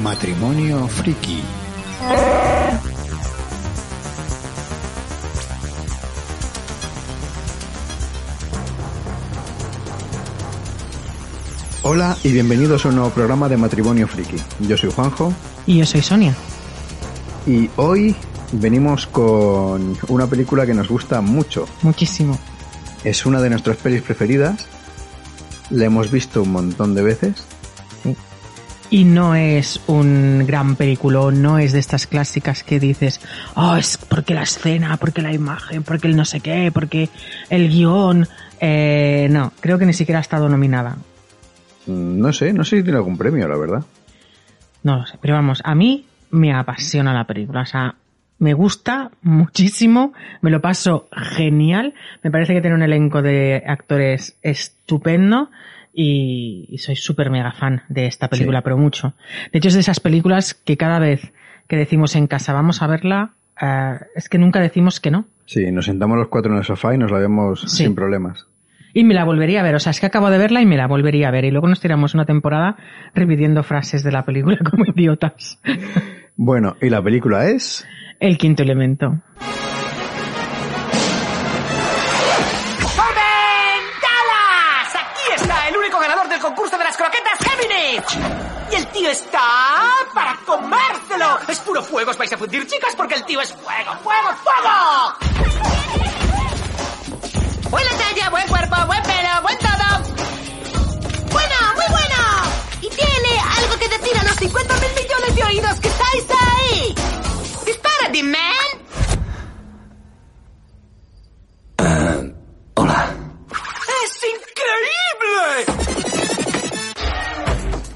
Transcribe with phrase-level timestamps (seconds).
[0.00, 1.42] Matrimonio Friki.
[11.82, 14.36] Hola y bienvenidos a un nuevo programa de Matrimonio Friki.
[14.60, 15.32] Yo soy Juanjo
[15.66, 16.34] Y yo soy Sonia.
[17.46, 18.14] y hoy
[18.52, 21.66] venimos con una película que nos gusta mucho.
[21.82, 22.38] Muchísimo.
[23.02, 24.66] Es una de nuestras pelis preferidas.
[25.70, 27.34] La hemos visto un montón de veces.
[28.92, 33.22] Y no es un gran película, no es de estas clásicas que dices,
[33.54, 37.08] oh, es porque la escena, porque la imagen, porque el no sé qué, porque
[37.48, 38.28] el guion.
[38.60, 40.98] Eh, no, creo que ni siquiera ha estado nominada.
[41.86, 43.82] Mm, No sé, no sé si tiene algún premio, la verdad.
[44.82, 47.94] No lo sé, pero vamos, a mí me apasiona la película, o sea,
[48.40, 54.36] me gusta muchísimo, me lo paso genial, me parece que tiene un elenco de actores
[54.42, 55.48] estupendo
[55.92, 58.64] y, y soy súper mega fan de esta película, Sí.
[58.64, 59.14] pero mucho.
[59.52, 61.32] De hecho, es de esas películas que cada vez
[61.68, 65.26] que decimos en casa vamos a verla, eh, es que nunca decimos que no.
[65.46, 67.84] Sí, nos sentamos los cuatro en el sofá y nos la vemos Sí.
[67.84, 68.46] sin problemas.
[68.94, 70.76] Y me la volvería a ver, o sea, es que acabo de verla y me
[70.76, 71.44] la volvería a ver.
[71.46, 72.76] Y luego nos tiramos una temporada
[73.14, 75.58] repitiendo frases de la película como idiotas.
[76.36, 77.86] Bueno, y la película es...
[78.20, 79.20] El quinto elemento.
[87.92, 89.42] Y el tío está
[90.14, 91.40] para comérselo.
[91.46, 95.14] Es puro fuego, os vais a fundir, chicas, porque el tío es fuego, fuego, fuego.
[97.68, 100.00] Buena talla, buen cuerpo, buen pelo, buen todo.
[101.32, 102.16] Bueno, muy bueno.
[102.80, 106.94] Y tiene algo que decir a los 50 mil millones de oídos que estáis ahí.
[107.66, 108.82] Dispara, man.
[114.02, 116.11] ¡Es increíble!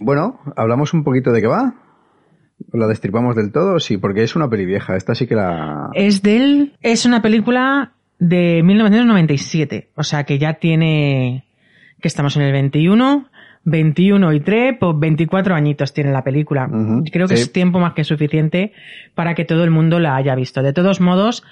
[0.06, 1.74] Bueno, hablamos un poquito de qué va.
[2.72, 3.80] ¿La destripamos del todo?
[3.80, 4.94] Sí, porque es una peli vieja.
[4.94, 5.90] Esta sí que la...
[5.94, 11.44] Es del, es una película de 1997, o sea que ya tiene,
[12.00, 13.28] que estamos en el 21,
[13.64, 16.70] 21 y 3, pues 24 añitos tiene la película.
[17.10, 17.42] Creo que sí.
[17.42, 18.74] es tiempo más que suficiente
[19.16, 20.62] para que todo el mundo la haya visto.
[20.62, 21.42] De todos modos,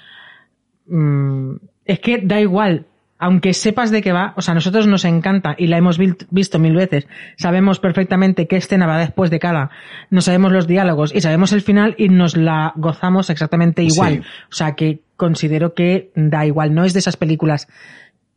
[0.87, 2.85] mm, es que da igual,
[3.17, 6.59] aunque sepas de qué va, o sea, a nosotros nos encanta y la hemos visto
[6.59, 9.69] mil veces, sabemos perfectamente qué escena va después de cada,
[10.09, 14.15] no sabemos los diálogos y sabemos el final y nos la gozamos exactamente igual.
[14.15, 14.19] Sí.
[14.51, 17.67] O sea, que considero que da igual, no es de esas películas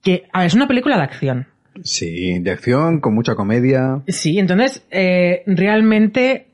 [0.02, 1.46] que, a ver, es una película de acción.
[1.82, 4.00] Sí, de acción, con mucha comedia.
[4.08, 6.46] Sí, entonces eh, realmente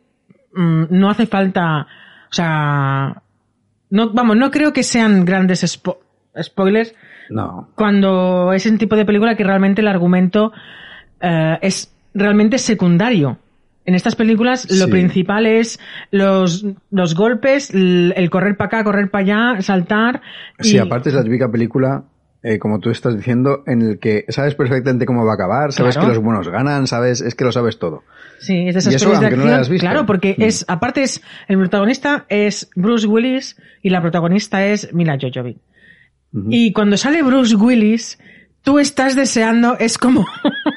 [0.54, 1.82] mm, no hace falta,
[2.30, 3.22] o sea,
[3.90, 5.98] no, vamos, no creo que sean grandes spo-
[6.42, 6.94] spoilers
[7.30, 7.68] No.
[7.74, 10.52] cuando es el tipo de película que realmente el argumento
[11.20, 13.38] eh, es realmente secundario.
[13.86, 14.90] En estas películas lo Sí.
[14.90, 15.78] principal es
[16.10, 20.22] los, los golpes, el, correr para acá, correr para allá, saltar.
[20.58, 22.04] y- Sí, aparte es la típica película,
[22.42, 25.94] eh, como tú estás diciendo, en el que sabes perfectamente cómo va a acabar, sabes
[25.96, 26.08] Claro.
[26.08, 28.02] que los buenos ganan, sabes, es que lo sabes todo.
[28.38, 29.54] Sí, es de esas Y eso, de aunque no acción.
[29.54, 29.86] hayas visto.
[29.86, 30.42] Claro, porque Mm.
[30.42, 35.58] es, aparte es, el protagonista es Bruce Willis y la protagonista es Mila Jojovic.
[36.50, 38.18] Y cuando sale Bruce Willis,
[38.62, 40.26] tú estás deseando, es como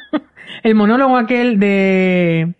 [0.64, 2.56] el monólogo aquel de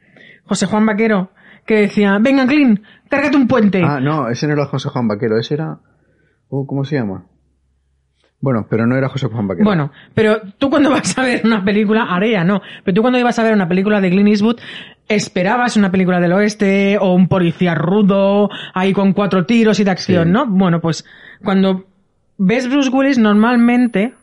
[0.46, 1.32] José Juan Vaquero,
[1.66, 3.84] que decía, venga, Clint, cárgate un puente.
[3.84, 5.78] Ah, no, ese no era José Juan Vaquero, ese era...
[6.50, 7.26] Oh, ¿Cómo se llama?
[8.40, 9.66] Bueno, pero no era José Juan Vaquero.
[9.66, 13.38] Bueno, pero tú cuando vas a ver una película, Area no, pero tú cuando ibas
[13.38, 14.60] a ver una película de Clint Eastwood,
[15.10, 19.92] esperabas una película del oeste o un policía rudo, ahí con cuatro tiros y de
[19.92, 20.32] acción, Sí.
[20.32, 20.46] ¿no?
[20.48, 21.06] Bueno, pues
[21.44, 21.87] cuando
[22.38, 24.14] ves Bruce Willis normalmente,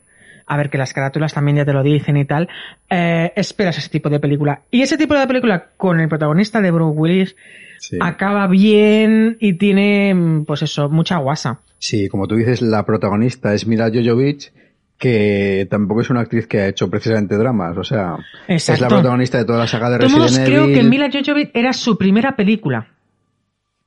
[0.47, 2.49] a ver que las carátulas también ya te lo dicen y tal,
[2.91, 4.63] eh, esperas ese tipo de película.
[4.71, 7.37] Y ese tipo de película con el protagonista de Bruce Willis
[7.79, 7.99] Sí.
[8.01, 11.61] acaba bien y tiene, pues eso, mucha guasa.
[11.79, 14.53] Sí, como tú dices, la protagonista es Mila Jojovic,
[14.97, 18.17] que tampoco es una actriz que ha hecho precisamente dramas, o sea,
[18.49, 21.99] es la protagonista de toda la saga de Resident creo que Mila Jojovic era su
[21.99, 22.87] primera película.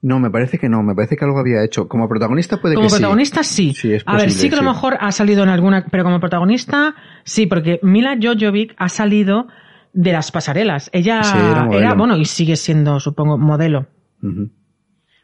[0.01, 1.87] No, me parece que no, me parece que algo había hecho.
[1.87, 2.95] Como protagonista puede Como que sí.
[2.97, 3.73] protagonista sí.
[3.73, 4.67] Sí, es a ver, sí que a lo sí.
[4.75, 9.47] mejor ha salido en alguna, pero como protagonista sí, porque Mila Jojovic ha salido
[9.93, 10.89] de las pasarelas.
[10.93, 11.37] Ella Sí,
[11.71, 13.87] era bueno, y sigue siendo, supongo, modelo.
[14.21, 14.49] Bueno,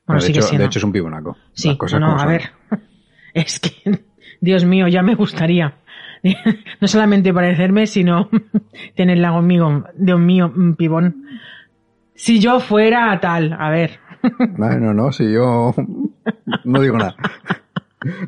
[0.07, 0.63] de, sigue hecho, siendo.
[0.63, 1.37] de hecho es un pibonaco.
[1.53, 2.49] sí, cosas no, a ver.
[3.35, 3.71] Es que,
[4.41, 5.75] Dios mío, ya me gustaría.
[6.81, 8.29] No solamente parecerme, sino
[8.95, 11.25] tenerla conmigo, Dios mío, un pibón.
[12.15, 13.99] Si yo fuera tal, a ver.
[14.57, 15.73] Bueno, no, si yo
[16.63, 17.15] no digo nada.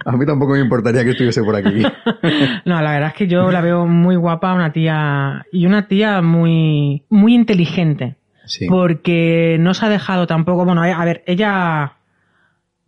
[0.05, 1.83] A mí tampoco me importaría que estuviese por aquí.
[2.65, 6.21] No, la verdad es que yo la veo muy guapa, una tía y una tía
[6.21, 8.15] muy muy inteligente.
[8.45, 8.67] Sí.
[8.67, 11.93] Porque no se ha dejado tampoco, bueno, a ver, ella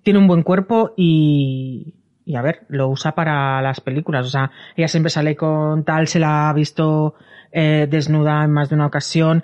[0.03, 1.95] tiene un buen cuerpo y,
[2.25, 4.25] y a ver, lo usa para las películas.
[4.25, 7.15] O sea, ella siempre sale con tal, se la ha visto
[7.51, 9.43] eh, desnuda en más de una ocasión,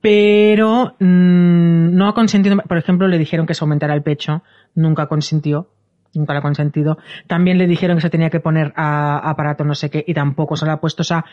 [0.00, 4.42] pero mmm, no ha consentido, por ejemplo, le dijeron que se aumentara el pecho,
[4.74, 5.68] nunca consintió,
[6.14, 6.98] nunca lo ha consentido.
[7.26, 10.56] También le dijeron que se tenía que poner a, aparato no sé qué y tampoco
[10.56, 11.02] se lo ha puesto.
[11.02, 11.24] O sea,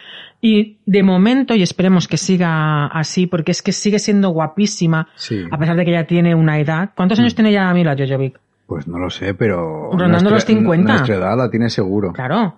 [0.41, 5.43] y de momento, y esperemos que siga así, porque es que sigue siendo guapísima, Sí.
[5.49, 6.89] a pesar de que ya tiene una edad.
[6.95, 8.39] ¿Cuántos años tiene ya Mila Jojovic?
[8.67, 9.91] Pues no lo sé, pero.
[9.93, 10.91] Rondando los 50.
[10.91, 12.11] Nuestra edad la tiene seguro.
[12.11, 12.57] Claro.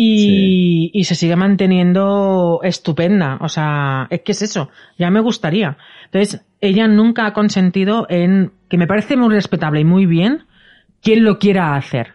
[0.00, 3.38] Y, y se sigue manteniendo estupenda.
[3.40, 4.70] O sea, es que es eso.
[4.96, 5.76] Ya me gustaría.
[6.04, 10.44] Entonces, ella nunca ha consentido en, que me parece muy respetable y muy bien,
[11.02, 12.14] quien lo quiera hacer.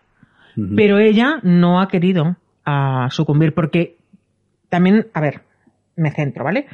[0.75, 3.97] Pero ella no ha querido a sucumbir porque
[4.69, 5.41] también, a ver,
[5.95, 6.67] me centro, ¿vale?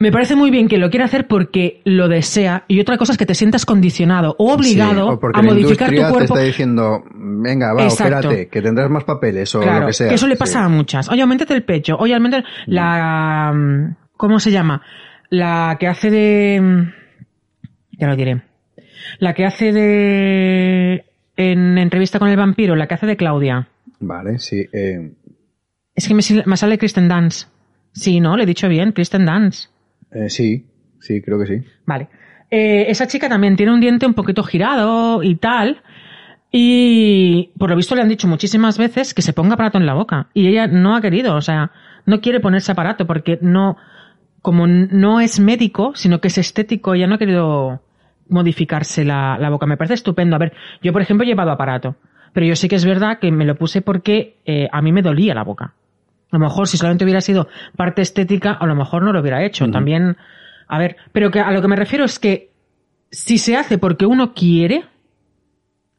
[0.00, 3.18] Me parece muy bien que lo quiera hacer porque lo desea y otra cosa es
[3.18, 6.18] que te sientas condicionado o obligado Sí, o porque a la modificar tu cuerpo.
[6.18, 10.08] te está diciendo, venga, va, espérate, que tendrás más papeles o Claro, lo que sea.
[10.08, 10.38] que eso le Sí.
[10.38, 11.08] pasa a muchas.
[11.08, 11.96] Oye, aumentate el pecho.
[11.98, 13.52] Oye, aumentate la...
[13.52, 14.82] mm, ¿Cómo se llama?
[15.30, 16.60] La que hace de...
[16.60, 16.92] mm,
[17.98, 18.42] Ya lo diré.
[19.18, 21.04] La que hace de...
[21.36, 23.68] En entrevista con el vampiro, la que hace de Claudia.
[24.00, 24.64] Vale, sí.
[24.72, 25.12] eh,
[25.94, 27.46] Es que me, me sale Kristen Dance.
[27.92, 28.36] Sí, ¿no?
[28.36, 29.68] Le he dicho bien, Kristen Dance.
[30.12, 30.66] Eh, sí,
[31.00, 31.62] sí, creo que sí.
[31.86, 32.08] Vale.
[32.50, 35.82] Eh, esa chica también tiene un diente un poquito girado y tal.
[36.50, 39.94] Y por lo visto le han dicho muchísimas veces que se ponga aparato en la
[39.94, 40.28] boca.
[40.32, 41.72] Y ella no ha querido, o sea,
[42.06, 43.76] no quiere ponerse aparato porque no,
[44.40, 47.82] como no es médico, sino que es estético, ella no ha querido
[48.28, 49.66] modificarse la, la boca.
[49.66, 50.36] Me parece estupendo.
[50.36, 50.52] A ver,
[50.82, 51.96] yo por ejemplo he llevado aparato.
[52.32, 55.02] Pero yo sí que es verdad que me lo puse porque eh, a mí me
[55.02, 55.74] dolía la boca.
[56.30, 59.42] A lo mejor si solamente hubiera sido parte estética, a lo mejor no lo hubiera
[59.44, 59.70] hecho.
[59.70, 60.16] También,
[60.66, 62.50] a ver, pero que a lo que me refiero es que
[63.10, 64.84] si se hace porque uno quiere,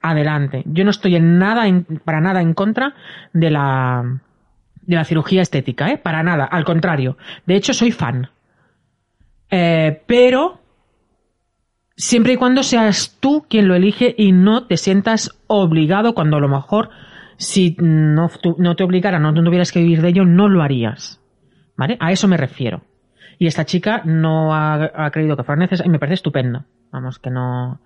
[0.02, 0.64] adelante.
[0.66, 2.94] Yo no estoy en nada, en- para nada en contra
[3.34, 4.20] de la,
[4.82, 5.98] de la cirugía estética, ¿eh?
[5.98, 7.18] Para nada, al contrario.
[7.46, 8.30] De hecho, soy fan.
[9.52, 10.62] Eh, pero
[11.96, 16.40] siempre y cuando seas tú quien lo elige y no te sientas obligado cuando a
[16.40, 16.92] lo mejor
[17.40, 20.62] si no, tu- no te obligara, no, no tuvieras que vivir de ello, no lo
[20.62, 21.20] harías.
[21.76, 21.98] ¿Vale?
[22.00, 22.84] A eso me refiero.
[23.40, 26.66] Y esta chica no ha, ha creído que fuera necesario y me parece estupendo.
[26.92, 27.80] Vamos, que no.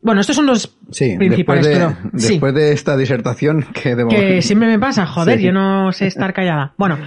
[0.00, 3.96] Bueno, estos son los Sí, principales, después, de, pero sí, después de esta disertación que
[3.96, 5.44] de que siempre me pasa, joder, Sí.
[5.46, 6.72] yo no sé estar callada.
[6.78, 6.98] Bueno,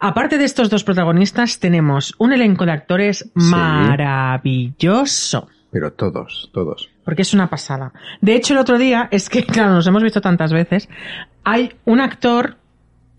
[0.00, 5.46] aparte de estos dos protagonistas, tenemos un elenco de actores maravilloso.
[5.70, 6.89] Pero todos, todos.
[7.04, 7.92] Porque es una pasada.
[8.20, 10.88] De hecho, el otro día, es que, claro, nos hemos visto tantas veces,
[11.44, 12.56] hay un actor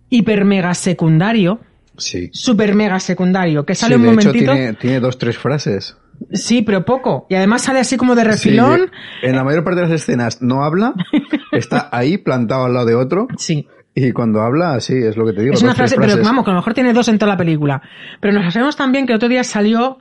[0.09, 1.59] hiper mega secundario,
[1.97, 2.29] Sí.
[2.33, 4.53] super mega secundario, que sale Sí, un de hecho momentito.
[4.53, 5.97] tiene, tiene dos, tres frases.
[6.31, 7.25] Sí, pero poco.
[7.29, 8.91] Y además sale así como de refilón.
[9.21, 10.93] Sí, en la mayor parte de las escenas no habla,
[11.51, 13.67] está ahí plantado al lado de otro Sí.
[13.95, 15.53] y cuando habla, sí, es lo que te digo.
[15.53, 17.81] Es una frase, pero vamos, que a lo mejor tiene dos en toda la película.
[18.19, 19.97] Pero nos sabemos también que el otro día salió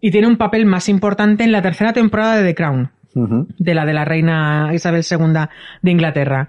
[0.00, 3.84] y tiene un papel más importante en la tercera temporada de The Crown, De la
[3.84, 5.32] de la reina Isabel II
[5.82, 6.48] de Inglaterra.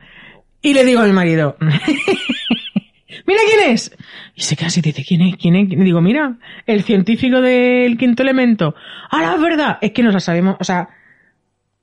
[0.61, 1.57] Y le digo a mi marido,
[3.27, 3.95] mira quién es.
[4.35, 5.35] Y se queda así dice, ¿quién es?
[5.37, 5.71] ¿Quién es?
[5.71, 8.75] Y digo, mira, el científico del quinto elemento.
[9.11, 9.77] ¡Hala, es verdad!
[9.81, 10.89] Es que nos la sabemos, o sea,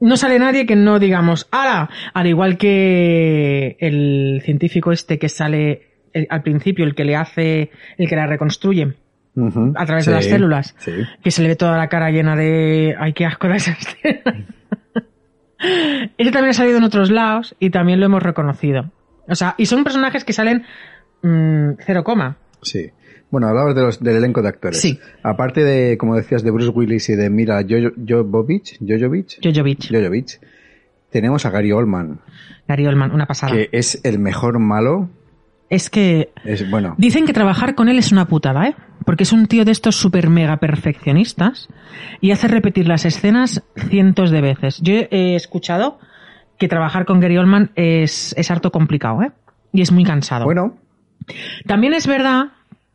[0.01, 1.91] no sale nadie que no digamos, ¡hala!
[2.15, 5.83] Al igual que el científico este que sale
[6.15, 8.95] el- al principio, el que le hace, el que la reconstruye
[9.77, 10.93] a través de las células, Sí.
[11.23, 14.21] que se le ve toda la cara llena de, ay, qué asco de esa escena.
[16.19, 18.91] Ese también ha salido en otros lados y también lo hemos reconocido.
[19.29, 20.65] O sea, y son personajes que salen
[21.23, 22.37] mm, cero coma.
[22.63, 22.91] Sí.
[23.31, 24.81] Bueno, hablabas de los, del elenco de actores.
[24.81, 24.99] Sí.
[25.23, 28.79] Aparte de, como decías, de Bruce Willis y de Mira Jo- Jovovich,
[31.11, 32.21] tenemos a Gary Oldman,
[32.69, 33.53] Gary Oldman, una pasada.
[33.53, 35.11] que es el mejor malo.
[35.69, 38.75] Es que Es, bueno, Dicen que trabajar con él es una putada, ¿eh?
[39.05, 41.69] Porque es un tío de estos super mega perfeccionistas
[42.21, 44.81] y hace repetir las escenas cientos de veces.
[44.83, 45.99] Yo he escuchado
[46.59, 49.33] que trabajar con Gary Oldman es, es harto complicado, ¿eh?
[49.73, 50.45] Y es muy cansado.
[50.45, 50.77] bueno,
[51.67, 52.49] También es verdad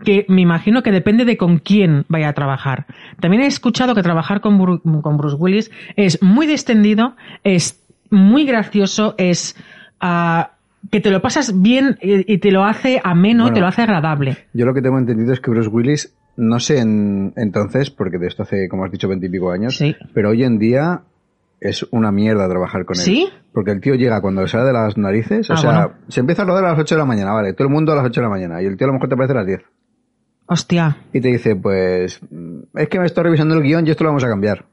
[0.04, 2.86] que me imagino que depende de con quién vaya a trabajar.
[3.20, 7.82] También he escuchado que trabajar con, Bru- con Bruce Willis es muy distendido, es
[8.12, 9.56] muy gracioso, es
[10.02, 10.52] ah,
[10.92, 13.54] que te lo pasas bien y, y te lo hace ameno, Bueno.
[13.56, 14.38] te lo hace agradable.
[14.54, 18.28] yo lo que tengo entendido es que Bruce Willis, no sé en, entonces, porque de
[18.28, 19.96] esto hace, como has dicho, veintipico años, Sí.
[20.14, 21.02] pero hoy en día
[21.62, 23.04] es una mierda trabajar con él.
[23.04, 23.30] ¿Sí?
[23.54, 25.92] Porque el tío llega cuando le sale de las narices, o Ah, sea, bueno.
[26.10, 27.96] se empieza a rodar a las 8 de la mañana, vale, todo el mundo a
[27.96, 29.46] las 8 de la mañana, y el tío a lo mejor te parece a las
[29.48, 29.62] 10.
[30.48, 30.98] Hostia.
[31.14, 32.20] Y te dice, pues,
[32.76, 34.66] es que me estoy revisando el guion y esto lo vamos a cambiar.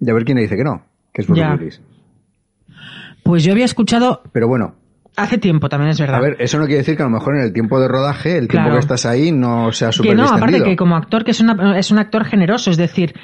[0.00, 0.82] Y a ver quién le dice que no,
[1.14, 1.42] que es Bruce.
[1.48, 1.80] Willis.
[3.22, 4.74] Pues yo había escuchado Pero bueno,
[5.16, 6.16] hace tiempo también, es verdad.
[6.16, 8.38] a ver, eso no quiere decir que a lo mejor en el tiempo de rodaje,
[8.38, 11.30] el tiempo que estás ahí no sea súper que no, aparte que como actor, que
[11.32, 13.14] es, una- es un actor generoso, es decir,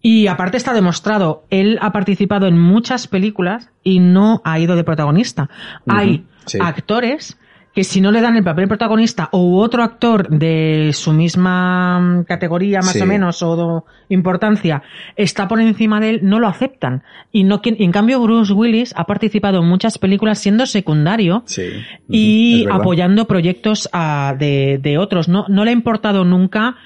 [0.00, 4.82] y aparte está demostrado, él ha participado en muchas películas y no ha ido de
[4.84, 5.48] protagonista.
[5.86, 6.58] Hay sí.
[6.60, 7.38] actores
[7.74, 12.24] que si no le dan el papel protagonista o otro actor de su misma mm,
[12.24, 13.00] categoría más Sí.
[13.00, 14.82] o menos o importancia
[15.16, 17.02] está por encima de él, no lo aceptan.
[17.32, 21.62] Y no quien- en cambio Bruce Willis ha participado en muchas películas siendo secundario Sí.
[22.08, 25.28] Y apoyando proyectos ah, de, de otros.
[25.28, 26.76] No, no le ha importado nunca,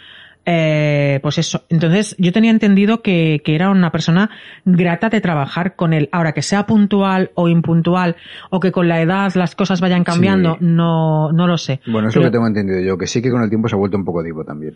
[0.47, 1.65] eh, pues eso.
[1.69, 4.31] Entonces, yo tenía entendido que, que era una persona
[4.65, 6.09] grata de trabajar con él.
[6.13, 8.17] Ahora, que sea puntual o impuntual,
[8.51, 10.59] o que con la edad las cosas vayan cambiando, Sí.
[10.61, 11.81] no, no lo sé.
[11.87, 13.75] Bueno, es Pero- lo que tengo entendido yo, que sí que con el tiempo se
[13.75, 14.75] ha vuelto un poco divo también.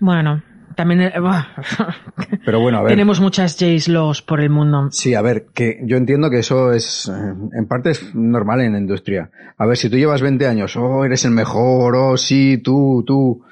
[0.00, 0.40] Bueno,
[0.76, 1.12] también, eh.
[2.44, 2.90] Pero bueno, a ver.
[2.92, 4.88] tenemos muchas Jays Laws por el mundo.
[4.92, 8.72] Sí, a ver, que yo entiendo que eso es, eh, en parte es normal en
[8.74, 9.30] la industria.
[9.56, 13.42] A ver, si tú llevas 20 años, oh, eres el mejor, oh, sí, tú, tú,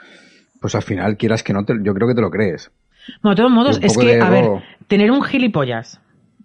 [0.60, 2.70] pues al final quieras que no, te, yo creo que te lo crees.
[3.22, 4.46] Bueno, de todos modos, es que, de a ver,
[4.88, 6.00] tener un gilipollas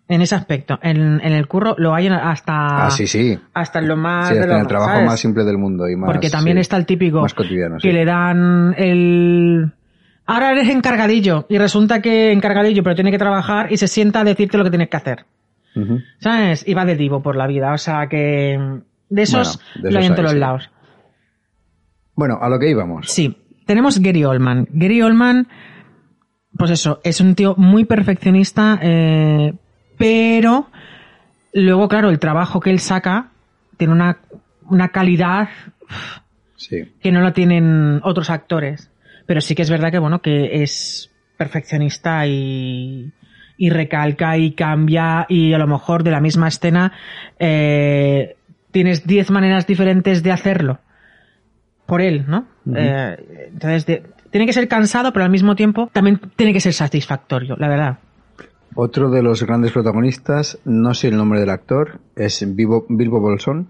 [0.08, 3.40] en ese aspecto, en, en el curro, lo hay hasta, Ah, sí, sí.
[3.54, 5.06] hasta en lo más Sí, de hasta lo en el trabajo ¿sabes?
[5.08, 6.12] más simple del mundo y más.
[6.12, 7.92] Porque también sí, está el típico Más cotidiano, que sí.
[7.94, 9.72] le dan el...
[10.26, 14.24] Ahora eres encargadillo y resulta que encargadillo pero tiene que trabajar y se sienta a
[14.24, 15.26] decirte lo que tienes que hacer.
[16.20, 16.68] ¿Sabes?
[16.68, 17.74] Y va de divo por la vida.
[17.74, 18.60] O sea que
[19.10, 20.70] de esos Bueno, de lo hay en todos los lados.
[22.16, 23.08] Bueno, a lo que íbamos.
[23.08, 23.38] Sí.
[23.66, 24.68] Tenemos Gary Oldman.
[24.72, 25.48] Gary Oldman,
[26.58, 29.54] pues eso, es un tío muy perfeccionista, eh,
[29.98, 30.68] pero
[31.54, 33.30] luego, claro, el trabajo que él saca
[33.78, 34.18] tiene una,
[34.70, 35.50] una calidad
[36.56, 36.92] Sí.
[37.02, 38.92] que no la tienen otros actores.
[39.26, 43.12] Pero sí que es verdad que, bueno, que es perfeccionista y,
[43.58, 46.92] y recalca y cambia y a lo mejor de la misma escena
[47.40, 48.36] eh,
[48.72, 50.80] tienes 10 maneras diferentes de hacerlo.
[51.92, 52.46] Por él, ¿no?
[52.74, 56.72] Eh, entonces, de- tiene que ser cansado, pero al mismo tiempo también tiene que ser
[56.72, 57.98] satisfactorio, la verdad.
[58.76, 63.68] Otro de los grandes protagonistas, no sé el nombre del actor, es Bilbo, Bilbo Bolsón.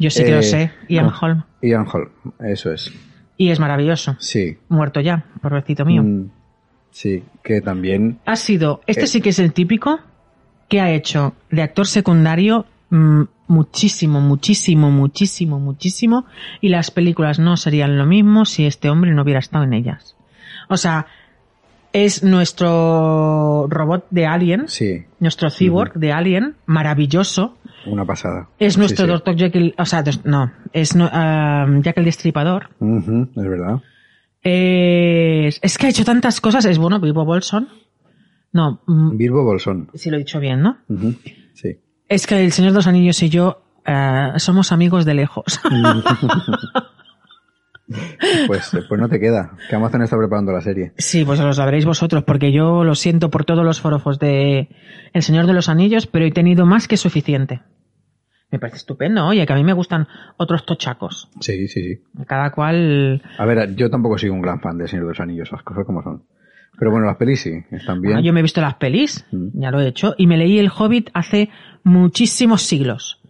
[0.00, 1.44] Yo sí que lo Eh, sé, Ian no, Holm.
[1.62, 2.08] Ian Holm,
[2.40, 2.92] eso es.
[3.36, 4.16] Y es maravilloso.
[4.18, 4.58] Sí.
[4.68, 6.02] Muerto ya, pobrecito mío.
[6.02, 6.30] Mm,
[6.90, 9.06] sí, que también ha sido, este Eh.
[9.06, 10.00] sí que es el típico
[10.68, 16.24] que ha hecho de actor secundario mm, muchísimo, muchísimo, muchísimo, muchísimo
[16.60, 20.16] y las películas no serían lo mismo si este hombre no hubiera estado en ellas.
[20.68, 21.06] O sea,
[21.92, 27.58] es nuestro robot de Alien, sí, nuestro cyborg de Alien, maravilloso.
[27.86, 28.48] una pasada.
[28.58, 29.12] Es nuestro sí.
[29.12, 29.36] Dr.
[29.36, 31.10] Jekyll, o sea, no, es no,
[31.82, 32.70] Jack el Destripador.
[32.80, 33.82] Es verdad.
[34.42, 37.68] Es, es que ha hecho tantas cosas, es bueno, Vivo Bolson.
[38.52, 39.88] No, mm, Bilbo Bolsón.
[39.94, 40.78] si lo he dicho bien, ¿no?
[41.54, 41.78] Sí.
[42.12, 45.60] Es que el Señor de los Anillos y yo eh, somos amigos de lejos.
[48.46, 50.92] Pues, pues no te queda, que Amazon está preparando la serie.
[50.96, 54.68] sí, pues lo sabréis vosotros, porque yo lo siento por todos los forofos de
[55.12, 57.60] El Señor de los Anillos, pero he tenido más que suficiente.
[58.50, 61.28] Me parece estupendo, oye, que a mí me gustan otros tochacos.
[61.40, 62.24] Sí, sí, sí.
[62.26, 63.20] Cada cual...
[63.36, 65.84] A ver, yo tampoco soy un gran fan de Señor de los Anillos, las cosas
[65.84, 66.22] como son.
[66.82, 68.16] Pero bueno, las pelis sí, están bien.
[68.16, 69.50] Ah, yo me he visto las pelis, Mm.
[69.60, 71.48] ya lo he hecho, y me leí El Hobbit hace
[71.84, 73.20] muchísimos siglos,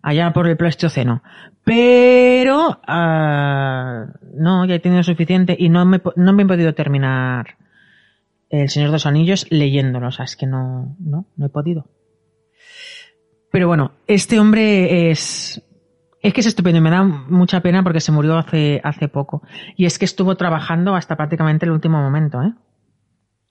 [0.00, 1.22] allá por el Pleistoceno.
[1.62, 7.58] Pero ah, no, ya he tenido suficiente y no me, no me he podido terminar
[8.48, 11.84] El Señor de los Anillos leyéndolo, o sea, es que no, no, no he podido.
[13.50, 15.62] Pero bueno, este hombre es,
[16.22, 19.42] es que es estupendo y me da mucha pena porque se murió hace, hace poco.
[19.76, 22.54] Y es que estuvo trabajando hasta prácticamente el último momento, ¿eh?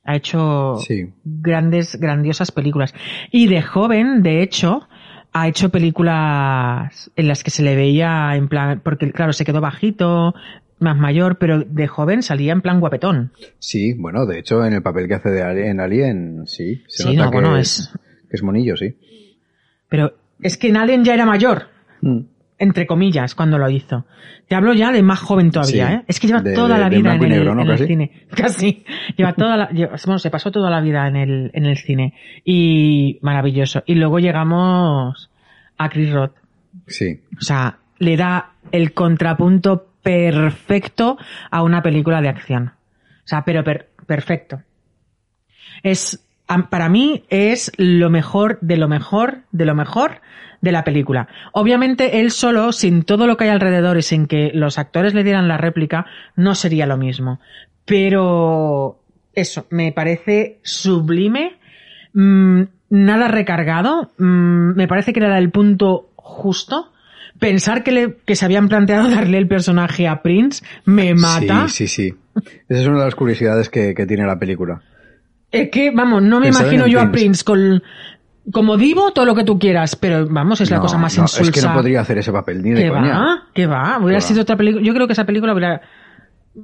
[0.03, 1.09] Ha hecho Sí.
[1.23, 2.93] grandes, grandiosas películas.
[3.31, 4.87] Y de joven, de hecho,
[5.33, 9.61] ha hecho películas en las que se le veía en plan, porque claro, se quedó
[9.61, 10.33] bajito,
[10.79, 13.31] más mayor, pero de joven salía en plan guapetón.
[13.59, 16.83] Sí, bueno, de hecho, en el papel que hace de Ali- en Alien, sí.
[16.87, 17.93] Se Sí, nota no, que, bueno, es,
[18.29, 18.97] que es monillo, sí.
[19.89, 21.67] Pero es que en Alien ya era mayor,
[22.01, 22.21] Mm.
[22.61, 24.05] Entre comillas, cuando lo hizo.
[24.47, 25.93] Te hablo ya de más joven todavía, Sí.
[25.95, 26.03] ¿eh?
[26.07, 27.61] Es que lleva De- toda de- la vida en, el, negro, ¿no?
[27.63, 27.87] en el Casi.
[27.87, 28.11] cine.
[28.35, 28.85] Casi.
[29.17, 32.13] Lleva toda la, lleva- bueno, se pasó toda la vida en el, en el cine.
[32.45, 33.83] Y maravilloso.
[33.85, 35.29] Y luego llegamos
[35.77, 36.35] a Chris Roth.
[36.87, 37.19] Sí.
[37.37, 41.17] O sea, le da el contrapunto perfecto
[41.49, 42.73] a una película de acción.
[43.23, 44.61] O sea, pero per- perfecto.
[45.83, 46.27] Es
[46.69, 50.21] para mí es lo mejor de lo mejor de lo mejor
[50.61, 51.27] de la película.
[51.53, 55.23] Obviamente él solo, sin todo lo que hay alrededor y sin que los actores le
[55.23, 56.05] dieran la réplica,
[56.35, 57.39] no sería lo mismo.
[57.85, 58.99] Pero
[59.33, 61.57] eso, me parece sublime,
[62.13, 66.91] mm, nada recargado, mm, me parece que era el punto justo.
[67.39, 71.67] Pensar que, le, que se habían planteado darle el personaje a Prince me mata.
[71.67, 72.15] Sí, sí, sí.
[72.69, 74.81] Esa es una de las curiosidades que, que tiene la película.
[75.51, 77.43] Es que, vamos, no me imagino yo a Prince.
[77.43, 77.83] Con,
[78.51, 81.23] como divo, todo lo que tú quieras, pero vamos, es la No, cosa más no,
[81.23, 81.43] insulsa.
[81.43, 83.19] Es que no podría hacer ese papel ni de ¿Qué coña.
[83.19, 83.43] va?
[83.53, 83.97] ¿Qué va?
[83.99, 84.27] Hubiera ¿Qué va?
[84.27, 84.83] sido otra película.
[84.85, 85.81] Yo creo que esa película hubiera,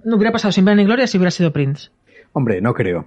[0.05, 1.89] no hubiera pasado sin pena ni gloria si hubiera sido Prince.
[2.33, 3.05] Hombre, no creo.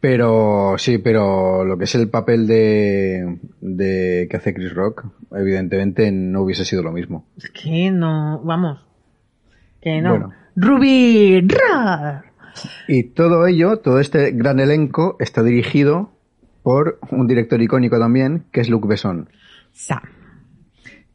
[0.00, 5.04] Pero sí, pero lo que es el papel de, de que hace Chris Rock,
[5.36, 7.26] evidentemente no hubiese sido lo mismo.
[7.36, 8.80] Es que no, vamos.
[9.82, 10.10] Que no.
[10.10, 10.32] Bueno.
[10.56, 11.46] Ruby.
[12.88, 16.12] Y todo ello, todo este gran elenco, está dirigido
[16.62, 19.28] por un director icónico también, que es Luc Besson.
[19.72, 20.02] Sa.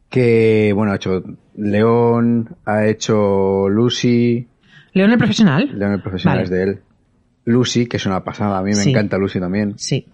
[0.08, 1.22] Que, bueno, ha hecho
[1.56, 4.48] León, ha hecho Lucy,
[4.92, 5.70] León el profesional.
[5.78, 6.44] León el profesional Vale.
[6.44, 6.80] es de él.
[7.44, 8.90] Lucy, que es una pasada, a mí me Sí.
[8.90, 9.74] encanta Lucy también.
[9.78, 10.06] Sí.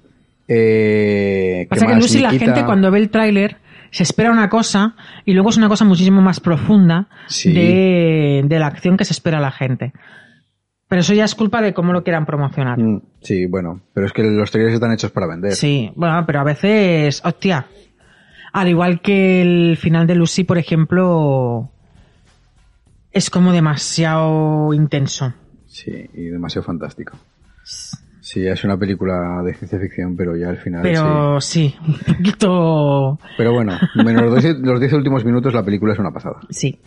[0.49, 1.95] Eh, ¿qué Pasa que?
[1.95, 3.57] Lucy, la gente cuando ve el tráiler
[3.91, 7.53] se espera una cosa y luego es una cosa muchísimo más profunda Sí.
[7.53, 9.93] de, de la acción que se espera la gente.
[10.93, 12.79] Pero eso ya es culpa de cómo lo quieran promocionar.
[12.79, 15.55] Mm, Sí, bueno, pero es que los trailers están hechos para vender.
[15.55, 17.65] Sí, bueno, pero a veces, hostia,
[18.53, 21.71] al igual que el final de Lucy, por ejemplo,
[23.11, 25.33] es como demasiado intenso.
[25.67, 27.17] Sí, y demasiado fantástico.
[28.21, 30.91] Sí, es una película de ciencia ficción, pero ya al final sí.
[30.93, 33.19] Pero sí, un poquito...
[33.39, 36.37] Pero bueno, menos los diez- los 10 últimos minutos la película es una pasada.
[36.51, 36.79] Sí.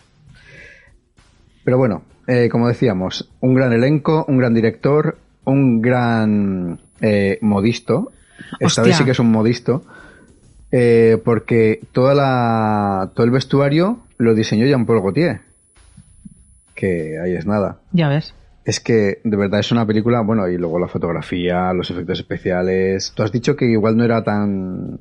[1.63, 8.11] Pero bueno, eh, como decíamos, un gran elenco, un gran director, un gran eh, modisto.
[8.59, 8.83] Esta Hostia.
[8.83, 9.83] vez sí que es un modisto.
[10.71, 15.41] eh, porque toda la, todo el vestuario lo diseñó Jean-Paul Gaultier.
[16.73, 17.79] Que ahí es nada.
[17.91, 18.33] Ya ves.
[18.65, 23.13] Es que de verdad es una película, bueno, y luego la fotografía, los efectos especiales.
[23.15, 24.99] Tú has dicho que igual no era tan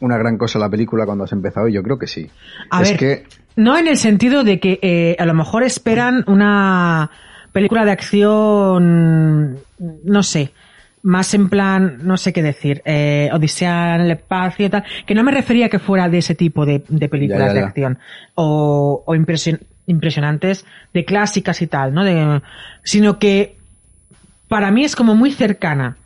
[0.00, 2.30] una gran cosa la película cuando has empezado y yo creo que sí.
[2.70, 3.24] A es ver, que
[3.56, 7.10] no en el sentido de que eh, a lo mejor esperan una
[7.52, 9.58] película de acción,
[10.04, 10.52] no sé,
[11.02, 15.14] más en plan, no sé qué decir, eh, Odisea en el espacio y tal, que
[15.14, 17.98] no me refería que fuera de ese tipo de, de películas Ya, ya, de acción
[18.34, 22.04] o, o impresion- impresionantes, de clásicas y tal, ¿no?
[22.04, 22.40] De,
[22.84, 23.56] sino que
[24.48, 25.96] para mí es como muy cercana.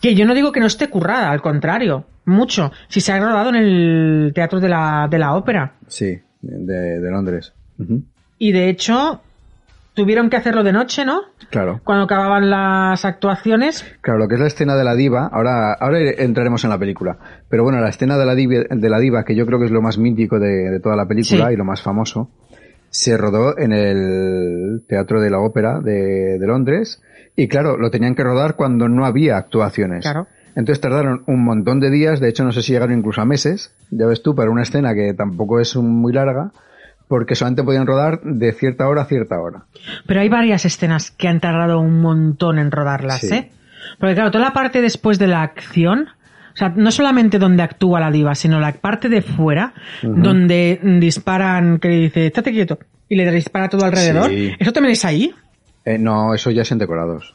[0.00, 2.72] Que yo no digo que no esté currada, al contrario, mucho.
[2.88, 5.74] Si se ha rodado en el teatro de la, de la ópera.
[5.86, 7.52] sí, de, de Londres.
[8.38, 9.20] Y de hecho,
[9.94, 11.22] tuvieron que hacerlo de noche, ¿no?
[11.50, 11.80] Claro.
[11.84, 13.84] Cuando acababan las actuaciones.
[14.00, 17.16] Claro, lo que es la escena de la diva, ahora, ahora entraremos en la película,
[17.48, 19.70] pero bueno, la escena de la diva, de la diva que yo creo que es
[19.70, 21.54] lo más mítico de, de toda la película Sí.
[21.54, 22.30] y lo más famoso,
[22.90, 27.02] se rodó en el Teatro de la Ópera de, de Londres
[27.36, 30.02] y claro, lo tenían que rodar cuando no había actuaciones.
[30.04, 30.26] Claro.
[30.54, 33.74] Entonces tardaron un montón de días, de hecho no sé si llegaron incluso a meses,
[33.90, 36.50] ya ves tú, para una escena que tampoco es muy larga,
[37.08, 39.64] porque solamente podían rodar de cierta hora a cierta hora.
[40.06, 43.34] Pero hay varias escenas que han tardado un montón en rodarlas, Sí.
[43.34, 43.50] ¿eh?
[43.98, 46.08] Porque claro, toda la parte después de la acción,
[46.54, 51.78] o sea, no solamente donde actúa la diva, sino la parte de fuera, donde disparan,
[51.78, 54.30] que le dice, estate quieto, y le dispara todo alrededor.
[54.30, 54.52] Sí.
[54.58, 55.34] ¿Eso también es ahí?
[55.84, 57.34] Eh, no, eso ya es en decorados.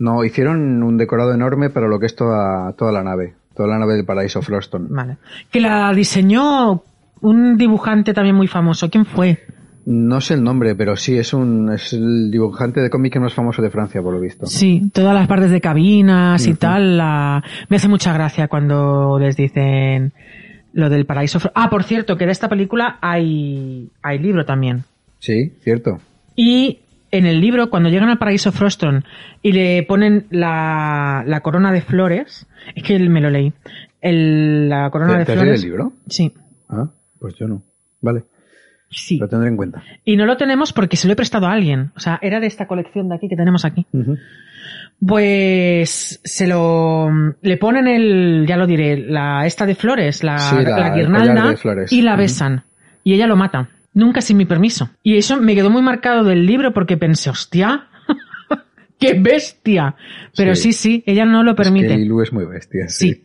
[0.00, 3.34] No, hicieron un decorado enorme para lo que es toda, toda la nave.
[3.54, 4.88] Toda la nave del paraíso Froston.
[4.90, 5.18] Vale.
[5.50, 6.82] Que la diseñó
[7.20, 8.90] un dibujante también muy famoso.
[8.90, 9.38] ¿Quién fue?
[9.86, 13.60] No sé el nombre, pero sí, es un, es el dibujante de cómic más famoso
[13.62, 14.46] de Francia, por lo visto.
[14.46, 16.96] Sí, todas las partes de cabinas y tal.
[16.98, 20.12] la- Me hace mucha gracia cuando les dicen
[20.72, 21.38] lo del paraíso.
[21.54, 24.84] Ah, por cierto, que de esta película hay, hay libro también.
[25.18, 25.98] Sí, cierto.
[26.36, 26.78] Y
[27.12, 29.04] en el libro, cuando llegan al paraíso Froston
[29.42, 33.52] y le ponen la, la corona de flores, es que me lo leí.
[34.00, 35.62] El- la corona ¿Te, de te flores.
[35.62, 35.92] el libro?
[36.08, 36.32] Sí,
[36.68, 37.62] Ah, pues yo no.
[38.00, 38.22] Vale,
[38.90, 39.18] sí.
[39.18, 39.82] lo tendré en cuenta.
[40.04, 41.90] Y no lo tenemos porque se lo he prestado a alguien.
[41.96, 43.86] O sea, era de esta colección de aquí que tenemos aquí.
[45.06, 47.08] Pues se lo
[47.40, 50.94] le ponen el, ya lo diré, la esta de flores, la, Sí, la- la el
[50.94, 51.92] guirnalda collar de flores.
[51.92, 52.64] y la besan.
[53.02, 53.70] Y ella lo mata.
[53.92, 54.90] Nunca sin mi permiso.
[55.02, 57.88] Y eso me quedó muy marcado del libro porque pensé, hostia,
[58.98, 59.96] qué bestia.
[60.36, 61.00] Pero sí, Sí.
[61.00, 61.86] sí, ella no lo permite.
[61.86, 63.14] Es que Lilu es muy bestia, sí.
[63.14, 63.22] sí.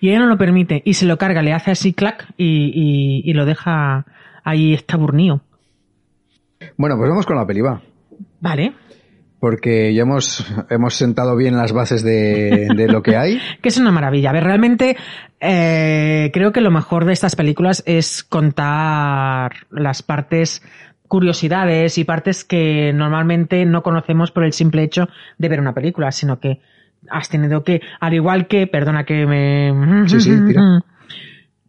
[0.00, 0.82] Y ella no lo permite.
[0.84, 2.72] Y se lo carga, le hace así clac y,
[3.24, 4.04] y, y lo deja
[4.44, 5.42] ahí estaburnío.
[6.76, 7.82] Bueno, pues vamos con la peli, va.
[8.40, 8.72] Vale.
[9.38, 13.38] Porque ya hemos, hemos sentado bien las bases de, de lo que hay.
[13.62, 14.30] que es una maravilla.
[14.30, 14.96] A ver, realmente
[15.40, 20.62] eh, creo que lo mejor de estas películas es contar las partes
[21.08, 26.10] curiosidades y partes que normalmente no conocemos por el simple hecho de ver una película,
[26.10, 26.60] sino que
[27.10, 30.08] has tenido que, al igual que, perdona que me...
[30.08, 30.80] Sí, sí, tira.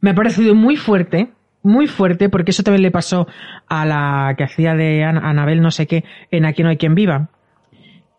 [0.02, 1.30] Me ha parecido muy fuerte,
[1.64, 3.28] muy fuerte, porque eso también le pasó
[3.68, 6.96] a la que hacía de An- Anabel no sé qué en Aquí no hay quien
[6.96, 7.30] viva.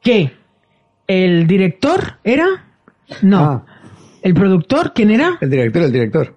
[0.02, 0.32] Que
[1.06, 2.46] el director era...
[3.22, 3.38] No.
[3.42, 3.64] Ah.
[4.22, 5.38] El productor, ¿quién era?
[5.40, 6.34] El director, el director.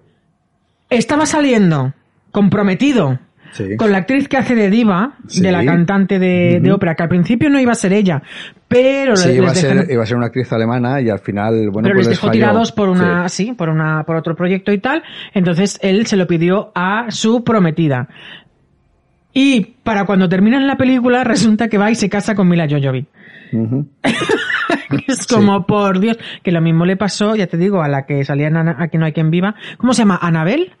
[0.88, 1.92] Estaba saliendo
[2.30, 3.18] comprometido
[3.52, 3.76] Sí.
[3.76, 5.42] con la actriz que hace de diva, Sí.
[5.42, 8.22] de la cantante de, de ópera, que al principio no iba a ser ella,
[8.66, 11.18] pero Sí, les iba a, dejaron- ser, iba a ser una actriz alemana y al
[11.18, 12.32] final, bueno, pero pues les dejó falló.
[12.40, 13.48] tirados por una, Sí.
[13.48, 13.52] sí.
[13.52, 15.02] por una, por otro proyecto y tal.
[15.34, 18.08] Entonces él se lo pidió a su prometida.
[19.34, 23.06] Y para cuando terminan la película resulta que va y se casa con Mila Jojovic.
[25.08, 28.24] Es como, por Dios, que lo mismo le pasó, ya te digo, a la que
[28.24, 29.54] salía en Ana- Aquí no hay quien viva.
[29.78, 30.18] ¿Cómo se llama?
[30.20, 30.72] ¿Anabel?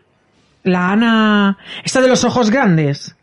[0.64, 1.58] La Ana...
[1.84, 3.16] Esta de los ojos grandes.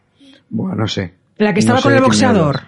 [0.49, 1.13] Bueno, no sé.
[1.38, 2.62] La que estaba No sé con el boxeador.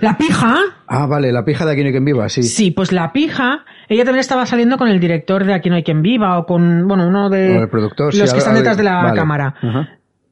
[0.00, 0.56] La pija.
[0.86, 2.42] Ah, vale, la pija de Aquí no hay quien viva, sí.
[2.42, 5.82] Sí, pues la pija, ella también estaba saliendo con el director de Aquí no hay
[5.82, 8.76] quien viva o con, bueno, uno de O el productor, los sí, que están detrás
[8.76, 9.16] de la vale.
[9.18, 9.54] cámara.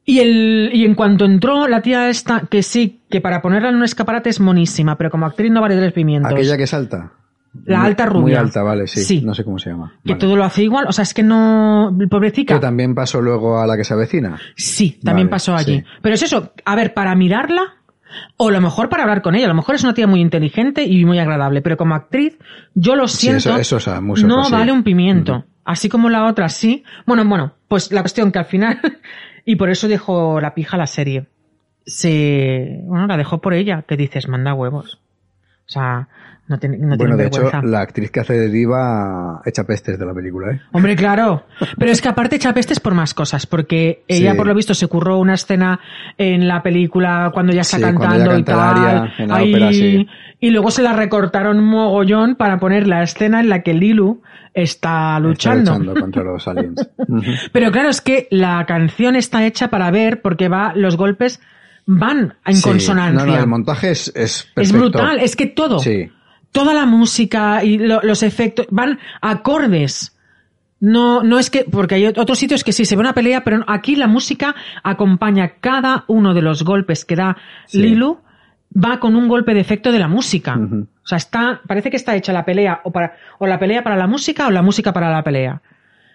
[0.03, 3.75] Y el y en cuanto entró la tía esta, que sí, que para ponerla en
[3.75, 6.31] un escaparate es monísima, pero como actriz no vale tres pimientos.
[6.31, 7.11] Aquella que salta.
[7.65, 8.21] La Muy- alta rubia.
[8.21, 9.01] Muy alta, vale, sí.
[9.01, 9.21] Sí.
[9.21, 9.93] No sé cómo se llama.
[10.05, 10.19] Que Vale.
[10.21, 12.53] todo lo hace igual, o sea, es que no, pobrecita.
[12.55, 14.39] Que también pasó luego a la que se avecina.
[14.55, 15.79] Sí, también Vale, pasó allí.
[15.79, 15.83] sí.
[16.01, 17.61] Pero es eso, a ver, para mirarla,
[18.37, 20.21] o a lo mejor para hablar con ella, a lo mejor es una tía muy
[20.21, 22.37] inteligente y muy agradable, pero como actriz,
[22.73, 24.51] yo lo Sí, siento, eso- eso es a muchos, no sí.
[24.53, 25.43] vale un pimiento.
[25.65, 26.83] Así como la otra, sí.
[27.05, 28.79] Bueno, bueno, pues la cuestión que al final,
[29.45, 31.25] y por eso dejó la pija la serie.
[31.85, 34.99] Se, bueno, la dejó por ella, que dices, manda huevos.
[35.71, 36.05] O sea,
[36.49, 37.65] no, tiene no bueno, de hecho, vergüenza.
[37.65, 40.59] la actriz que hace de diva echa pestes de la película, ¿eh?
[40.73, 41.45] Hombre, claro.
[41.77, 44.37] Pero es que aparte echa pestes por más cosas, porque ella Sí.
[44.37, 45.79] por lo visto se curró una escena
[46.17, 49.11] en la película cuando ya está Sí, cantando y tal.
[49.17, 50.05] en la Ahí- ópera, sí.
[50.41, 54.21] Y luego se la recortaron mogollón para poner la escena en la que Lilu
[54.53, 55.71] está luchando.
[55.71, 56.89] Está luchando contra los aliens.
[57.53, 61.39] Pero claro, es que la canción está hecha para ver porque va, los golpes
[61.85, 62.61] van en Sí.
[62.63, 63.25] consonancia.
[63.25, 64.61] No, no, el montaje es, es perfecto.
[64.61, 65.79] es brutal, es que todo.
[65.79, 66.09] Sí.
[66.51, 70.17] toda la música y lo- los efectos van acordes.
[70.81, 73.63] No, no es que, porque hay otros sitios que sí se ve una pelea, pero
[73.67, 77.81] aquí la música acompaña cada uno de los golpes que da Sí.
[77.81, 78.19] Lilu,
[78.75, 80.55] va con un golpe de efecto de la música.
[80.57, 83.95] O sea, está, parece que está hecha la pelea o para, o la pelea para
[83.95, 85.61] la música o la música para la pelea.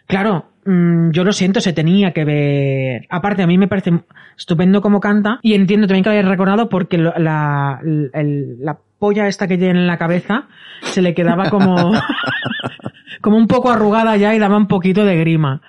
[0.06, 3.06] Claro, mm, yo lo siento, se tenía que ver.
[3.10, 3.92] Aparte, a mí me parece
[4.38, 9.26] estupendo como canta y entiendo también que lo hayas recordado porque la, el- la polla
[9.28, 10.44] esta que tiene en la cabeza
[10.82, 11.92] se le quedaba como,
[13.20, 15.60] como un poco arrugada ya y daba un poquito de grima.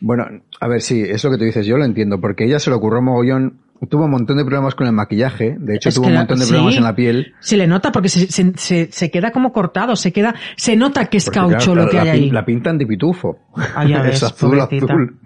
[0.00, 0.24] Bueno,
[0.60, 2.76] a ver, sí, es lo que tú dices, yo lo entiendo, porque ella se le
[2.76, 6.14] ocurrió mogollón, tuvo un montón de problemas con el maquillaje, de hecho Es tuvo un
[6.14, 6.50] la- montón de sí.
[6.50, 7.34] problemas en la piel.
[7.40, 11.06] Se le nota porque se, se, se- se queda como cortado, se queda, se nota
[11.06, 12.30] que es porque, caucho claro, lo que la, hay ahí.
[12.30, 13.38] La pintan de pitufo.
[13.74, 14.92] Ah, ya ves, es azul, pobrecita.
[14.92, 15.18] azul.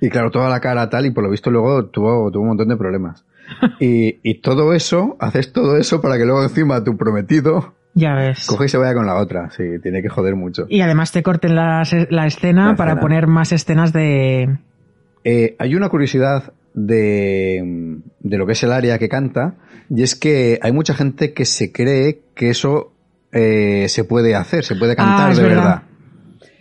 [0.00, 2.68] Y claro, toda la cara tal, y por lo visto luego tuvo, tuvo un montón
[2.68, 3.24] de problemas.
[3.80, 8.46] Y, y todo eso, haces todo eso para que luego encima tu prometido Ya ves.
[8.46, 9.50] coge y se vaya con la otra.
[9.50, 10.66] Sí, tiene que joder mucho.
[10.68, 13.00] Y además te corten las- la escena La para escena.
[13.00, 14.58] poner más escenas de,
[15.24, 16.52] Eh, hay una curiosidad
[16.86, 19.56] de, de lo que es el área que canta,
[19.90, 22.92] y es que hay mucha gente que se cree que eso
[23.32, 25.62] eh, se puede hacer, se puede cantar Ah, es de verdad.
[25.62, 25.82] verdad.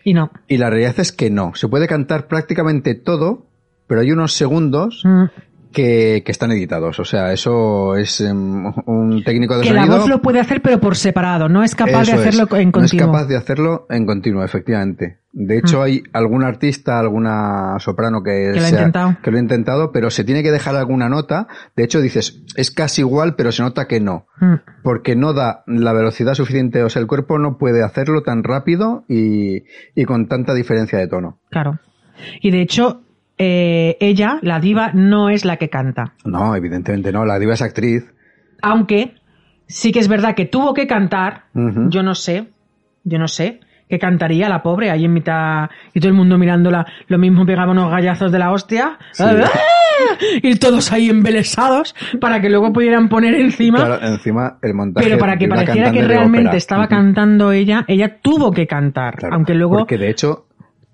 [0.04, 0.32] Y no.
[0.48, 1.54] Y la realidad es que no.
[1.56, 3.46] Se puede cantar prácticamente todo,
[3.88, 5.26] pero hay unos segundos Mm.
[5.72, 7.00] Que, que están editados.
[7.00, 10.80] O sea, eso es em, un técnico de Que la voz lo puede hacer, pero
[10.80, 11.50] por separado.
[11.50, 12.20] No es capaz de es.
[12.20, 13.08] hacerlo en No es continuo.
[13.12, 15.20] capaz de hacerlo en continuo, efectivamente.
[15.34, 15.84] De hecho, Mm.
[15.84, 19.18] hay algún artista, alguna soprano que, Que lo ha se intentado.
[19.22, 21.48] que lo ha intentado, pero se tiene que dejar alguna nota.
[21.76, 24.26] De hecho, dices, es casi igual, pero se nota que no.
[24.40, 24.56] Mm.
[24.84, 26.82] Porque no da la velocidad suficiente.
[26.82, 29.64] O sea, el cuerpo no puede hacerlo tan rápido y,
[29.96, 31.40] y con tanta diferencia de tono.
[31.52, 31.80] Claro.
[32.42, 33.04] Y de hecho,
[33.38, 36.14] eh, ella, la diva, no es la que canta.
[36.26, 37.26] No, evidentemente no.
[37.26, 38.12] La diva es actriz.
[38.62, 39.16] Aunque
[39.68, 41.46] sí que es verdad que tuvo que cantar.
[41.54, 42.48] Yo no sé.
[43.04, 43.60] Yo no sé.
[43.90, 46.86] Que cantaría la pobre ahí en mitad y todo el mundo mirándola.
[47.08, 48.98] Lo mismo pegaba unos gallazos de la hostia.
[49.12, 49.24] Sí.
[49.24, 49.50] ¡Ah!
[50.44, 53.80] Y todos ahí embelesados para que luego pudieran poner encima.
[53.80, 55.08] Claro, encima el montaje.
[55.08, 56.58] Pero para que pareciera que realmente ópera.
[56.58, 59.16] estaba cantando ella, ella tuvo que cantar.
[59.16, 59.78] Claro, aunque luego.
[59.80, 60.46] Porque de hecho,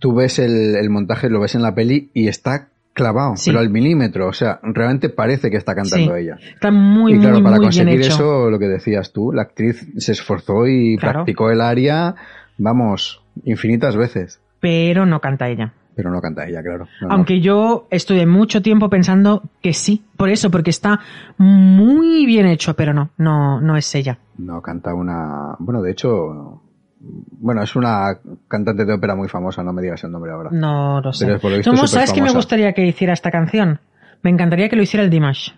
[0.03, 3.49] tú ves el, el montaje, lo ves en la peli y está clavado, Sí.
[3.51, 4.27] pero al milímetro.
[4.27, 6.21] O sea, realmente parece que está cantando Sí.
[6.23, 6.35] ella.
[6.53, 8.13] Está muy, y claro, muy, para muy bien conseguir hecho.
[8.15, 11.19] eso, lo que decías tú, la actriz se esforzó y Claro.
[11.19, 12.15] practicó el aria,
[12.57, 14.41] vamos, infinitas veces.
[14.59, 15.71] Pero no canta ella.
[15.95, 16.87] Pero no canta ella, claro.
[17.01, 17.13] No, no.
[17.13, 20.99] Aunque yo estuve mucho tiempo pensando que sí, por eso, porque está
[21.37, 24.17] muy bien hecho, pero no, no, no es ella.
[24.37, 25.55] No canta una.
[25.59, 26.61] Bueno, de hecho.
[27.05, 30.49] Bueno, es una cantante de ópera muy famosa, no me digas el nombre ahora.
[30.53, 31.25] No lo sé.
[31.25, 33.81] Pero es por lo visto ¿Cómo súper sabes que me gustaría que hiciera esta canción?
[34.21, 35.49] Me encantaría que lo hiciera el Dimash.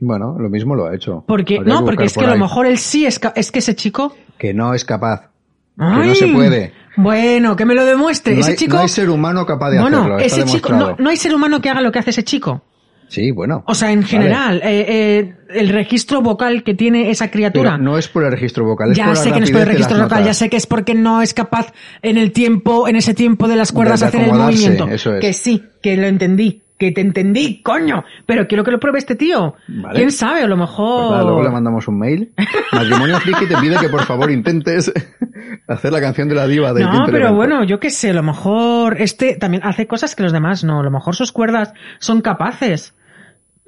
[0.00, 1.24] Bueno, lo mismo lo ha hecho.
[1.28, 3.60] Porque, Habría no, que porque es que a lo mejor él sí es, es que
[3.60, 4.16] ese chico.
[4.36, 5.30] Que no es capaz.
[5.76, 6.72] Que no se puede.
[6.96, 8.34] Bueno, que me lo demuestre.
[8.34, 8.76] No ese hay, chico.
[8.76, 10.18] no hay ser humano capaz de bueno, hacerlo.
[10.18, 12.62] ese chico, no hay ser humano que haga lo que hace ese chico.
[13.10, 13.64] Sí, bueno.
[13.66, 14.08] O sea, en Vale.
[14.08, 17.72] general, eh, eh, el registro vocal que tiene esa criatura.
[17.72, 19.50] Pero no es por el registro vocal, es ya por la sé que no es
[19.50, 22.30] por el de registro vocal, ya sé que es porque no es capaz en el
[22.32, 24.88] tiempo, en ese tiempo de las cuerdas De- de hacer el movimiento.
[24.88, 25.20] eso es.
[25.20, 28.04] Que sí, que lo entendí, que te entendí, coño.
[28.26, 29.54] Pero quiero que lo pruebe este tío.
[29.66, 29.96] Vale.
[29.98, 30.42] ¿Quién sabe?
[30.42, 31.08] A lo mejor.
[31.08, 32.32] Pues nada, luego le mandamos un mail.
[32.72, 34.92] Matrimonio Friki te pide que por favor intentes
[35.66, 38.22] hacer la canción de la diva del No, pero bueno, yo qué sé, a lo
[38.22, 40.78] mejor este también hace cosas que los demás no.
[40.78, 42.94] A lo mejor sus cuerdas son capaces.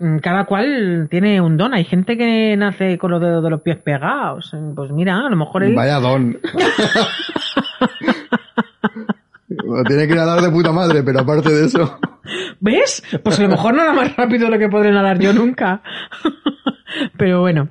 [0.03, 1.75] Mm, Cada cual tiene un don.
[1.75, 4.53] Hay gente que nace con los dedos de los pies pegados.
[4.75, 5.75] Pues mira, a lo mejor él.
[5.77, 6.39] Vaya don.
[9.87, 11.99] Tiene que nadar de puta madre, pero aparte de eso.
[12.61, 13.03] ¿Ves?
[13.23, 15.83] Pues a lo mejor nada más rápido de lo que podré nadar yo nunca.
[17.19, 17.69] Pero bueno.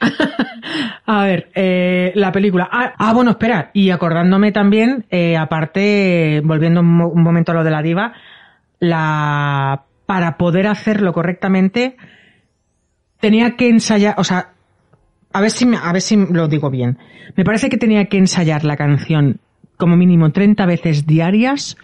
[1.06, 2.68] A ver, eh, la película.
[2.70, 3.70] Ah, ah, bueno, espera.
[3.72, 8.12] Y acordándome también, eh, aparte, volviendo un, mo- un momento a lo de la diva,
[8.80, 11.96] la para poder hacerlo correctamente,
[13.18, 14.50] tenía que ensayar, o sea,
[15.32, 16.98] a ver si me- a ver si lo digo bien.
[17.34, 19.40] Me parece que tenía que ensayar la canción
[19.78, 21.78] como mínimo 30 veces diarias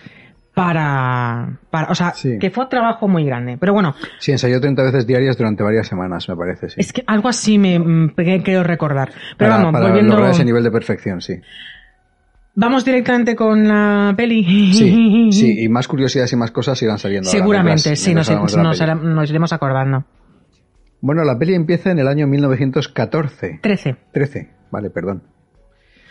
[0.53, 2.38] para, para o sea, Sí.
[2.38, 3.57] que fue un trabajo muy grande.
[3.59, 6.75] Pero bueno, Sí, ensayó 30 veces diarias durante varias semanas, me parece, sí.
[6.83, 7.81] es que algo así me,
[8.14, 9.09] que- creo recordar.
[9.38, 11.41] Pero para, vamos, para volviendo, lograr ese nivel de perfección, sí.
[12.59, 14.73] Vamos directamente con la peli.
[14.73, 17.29] Sí, sí, y más curiosidades y más cosas irán saliendo.
[17.29, 18.29] ahora Seguramente, sí, nos,
[19.31, 20.05] iremos acordando.
[21.01, 23.61] Bueno, la peli empieza en el año 1914.
[23.62, 23.97] 13.
[24.12, 25.23] 13, vale, perdón.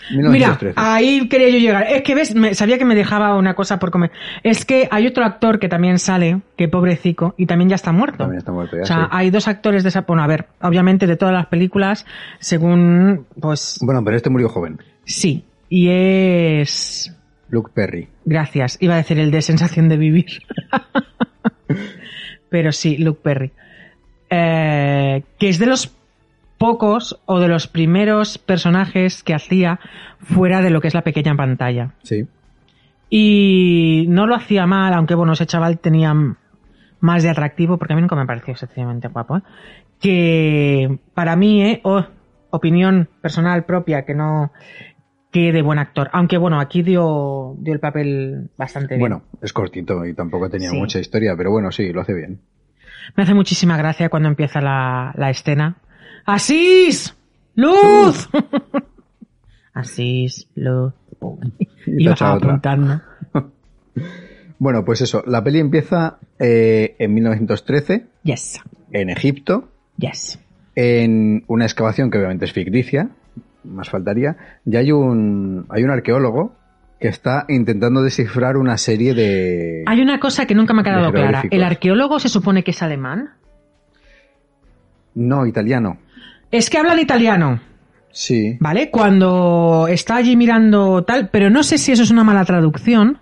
[0.10, 0.76] Mira, 1913.
[0.80, 1.86] ahí quería yo llegar.
[1.90, 4.12] Es que ves, me- sabía que me dejaba una cosa por comer.
[4.42, 8.20] Es que hay otro actor que también sale, que pobrecico, y también ya está muerto.
[8.20, 9.08] También está muerto ya, o sea, sí.
[9.12, 10.02] hay dos actores de esa.
[10.08, 12.06] Bueno, a ver, obviamente de todas las películas,
[12.40, 14.80] según, pues, Bueno, pero este murió joven.
[15.04, 15.44] sí.
[15.70, 17.16] Y es.
[17.50, 18.10] Luke Perry.
[18.26, 18.78] Gracias.
[18.82, 20.44] Iba a decir el de sensación de vivir.
[22.50, 23.52] Pero sí, Luke Perry.
[24.30, 25.94] Eh, que es de los
[26.58, 29.80] pocos o de los primeros personajes que hacía
[30.20, 31.94] fuera de lo que es la pequeña pantalla.
[32.04, 32.28] Sí.
[33.10, 36.14] Y no lo hacía mal, aunque bueno, ese chaval tenía
[37.00, 39.38] más de atractivo, porque a mí nunca me pareció excesivamente guapo.
[39.38, 39.42] ¿eh?
[40.00, 41.82] Que para mí, ¿eh?
[41.84, 42.04] Oh,
[42.50, 44.52] opinión personal propia, que no.
[45.38, 46.10] Que de buen actor.
[46.14, 49.00] Aunque bueno, aquí dio, dio el papel bastante bien.
[49.02, 50.78] Bueno, es cortito y tampoco tenía Sí.
[50.78, 52.40] mucha historia, pero bueno, sí, lo hace bien.
[53.16, 55.78] Me hace muchísima gracia cuando empieza la, la escena.
[56.26, 57.16] ¡Asís!
[57.56, 58.28] ¡Luz!
[59.74, 60.94] Asís, luz.
[61.86, 63.02] Y apuntando.
[64.60, 68.60] Bueno, pues eso, la peli empieza eh, en 1913, Yes.
[68.92, 69.70] en Egipto,
[70.00, 70.40] Yes.
[70.76, 73.10] en una excavación que obviamente es ficticia,
[73.68, 76.56] más faltaría, y hay un, hay un arqueólogo
[77.00, 79.84] que está intentando descifrar una serie de...
[79.86, 81.44] Hay una cosa que nunca me ha quedado clara.
[81.52, 83.30] ¿El arqueólogo se supone que es alemán?
[85.16, 85.98] No, italiano.
[86.52, 87.60] Es que hablan italiano,
[88.12, 88.58] Sí.
[88.60, 88.90] ¿vale?
[88.90, 93.20] Cuando está allí mirando tal, pero no sé si eso es una mala traducción.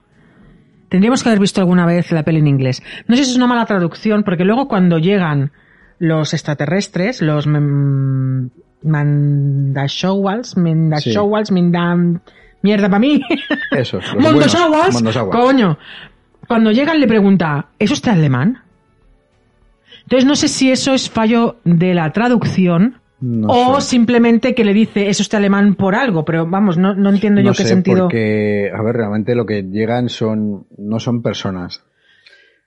[0.87, 2.81] Tendríamos que haber visto alguna vez la peli en inglés.
[3.07, 5.51] No sé si es una mala traducción, porque luego cuando llegan
[5.99, 8.51] los extraterrestres, los mem-
[8.85, 12.21] Mandashowals, Mandashowals, Mindan...
[12.61, 13.21] Mierda para mí.
[13.71, 13.99] Eso.
[14.19, 15.03] Mondoshawas.
[15.31, 15.77] Coño.
[16.47, 18.63] Cuando llegan le pregunta, ¿eso está alemán?
[20.01, 23.89] Entonces no sé si eso es fallo de la traducción No o sé.
[23.89, 27.53] simplemente que le dice, eso está alemán por algo, pero vamos, no, no entiendo yo
[27.53, 28.05] qué sentido.
[28.05, 31.83] porque, a ver, realmente lo que llegan son, no son personas.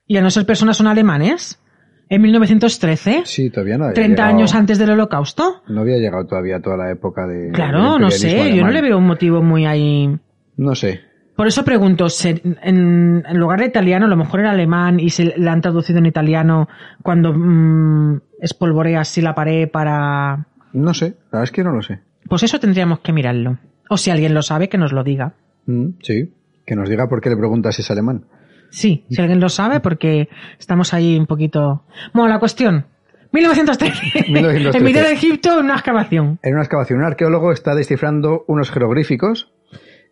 [0.06, 1.60] Y a no ser personas son alemanes.
[2.10, 5.62] En 1913, Sí, todavía no había 30 llegado- años antes del holocausto.
[5.68, 7.50] No había llegado todavía toda la época de...
[7.52, 10.16] Claro, no sé, yo no le veo un motivo muy ahí.
[10.56, 11.00] No sé.
[11.36, 15.24] Por eso pregunto, ¿se- en, lugar de italiano, a lo mejor era alemán y se
[15.36, 16.66] le han traducido en italiano
[17.02, 20.46] cuando mm, espolvorea así la pared para...
[20.72, 22.00] No sé, la verdad es que no lo sé.
[22.28, 23.58] Pues eso tendríamos que mirarlo.
[23.88, 25.34] O si alguien lo sabe, que nos lo diga.
[25.66, 26.34] Mm, sí,
[26.66, 28.24] que nos diga por qué le preguntas si es alemán.
[28.70, 30.28] Sí, si alguien lo sabe, porque
[30.58, 31.84] estamos ahí un poquito...
[32.12, 32.86] Bueno, la cuestión.
[33.32, 34.30] 1913.
[34.32, 34.78] 1913.
[34.78, 36.38] en mitad de Egipto, una excavación.
[36.42, 39.52] En una excavación, un arqueólogo está descifrando unos jeroglíficos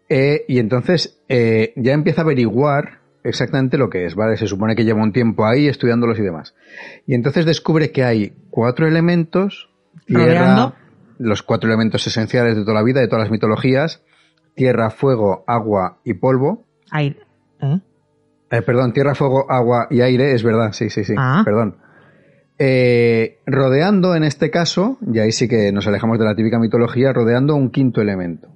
[0.08, 4.36] eh, y entonces eh, ya empieza a averiguar exactamente lo que es, ¿vale?
[4.36, 6.54] Se supone que lleva un tiempo ahí estudiándolos y demás.
[7.06, 9.68] Y entonces descubre que hay cuatro elementos,
[10.06, 10.74] tierra,
[11.18, 14.04] los cuatro elementos esenciales de toda la vida, de todas las mitologías,
[14.54, 16.64] tierra, fuego, agua y polvo.
[16.90, 17.16] Ahí.
[17.60, 17.80] ¿eh?
[18.50, 21.42] Eh, perdón, tierra, fuego, agua y aire, es verdad, sí, sí, sí, Ah.
[21.44, 21.78] perdón.
[22.58, 27.12] Eh, rodeando en este caso, y ahí sí que nos alejamos de la típica mitología,
[27.12, 28.48] rodeando un quinto elemento.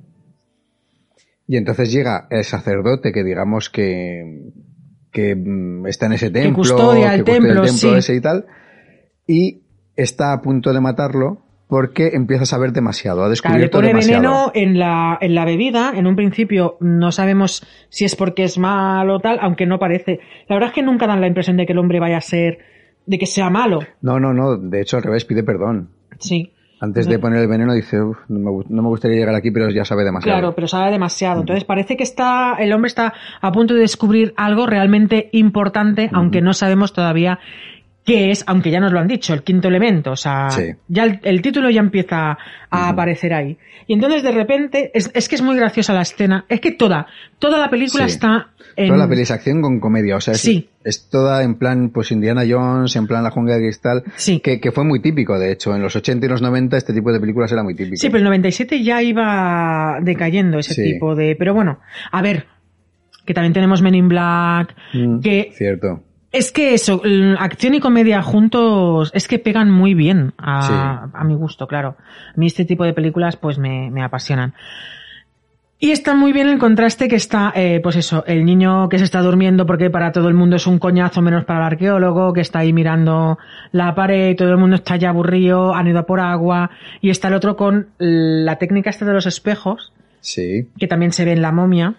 [1.47, 4.53] Y entonces llega el sacerdote que digamos que,
[5.13, 7.89] que mm, está en ese templo, custodia el templo, sí.
[7.89, 8.47] ese y tal,
[9.27, 9.65] y
[9.97, 13.89] está a punto de matarlo porque empieza a saber demasiado, ha Claro, le descubierto pone
[13.89, 14.21] demasiado.
[14.23, 15.93] veneno en la, en la bebida.
[15.95, 20.21] En un principio no sabemos si es porque es malo o tal, aunque no parece.
[20.49, 22.59] La verdad es que nunca dan la impresión de que el hombre vaya a ser,
[23.07, 23.79] de que sea malo.
[24.03, 25.89] No, no, no, de hecho al revés, pide perdón.
[26.19, 26.53] Sí.
[26.83, 29.51] Antes de poner el veneno dice, "Uf, no, me, gu- no me gustaría llegar aquí,
[29.51, 30.39] pero ya sabe demasiado.
[30.39, 31.41] Claro, pero sabe demasiado.
[31.41, 36.41] Entonces parece que está, el hombre está a punto de descubrir algo realmente importante, aunque
[36.41, 37.39] no sabemos todavía
[38.05, 40.13] qué es, aunque ya nos lo han dicho, el quinto elemento.
[40.13, 40.73] O sea, Sí.
[40.89, 42.39] ya el, el título ya empieza
[42.71, 43.59] a aparecer ahí.
[43.87, 46.45] Y entonces de repente, es, es que es muy graciosa la escena.
[46.49, 47.07] Es que toda,
[47.39, 48.15] toda la película Sí.
[48.15, 48.87] está en...
[48.89, 50.69] Toda la peli es acción con comedia, o sea, es, Sí.
[50.85, 54.41] es toda en plan, pues Indiana Jones, en plan La Jungla de Cristal, Sí.
[54.41, 57.13] que, que fue muy típico, de hecho, en los 80 y los 90 este tipo
[57.13, 57.97] de películas era muy típico.
[57.97, 61.35] Sí, pero el 97 ya iba decayendo ese tipo de...
[61.37, 61.81] Pero bueno,
[62.13, 62.47] a ver,
[63.27, 66.03] que también tenemos Men in Black, Mm, que Cierto.
[66.33, 67.03] Es que eso,
[67.39, 71.97] acción y comedia juntos, es que pegan muy bien a, a mi gusto, claro.
[71.99, 74.55] A mí este tipo de películas pues me, me apasionan.
[75.83, 79.05] Y está muy bien el contraste que está, eh, pues eso, el niño que se
[79.05, 82.43] está durmiendo porque para todo el mundo es un coñazo menos para el arqueólogo, que
[82.43, 83.39] está ahí mirando
[83.73, 87.29] la pared, todo el mundo está ya aburrido, han ido a por agua, y está
[87.29, 90.69] el otro con la técnica esta de los espejos, Sí.
[90.79, 91.95] que también se ve en la momia,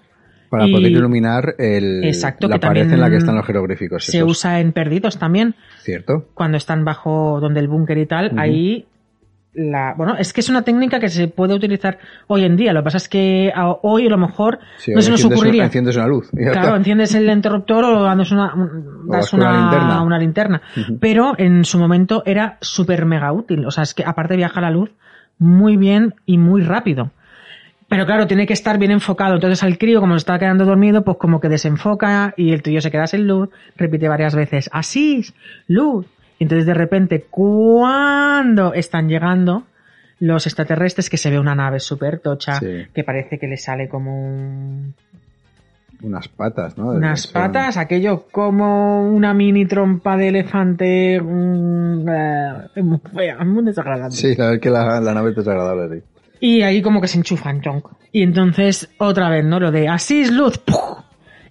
[0.52, 4.04] Para Y- poder iluminar el, Exacto, la pared en la que están los jeroglíficos.
[4.06, 4.30] se esos.
[4.30, 5.56] usa en Perdidos también.
[5.80, 6.28] Cierto.
[6.36, 8.86] cuando están bajo donde el búnker y tal, ahí
[9.54, 12.72] la bueno, es que es una técnica que se puede utilizar hoy en día.
[12.72, 15.66] Lo que pasa es que a- hoy a lo mejor Sí, no se nos ocurriría.
[15.66, 16.30] Enciendes una luz.
[16.32, 16.76] Claro, está.
[16.78, 19.50] enciendes el interruptor o das una, O das una
[20.04, 20.62] una, linterna.
[20.86, 20.98] una.
[21.02, 23.66] Pero en su momento era súper mega útil.
[23.66, 24.90] O sea, es que aparte viaja la luz
[25.38, 27.12] muy bien y muy rápido.
[27.92, 29.36] Pero claro, tiene que estar bien enfocado.
[29.36, 32.80] Entonces al crío, como se está quedando dormido, pues como que desenfoca y el tuyo
[32.80, 35.26] se queda sin luz, repite varias veces, así,
[35.68, 36.06] luz.
[36.40, 39.64] Y entonces de repente, cuando están llegando
[40.22, 42.86] los extraterrestres, que se ve una nave súper tocha, Sí.
[42.94, 44.94] que parece que le sale como un-
[46.02, 46.92] Unas patas, ¿no?
[46.92, 52.82] unas patas, aquello como una mini trompa de elefante, mm, eh,
[53.46, 54.16] muy desagradable.
[54.16, 56.04] Sí, la verdad es que la, la nave es desagradable, sí.
[56.42, 57.88] Y ahí como que se enchufan, chonk.
[58.12, 59.60] Y entonces, otra vez, ¿no?
[59.60, 61.00] Lo de así es luz, ¡puf!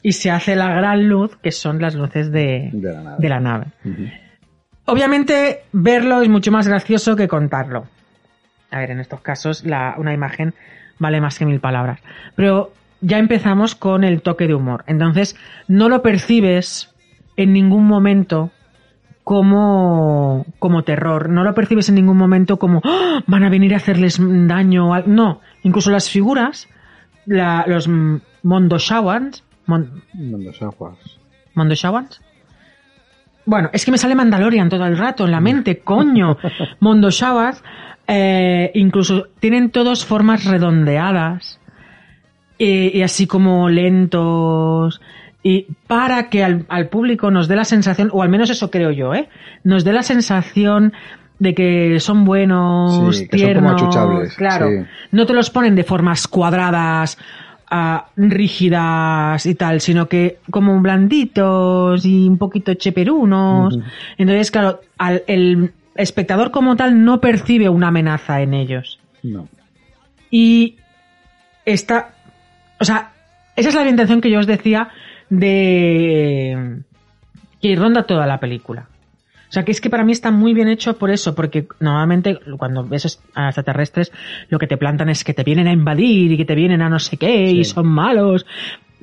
[0.03, 3.16] y se hace la gran luz, que son las luces de, De la nave.
[3.18, 3.66] de la nave.
[3.85, 4.05] Ujú.
[4.87, 7.87] Obviamente, verlo es mucho más gracioso que contarlo.
[8.70, 10.55] A ver, en estos casos, la, una imagen
[10.98, 12.00] vale más que mil palabras.
[12.35, 14.85] Pero ya empezamos con el toque de humor.
[14.87, 15.37] Entonces,
[15.68, 16.92] no lo percibes
[17.37, 18.50] en ningún momento
[19.31, 21.29] como, como terror.
[21.29, 23.23] No lo percibes en ningún momento como "¡Ah!
[23.29, 24.88] van a venir a hacerles daño.
[24.88, 25.05] o al-".
[25.07, 26.66] No, incluso las figuras,
[27.27, 27.88] la- los
[28.43, 30.99] Mondoshawans, Mon- Mandos aguas.
[31.55, 32.21] ¿Mondoshawans?
[33.47, 36.37] Bueno, es que me sale Mandalorian todo el rato en la mente, coño.
[36.81, 37.62] Mondoshawas,
[38.09, 41.61] eh, incluso tienen todos formas redondeadas
[42.59, 45.01] y, y así como lentos.
[45.42, 48.90] Y para que al, al público nos dé la sensación, o al menos eso creo
[48.90, 49.29] yo, ¿eh?
[49.64, 50.92] Nos dé la sensación
[51.38, 54.68] de que son buenos, Sí, que son como tiernos, achuchables, claro.
[54.68, 54.87] sí.
[55.12, 57.16] No te los ponen de formas cuadradas,
[57.70, 63.79] ah, rígidas y tal, sino que como blanditos y un poquito cheperunos.
[64.18, 68.98] Entonces, claro, al- el espectador como tal no percibe una amenaza en ellos.
[69.22, 69.48] No.
[70.31, 70.76] Y
[71.64, 72.11] está,
[72.79, 73.12] o sea,
[73.57, 74.88] esa es la orientación que yo os decía
[75.31, 76.81] de
[77.63, 78.87] que ronda toda la película.
[79.48, 82.38] O sea, que es que para mí está muy bien hecho por eso, porque normalmente
[82.57, 84.13] cuando ves a extraterrestres,
[84.48, 86.88] lo que te plantan es que te vienen a invadir y que te vienen a
[86.88, 88.46] no sé qué y son malos.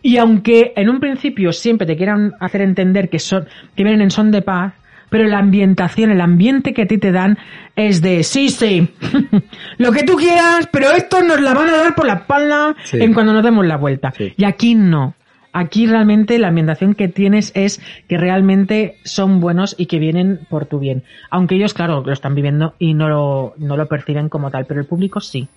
[0.01, 3.45] Y aunque en un principio siempre te quieran hacer entender que son,
[3.75, 4.73] que vienen en son de paz,
[5.09, 7.37] pero la ambientación, el ambiente que a ti te dan
[7.75, 8.87] es de sí, sí,
[9.77, 12.99] lo que tú quieras, pero esto nos la van a dar por la espalda Sí.
[13.01, 14.13] en cuando nos demos la vuelta.
[14.17, 14.33] Sí.
[14.37, 15.13] Y aquí no.
[15.59, 20.67] Aquí realmente la ambientación que tienes es que realmente son buenos y que vienen por
[20.67, 21.01] tu bien.
[21.31, 24.79] Aunque ellos, claro, lo están viviendo y no lo, no lo perciben como tal, pero
[24.79, 25.47] el público sí.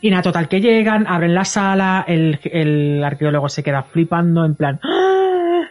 [0.00, 4.54] Y nada, total, que llegan, abren la sala, el, el arqueólogo se queda flipando en
[4.54, 4.80] plan...
[4.82, 5.64] "¡Ah!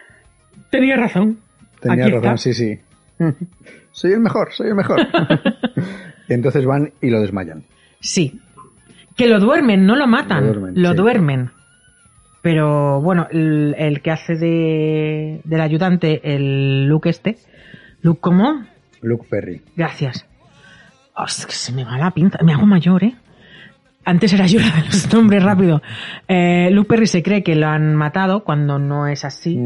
[0.70, 1.38] Tenía razón.
[1.80, 2.36] Tenía Aquí razón, está".
[2.36, 2.78] sí, sí.
[3.90, 5.00] soy el mejor, soy el mejor.
[6.28, 7.64] y entonces van y lo desmayan.
[7.98, 8.38] Sí.
[9.16, 10.72] Que lo duermen, no lo matan.
[10.80, 11.50] Lo duermen.
[12.42, 17.36] Pero bueno, el, el que hace de, del ayudante, el Luke este.
[18.02, 18.64] Luke, ¿cómo?
[19.02, 19.60] Luke Perry.
[19.76, 20.26] Gracias.
[21.14, 22.38] Oh, es que se me va la pinza.
[22.42, 23.14] Me hago mayor, ¿eh?
[24.04, 25.82] Antes era yo la de los nombres rápido.
[26.26, 29.58] Eh, Luke Perry se cree que lo han matado cuando no es así.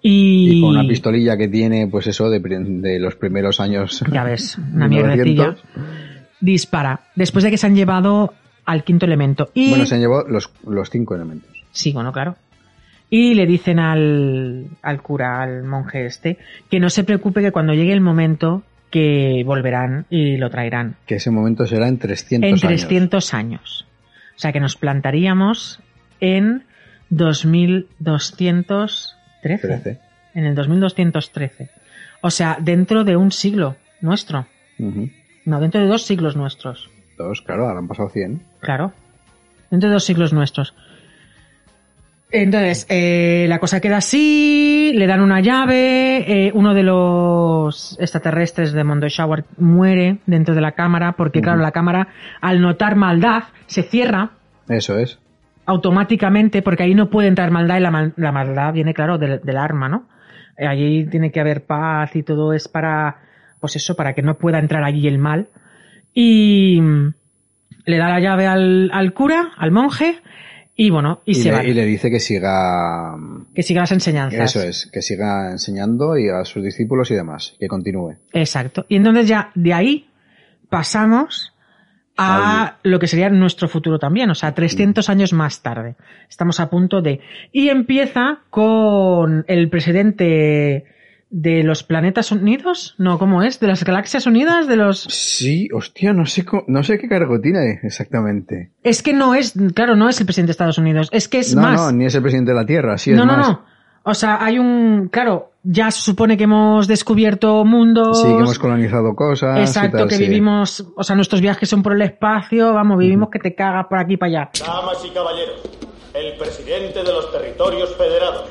[0.00, 4.02] Y, Y con una pistolilla que tiene, pues eso, de, de los primeros años.
[4.10, 4.88] Ya ves, una 1900.
[4.88, 5.56] mierdecilla.
[6.40, 7.00] Dispara.
[7.14, 8.32] Después de que se han llevado
[8.64, 9.50] al quinto elemento.
[9.52, 9.68] Y...
[9.70, 11.55] Bueno, se han llevado los, los cinco elementos.
[11.76, 12.36] Sí, bueno, claro.
[13.10, 16.38] Y le dicen al, al cura, al monje este,
[16.70, 20.96] que no se preocupe que cuando llegue el momento que volverán y lo traerán.
[21.06, 22.62] Que ese momento será en 300 en años.
[22.62, 23.86] 300 años.
[24.34, 25.80] O sea que nos plantaríamos
[26.20, 26.64] en
[27.10, 29.14] 2213.
[29.42, 30.00] Trece.
[30.34, 31.68] En el 2213.
[32.22, 34.46] O sea, dentro de un siglo nuestro.
[34.78, 36.88] No, dentro de dos siglos nuestros.
[37.18, 38.40] Dos, claro, ahora han pasado 100.
[38.60, 38.94] Claro.
[39.70, 40.74] Dentro de dos siglos nuestros.
[42.30, 48.72] Entonces, eh, la cosa queda así, le dan una llave, eh, uno de los extraterrestres
[48.72, 52.08] de Mondo Shower muere dentro de la cámara, porque claro, la cámara,
[52.40, 54.30] al notar maldad, se cierra
[54.68, 55.18] Eso es.
[55.66, 59.40] automáticamente, porque ahí no puede entrar maldad y la, mal- la maldad viene, claro, del,
[59.42, 60.08] del arma, ¿no?
[60.58, 63.18] Eh, Allí tiene que haber paz y todo es para,
[63.60, 65.46] pues eso, para que no pueda entrar allí el mal.
[66.12, 67.14] Y mm,
[67.86, 70.16] le da la llave al, al cura, al monje,
[70.76, 71.64] y bueno, y, Y, se le, va.
[71.64, 73.16] y le dice que siga.
[73.54, 74.54] Que siga las enseñanzas.
[74.54, 77.56] Eso es, que siga enseñando y a sus discípulos y demás.
[77.58, 78.16] Que continúe.
[78.32, 78.84] Exacto.
[78.88, 80.10] Y entonces ya de ahí
[80.68, 81.54] pasamos
[82.18, 85.96] a lo que sería nuestro futuro también, o sea, 300 años más tarde.
[86.28, 87.20] Estamos a punto de...
[87.52, 90.84] Y empieza con el presidente
[91.38, 93.60] de los planetas unidos, no, ¿cómo es?
[93.60, 95.00] De las galaxias unidas, de los...
[95.02, 98.70] Sí, hostia, no sé, co- no sé qué cargo tiene exactamente.
[98.82, 101.54] Es que no es, claro, no es el presidente de Estados Unidos, es que es
[101.54, 101.78] no, más...
[101.78, 103.48] no, ni es el presidente de la Tierra, sí es no, no, más.
[103.48, 103.64] no.
[104.04, 108.22] O sea, hay un, claro, ya se supone que hemos descubierto mundos.
[108.22, 109.58] Sí, que hemos colonizado cosas.
[109.58, 110.22] Exacto, tal, que sí.
[110.22, 113.98] vivimos, o sea, nuestros viajes son por el espacio, vamos, vivimos que te cagas por
[113.98, 114.50] aquí y para allá.
[114.64, 115.60] Damas y caballeros,
[116.14, 118.48] el presidente de los territorios federados.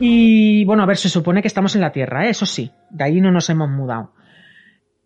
[0.00, 2.30] Y bueno, a ver, se supone que estamos en la Tierra, ¿eh?
[2.30, 4.12] eso sí, de ahí no nos hemos mudado.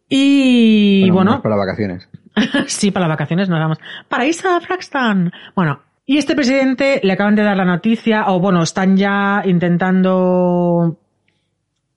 [0.08, 2.08] Y Bueno, bueno, para vacaciones.
[2.66, 3.78] sí, para las vacaciones nos vamos.
[4.08, 5.32] Para Isa Flaxton.
[5.56, 10.98] Bueno, y este presidente le acaban de dar la noticia, o bueno, están ya intentando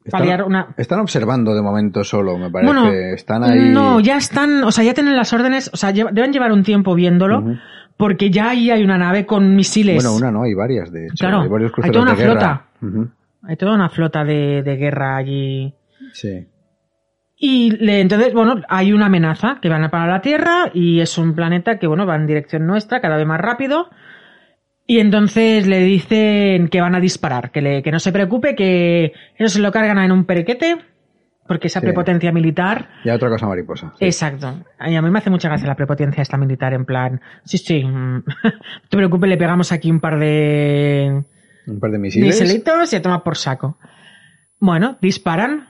[0.10, 2.74] paliar Están, una, están observando de momento solo, me parece.
[2.74, 3.74] Bueno, están ahí.
[3.74, 6.96] No, ya están, o sea, ya tienen las órdenes, o sea, deben llevar un tiempo
[6.96, 7.44] viéndolo,
[7.98, 10.04] porque ya ahí hay una nave con misiles.
[10.04, 11.16] Bueno, una no, hay varias, de hecho.
[11.20, 12.60] Claro, hay varios hay toda una de
[13.44, 15.74] Hay toda una flota de, de guerra allí.
[16.14, 16.48] Sí.
[17.38, 21.18] Y le- entonces, bueno, hay una amenaza que van a parar la Tierra y es
[21.18, 23.90] un planeta que, bueno, va en dirección nuestra, cada vez más rápido.
[24.88, 29.14] Y entonces le dicen que van a disparar, que, le, que no se preocupe, que
[29.38, 30.78] ellos se lo cargan en un periquete,
[31.48, 31.88] porque esa Sí.
[31.88, 33.92] prepotencia militar Y otra cosa mariposa.
[34.00, 34.06] sí.
[34.06, 34.64] Exacto.
[34.88, 37.84] Y a mí me hace mucha gracia la prepotencia esta militar en plan, sí, sí,
[37.84, 41.24] mm, no te preocupes, le pegamos aquí un par de
[41.68, 42.42] Un par de misiles.
[42.42, 43.78] miselitos y a tomar por saco.
[44.60, 45.68] Bueno, disparan,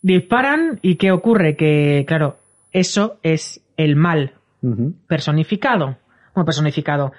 [0.00, 1.56] disparan y ¿qué ocurre?
[1.56, 2.38] Que, claro,
[2.72, 4.34] eso es el mal
[5.06, 5.98] personificado.
[6.34, 7.12] Bueno, personificado.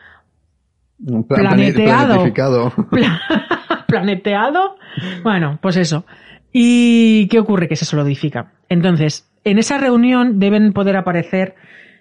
[1.27, 2.23] Planeteado.
[3.87, 4.75] Planeteado.
[5.23, 6.05] Bueno, pues eso.
[6.51, 7.67] ¿Y qué ocurre?
[7.67, 8.53] Que se solidifica.
[8.69, 11.55] Entonces, en esa reunión deben poder aparecer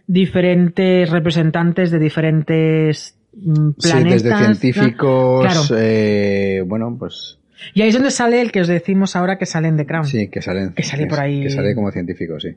[0.06, 4.22] diferentes representantes de diferentes mm, Sí, planetas.
[4.22, 5.44] desde científicos.
[5.44, 5.60] Claro.
[5.80, 7.38] eh, bueno, pues.
[7.74, 10.04] Y ahí es donde sale el que os decimos ahora que salen de Crown.
[10.06, 10.72] Sí, que salen.
[10.74, 11.42] Que sale por ahí.
[11.42, 12.50] Que sale como científico, sí.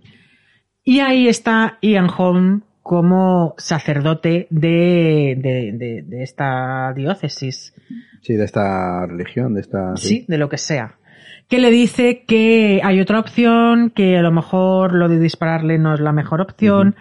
[0.83, 7.73] Y ahí está Ian Holm como sacerdote de, de, de- de esta diócesis.
[8.21, 9.95] Sí, de esta religión, de esta.
[9.95, 10.95] sí, de lo que sea.
[11.47, 15.93] Que le dice que hay otra opción, que a lo mejor lo de dispararle no
[15.93, 16.95] es la mejor opción,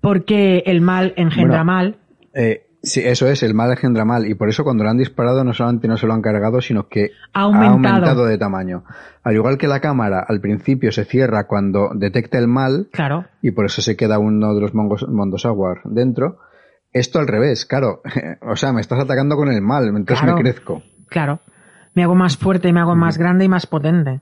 [0.00, 1.96] porque el mal engendra Bueno, mal.
[2.34, 4.26] Eh, sí, eso es, el mal engendra mal.
[4.26, 6.88] Y por eso cuando lo han disparado no solamente no se lo han cargado, sino
[6.88, 7.68] que Ha aumentado.
[7.70, 8.84] ha aumentado de tamaño.
[9.22, 13.26] Al igual que la cámara al principio se cierra cuando detecta el mal, Claro.
[13.40, 16.38] y por eso se queda uno de los mongos, Mondosawar dentro,
[16.92, 18.02] Esto al revés, claro.
[18.42, 20.36] O sea, me estás atacando con el mal, entonces Claro.
[20.36, 20.82] me crezco.
[21.08, 21.40] Claro.
[21.94, 24.20] Me hago más fuerte, me hago más grande y más potente.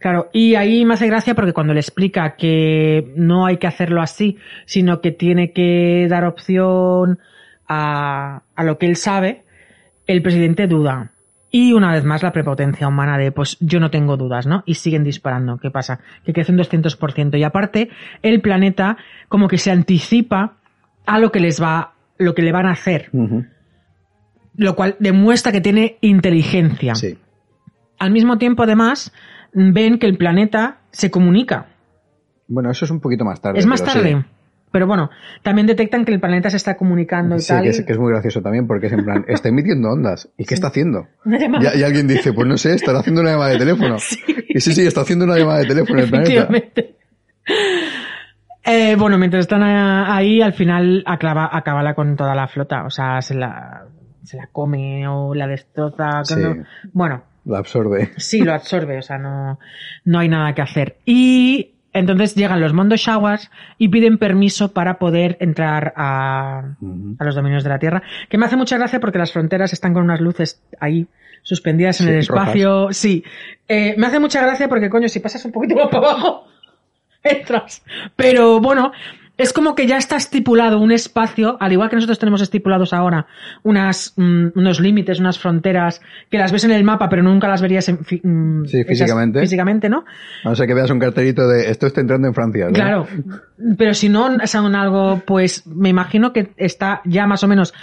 [0.00, 4.02] Claro, y ahí me hace gracia porque cuando le explica que no hay que hacerlo
[4.02, 4.36] así,
[4.66, 7.18] sino que tiene que dar opción
[7.68, 9.44] a, a lo que él sabe,
[10.06, 11.12] el presidente duda.
[11.54, 14.62] Y una vez más la prepotencia humana de, pues yo no tengo dudas, ¿no?
[14.64, 15.58] Y siguen disparando.
[15.58, 16.00] ¿Qué pasa?
[16.24, 17.38] Que crece un 200%.
[17.38, 17.90] Y aparte,
[18.22, 18.96] el planeta
[19.28, 20.56] como que se anticipa
[21.04, 23.10] a lo que les va, lo que le van a hacer.
[24.56, 26.94] Lo cual demuestra que tiene inteligencia.
[26.94, 27.18] Sí.
[27.98, 29.12] Al mismo tiempo, además,
[29.52, 31.66] ven que el planeta se comunica.
[32.48, 33.58] Bueno, eso es un poquito más tarde.
[33.58, 34.22] es más tarde.
[34.22, 34.26] sí.
[34.72, 35.10] Pero bueno,
[35.42, 37.62] también detectan que el planeta se está comunicando y Sí, tal.
[37.62, 40.30] que es, que es muy gracioso también porque es en plan, está emitiendo ondas.
[40.38, 41.06] ¿Y qué está haciendo?
[41.24, 41.74] Una llamada.
[41.76, 43.96] Y, y alguien dice, pues no sé, estará haciendo una llamada de teléfono.
[44.54, 46.48] Y sí, sí, está haciendo una llamada de teléfono el planeta.
[48.64, 52.84] Eh, bueno, mientras están ahí, al final acaba, acabala con toda la flota.
[52.84, 53.86] O sea, se la,
[54.22, 56.22] se la come o la destroza.
[56.24, 56.34] Sí.
[56.38, 58.10] no- Bueno, La absorbe.
[58.18, 58.98] sí, lo absorbe.
[58.98, 59.58] O sea, no,
[60.04, 60.98] no hay nada que hacer.
[61.04, 66.74] Y entonces llegan los Mondo Showers y piden permiso para poder entrar a,
[67.18, 68.02] a los dominios de la Tierra.
[68.28, 71.06] Que me hace mucha gracia porque las fronteras están con unas luces ahí
[71.42, 72.88] suspendidas en Sí, el espacio.
[72.92, 73.24] Sí.
[73.68, 76.46] Eh, me hace mucha gracia porque, coño, si pasas un poquito más para abajo,
[77.22, 77.82] entras.
[78.16, 78.92] Pero bueno,
[79.42, 83.26] es como que ya está estipulado un espacio, al igual que nosotros tenemos estipulados ahora
[83.62, 87.60] unas, mm, unos límites, unas fronteras que las ves en el mapa, pero nunca las
[87.60, 89.40] verías en, fi- mm, Sí, físicamente.
[89.40, 90.04] físicamente, ¿no?
[90.44, 92.66] A no ser que veas un cartelito de esto está entrando en Francia.
[92.66, 92.72] ¿no?
[92.72, 93.06] Claro,
[93.76, 97.74] pero si no son algo, pues me imagino que está ya más o menos,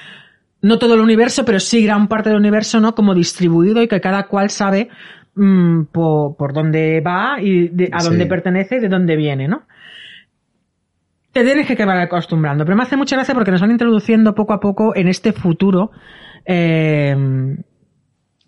[0.62, 2.96] no todo el universo, pero sí gran parte del universo, ¿no?
[2.96, 4.90] Como distribuido y que cada cual sabe
[5.36, 8.10] mm, por, por dónde va y de- a Sí.
[8.10, 9.64] dónde pertenece y de dónde viene, ¿no?
[11.32, 14.54] Te tienes que acabar acostumbrando, pero me hace mucha gracia porque nos van introduciendo poco
[14.54, 15.92] a poco en este futuro
[16.46, 17.16] eh,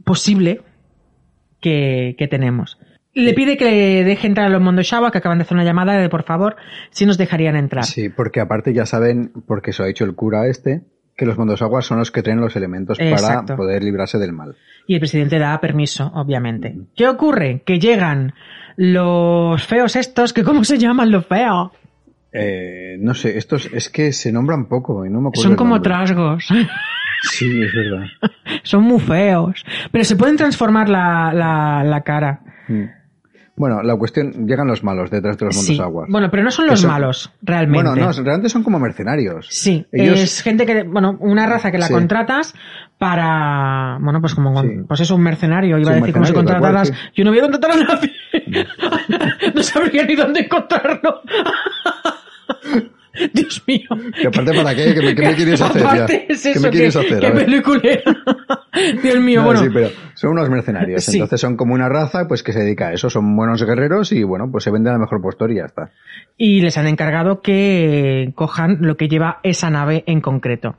[0.04, 0.62] posible
[1.60, 2.80] que, que tenemos.
[3.14, 5.66] Le pide que le deje entrar a los Mondo Shawa, que acaban de hacer una
[5.66, 6.56] llamada de por favor,
[6.92, 7.84] si nos dejarían entrar.
[7.84, 10.84] Sí, porque aparte ya saben, porque eso ha dicho el cura este,
[11.18, 13.48] que los mundos aguas son los que traen los elementos Exacto.
[13.48, 14.56] para poder librarse del mal.
[14.88, 16.76] Y el presidente da permiso, obviamente.
[16.96, 17.64] ¿Qué ocurre?
[17.66, 18.34] Que llegan
[18.78, 21.72] los feos estos, que ¿cómo se llaman los feos?
[22.34, 25.44] Eh, no sé, estos es que se nombran poco y no me acuerdo.
[25.50, 26.48] Son como trasgos.
[27.24, 28.08] Sí, es verdad.
[28.64, 29.64] Son muy feos.
[29.92, 32.40] Pero se pueden transformar la, la, la cara.
[32.68, 32.86] Mm.
[33.56, 35.80] Bueno, la cuestión, llegan los malos detrás de los Sí.
[35.80, 36.08] aguas.
[36.10, 37.90] Bueno, pero no son los Eso- malos, realmente.
[37.92, 39.46] Bueno, no, realmente son como mercenarios.
[39.52, 41.94] Sí, Ellos- es gente que, bueno, una raza que la Sí.
[41.94, 42.56] contratas
[42.98, 44.70] para, bueno, pues como, Sí.
[44.88, 47.72] pues es un mercenario, iba a decir como si contrataras, yo no voy a contratar
[47.72, 48.14] a nadie,
[49.54, 51.22] no sabría ni dónde encontrarlo.
[53.34, 53.90] Dios mío.
[54.22, 54.94] Que aparte, ¿para qué?
[54.94, 55.88] ¿Qué me, qué me quieres hacer ya?
[55.92, 57.20] Aparte es ¿Qué me quieres que- hacer?
[57.20, 57.46] que A ver.
[57.46, 58.02] peliculera.
[59.04, 59.62] Dios mío, No, bueno.
[59.64, 61.04] sí, pero son unos mercenarios.
[61.04, 61.18] Sí.
[61.18, 63.10] Entonces son como una raza pues que se dedica a eso.
[63.10, 65.90] Son buenos guerreros y bueno, pues se venden al mejor postor y ya está.
[66.38, 70.78] y les han encargado que cojan lo que lleva esa nave en concreto.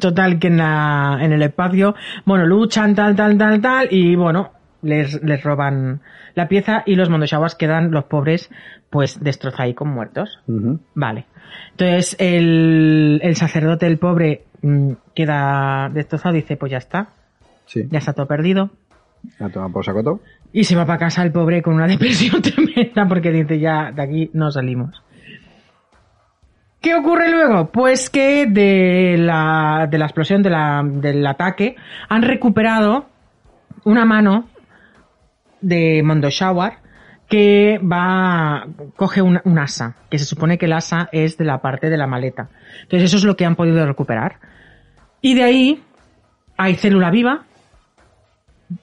[0.00, 1.94] Total, que en, la, en el espacio,
[2.24, 4.50] bueno, luchan, tal, tal, tal, tal, y bueno,
[4.84, 6.00] les, les roban
[6.34, 8.50] la pieza y los mondoshawas quedan, los pobres,
[8.90, 10.40] pues destrozados muertos.
[10.46, 10.80] Ujú.
[10.94, 11.26] Vale.
[11.72, 17.08] Entonces, el, el sacerdote, el pobre, mm, queda destrozado y dice, pues ya está,
[17.66, 17.86] Sí.
[17.90, 18.70] ya está todo perdido.
[19.40, 20.20] A tomar por saco todo.
[20.52, 24.02] Y se va para casa el pobre con una depresión tremenda porque dice ya de
[24.02, 25.02] aquí no salimos.
[26.80, 27.70] ¿Qué ocurre luego?
[27.70, 31.76] Pues que de la, de la explosión de la- del ataque
[32.10, 33.06] han recuperado
[33.84, 34.48] una mano
[35.68, 36.78] de Mondoshawar
[37.28, 41.60] que va, coge un, un asa, que se supone que el asa es de la
[41.62, 42.50] parte de la maleta.
[42.82, 44.38] Entonces eso es lo que han podido recuperar.
[45.22, 45.82] Y de ahí
[46.58, 47.44] hay célula viva,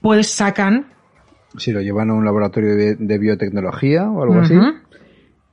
[0.01, 0.88] pues sacan
[1.57, 4.55] Si lo llevan a un laboratorio de, de biotecnología o algo así.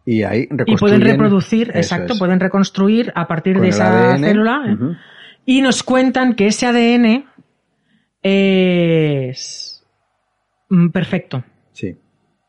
[0.07, 1.03] Y ahí Y pueden reconstruyen.
[1.03, 2.19] reproducir, Eso exacto, es.
[2.19, 4.63] pueden reconstruir a partir Con de esa ADN, célula.
[4.67, 4.97] ¿eh?
[5.45, 7.27] Y nos cuentan que ese ADN
[8.23, 9.68] es mm,
[10.93, 11.45] perfecto.
[11.73, 11.97] Sí.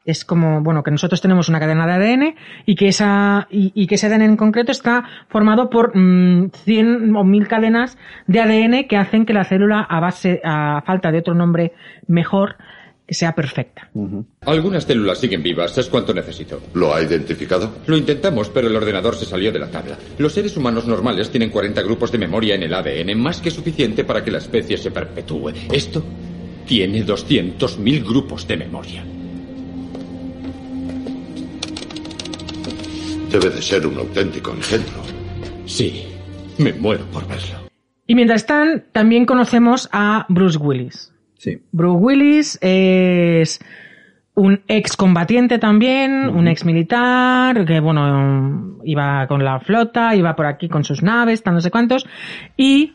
[0.05, 3.85] Es como, bueno, que nosotros tenemos una cadena de ADN y que esa, y, y
[3.85, 8.87] que ese ADN en concreto está formado por mm, 100 o 1000 cadenas de ADN
[8.87, 11.73] que hacen que la célula a base, a falta de otro nombre
[12.07, 12.55] mejor,
[13.09, 13.89] sea perfecta.
[14.45, 16.61] Algunas células siguen vivas, es cuanto necesito.
[16.73, 17.77] ¿Lo ha identificado?
[17.87, 19.97] Lo intentamos, pero el ordenador se salió de la tabla.
[20.17, 24.03] Los seres humanos normales tienen 40 grupos de memoria en el ADN, más que suficiente
[24.03, 25.53] para que la especie se perpetúe.
[25.71, 26.03] Esto
[26.69, 29.03] tiene 200.000 grupos de memoria.
[33.31, 35.01] Debe de ser un auténtico engendro.
[35.65, 36.03] Sí,
[36.59, 37.57] me muero por verlo.
[38.05, 41.11] Y mientras están, también conocemos a Bruce Willis.
[41.39, 41.59] Sí.
[41.71, 43.59] Bruce Willis es
[44.35, 50.45] un ex combatiente también, un ex militar, que bueno, iba con la flota, iba por
[50.45, 52.05] aquí con sus naves, tan no sé cuántos,
[52.55, 52.93] y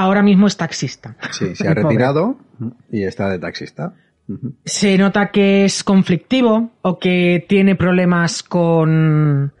[0.00, 1.16] ahora mismo es taxista.
[1.30, 2.38] Sí, se ha retirado
[2.90, 3.94] y está de taxista.
[4.64, 9.52] Se nota que es conflictivo o que tiene problemas con,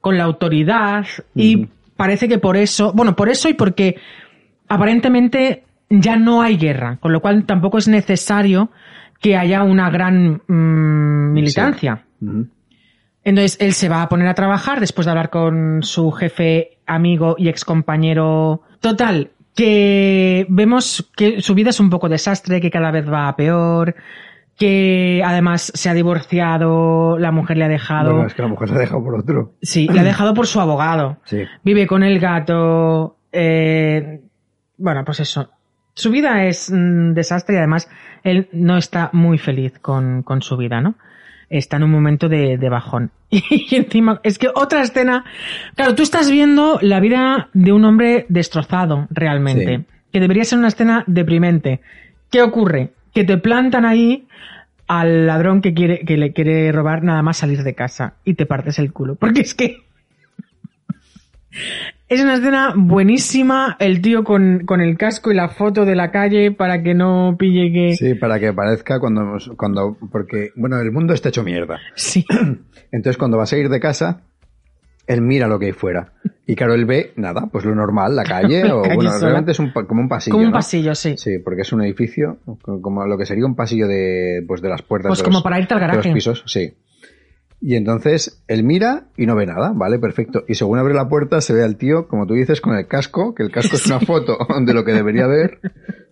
[0.00, 3.96] con la autoridad y parece que por eso, bueno, por eso y porque
[4.68, 8.70] aparentemente ya no hay guerra, con lo cual tampoco es necesario
[9.18, 12.04] que haya una gran mm, militancia.
[13.24, 17.36] Entonces él se va a poner a trabajar después de hablar con su jefe, amigo
[17.38, 18.62] y ex compañero.
[18.80, 23.36] Total, que vemos que su vida es un poco desastre, que cada vez va a
[23.36, 23.94] peor,
[24.56, 28.12] que además se ha divorciado, la mujer le ha dejado.
[28.12, 29.52] Bueno, es que la mujer se ha dejado por otro.
[29.62, 31.18] Sí, le ha dejado por su abogado.
[31.24, 31.42] Sí.
[31.64, 33.16] Vive con el gato.
[33.32, 34.20] eh,
[34.78, 35.50] bueno, pues eso.
[35.94, 37.88] Su vida es un desastre y además
[38.24, 40.94] él no está muy feliz con, con su vida, ¿no?
[41.52, 43.10] Está en un momento de, de bajón.
[43.30, 45.24] Y encima, es que otra escena.
[45.74, 49.78] Claro, tú estás viendo la vida de un hombre destrozado, realmente.
[49.78, 49.84] Sí.
[50.12, 51.80] Que debería ser una escena deprimente.
[52.30, 52.92] ¿Qué ocurre?
[53.14, 54.26] Que te plantan ahí
[54.86, 58.46] al ladrón que quiere, que le quiere robar nada más salir de casa y te
[58.46, 59.14] partes el culo.
[59.20, 59.82] Porque es que
[62.14, 66.10] es una escena buenísima, el tío con, con el casco y la foto de la
[66.10, 67.96] calle para que no pille que...
[67.96, 71.78] Sí, para que parezca cuando, cuando, porque, bueno, el mundo está hecho mierda.
[71.94, 72.24] Sí.
[72.92, 74.22] Entonces cuando vas a ir de casa,
[75.06, 76.12] él mira lo que hay fuera.
[76.46, 79.24] Y claro, él ve, nada, pues lo normal, la calle, La o calle bueno, sola.
[79.26, 80.32] realmente es un, como un pasillo.
[80.34, 80.56] Como un ¿no?
[80.56, 81.14] pasillo, sí.
[81.16, 84.68] Sí, porque es un edificio, co- como lo que sería un pasillo de, pues de
[84.68, 86.08] las puertas Pues de como los- para irte al de garaje.
[86.08, 86.74] los pisos, sí.
[87.64, 89.98] Y entonces él mira y no ve nada, ¿vale?
[90.00, 90.42] Perfecto.
[90.48, 93.34] Y según abre la puerta se ve al tío, como tú dices, con el casco,
[93.36, 94.36] que el casco es una foto
[94.66, 95.60] de lo que debería ver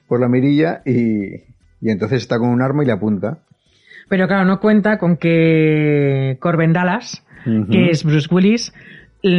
[0.07, 1.35] por la mirilla y,
[1.81, 3.39] y entonces está con un arma y le apunta.
[4.09, 7.25] Pero claro, no cuenta con que Corbin Dallas,
[7.71, 8.73] que es Bruce Willis,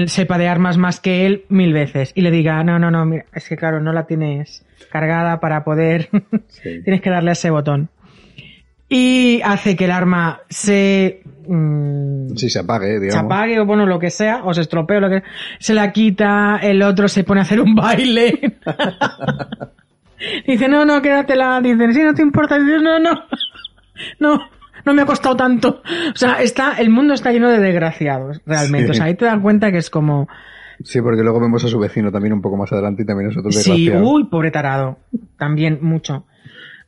[0.07, 3.25] sepa de armas más que él mil veces y le diga, no, no, no, mira,
[3.33, 6.09] es que claro, no la tienes cargada para poder,
[6.47, 6.81] Sí.
[6.83, 7.89] tienes que darle a ese botón.
[8.93, 11.21] Y hace que el arma se...
[11.47, 13.23] mm, Sí, se apague, se digamos.
[13.25, 15.23] apague o bueno, lo que sea, o se estropee o lo que
[15.59, 18.57] se la quita, el otro se pone a hacer un baile.
[20.45, 21.61] Dice, no, no, quédatela.
[21.61, 22.59] Dicen, sí, no te importa.
[22.59, 23.13] Dice, no, no,
[24.19, 24.41] no,
[24.85, 25.81] no me ha costado tanto.
[26.13, 28.87] O sea, está, el mundo está lleno de desgraciados, realmente.
[28.87, 28.91] Sí.
[28.91, 30.27] O sea, ahí te das cuenta que es como,
[30.83, 33.37] Sí, porque luego vemos a su vecino también un poco más adelante y también es
[33.37, 34.97] otro sí, uy, pobre tarado.
[35.37, 36.25] También mucho.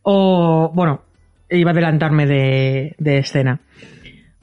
[0.01, 1.01] O, bueno,
[1.57, 3.61] iba a adelantarme de, de escena.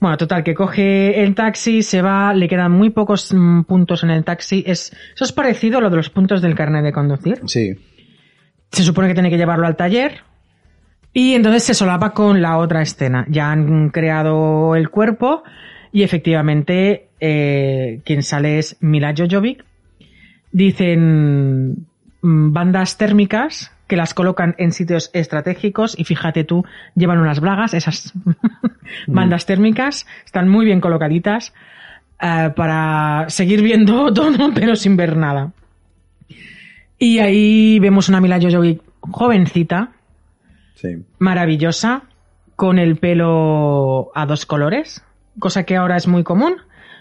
[0.01, 4.11] Bueno, total, que coge el taxi, se va, le quedan muy pocos mm, puntos en
[4.11, 4.65] el taxi.
[4.67, 7.41] Es, eso es parecido a lo de los puntos del carnet de conducir.
[7.47, 7.75] Sí,
[8.73, 10.23] Se supone que tiene que llevarlo al taller.
[11.13, 13.27] Y entonces se solapa con la otra escena.
[13.29, 15.43] Ya han creado el cuerpo
[15.93, 19.65] y efectivamente eh, quien sale es Mila Jojovic.
[20.51, 21.87] Dicen
[22.23, 26.65] mm, bandas térmicas que las colocan en sitios estratégicos y fíjate tú,
[26.95, 28.13] llevan unas bragas, esas
[29.09, 31.53] bandas térmicas, están muy bien colocaditas
[32.23, 35.51] eh, para seguir viendo todo pero sin ver nada.
[37.01, 39.91] Y ahí vemos una Mila Jojovic jovencita,
[40.77, 41.05] sí.
[41.19, 42.05] maravillosa,
[42.55, 45.03] con el pelo a dos colores,
[45.41, 46.59] cosa que ahora es muy común.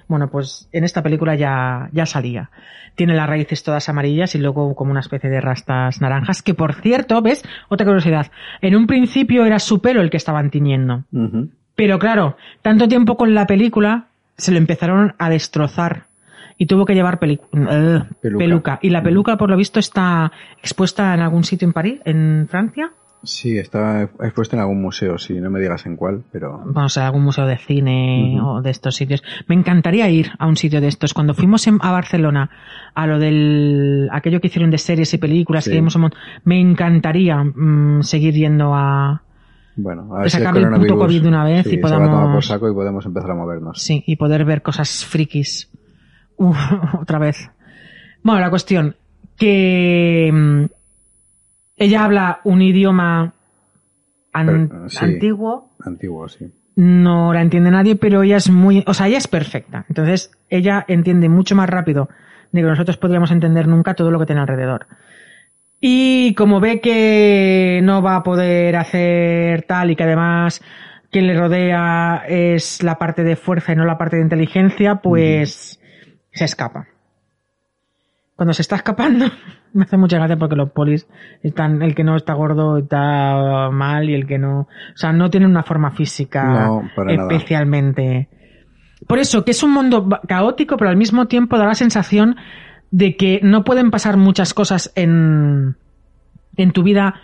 [0.10, 2.50] Bueno, pues en esta película ya, ya salía.
[2.96, 6.74] Tiene las raíces todas amarillas y luego como una especie de rastas naranjas, que por
[6.74, 7.44] cierto, ¿ves?
[7.70, 8.32] Otra curiosidad.
[8.60, 11.04] En un principio era su pelo el que estaban tiñendo.
[11.76, 16.08] Pero claro, tanto tiempo con la película, se lo empezaron a destrozar.
[16.58, 17.38] Y tuvo que llevar eh,
[18.20, 18.38] Peluca.
[18.38, 18.80] peluca.
[18.82, 22.92] Y la peluca, por lo visto, está expuesta en algún sitio en París, en Francia.
[23.24, 26.62] Sí, está expuesto en algún museo, sí, no me digas en cuál, pero...
[26.66, 29.22] Vamos a algún museo de cine o de estos sitios.
[29.48, 31.14] Me encantaría ir a un sitio de estos.
[31.14, 32.50] Cuando fuimos en- a Barcelona,
[32.96, 35.72] a lo del, aquello que hicieron de series y películas, Sí.
[35.72, 36.10] que vimos un
[36.46, 39.22] me encantaría mm, seguir yendo a,
[39.76, 41.70] Bueno, a Que ver si el acabe el puto coronavirus COVID de una vez y
[41.72, 43.82] sí, se va a tomar podamos- por saco y podemos empezar a movernos.
[43.82, 45.70] Sí, y poder ver cosas frikis.
[46.38, 46.58] Uf,
[47.02, 47.50] otra vez.
[48.24, 48.96] Bueno, la cuestión,
[49.38, 50.66] que mm,
[51.80, 53.34] ella habla un idioma
[54.34, 54.98] an- Pero, sí.
[55.04, 56.52] antiguo, Antiguo, sí.
[56.76, 59.86] no la entiende nadie, pero ella es muy, o sea, ella es perfecta.
[59.90, 62.10] Entonces, ella entiende mucho más rápido
[62.52, 64.88] de que nosotros podríamos entender nunca todo lo que tiene alrededor.
[65.82, 70.62] Y como ve que no va a poder hacer tal y que además
[71.12, 75.80] quien le rodea es la parte de fuerza y no la parte de inteligencia, pues
[76.32, 76.88] se escapa.
[78.40, 79.26] Cuando se está escapando,
[79.74, 81.06] me hace mucha gracia porque los polis
[81.44, 85.30] están, el que no está gordo está mal y el que no, o sea, no
[85.30, 87.28] tienen una forma física No, para nada.
[87.34, 88.30] especialmente.
[89.06, 92.38] Por eso, que es un mundo caótico, pero al mismo tiempo da la sensación
[92.92, 95.76] de que no pueden pasar muchas cosas en,
[96.56, 97.16] en tu vida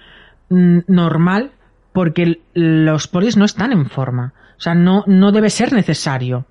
[0.49, 1.51] mm, normal
[1.93, 4.33] porque los polis no están en forma.
[4.57, 6.45] O sea, no, no debe ser necesario.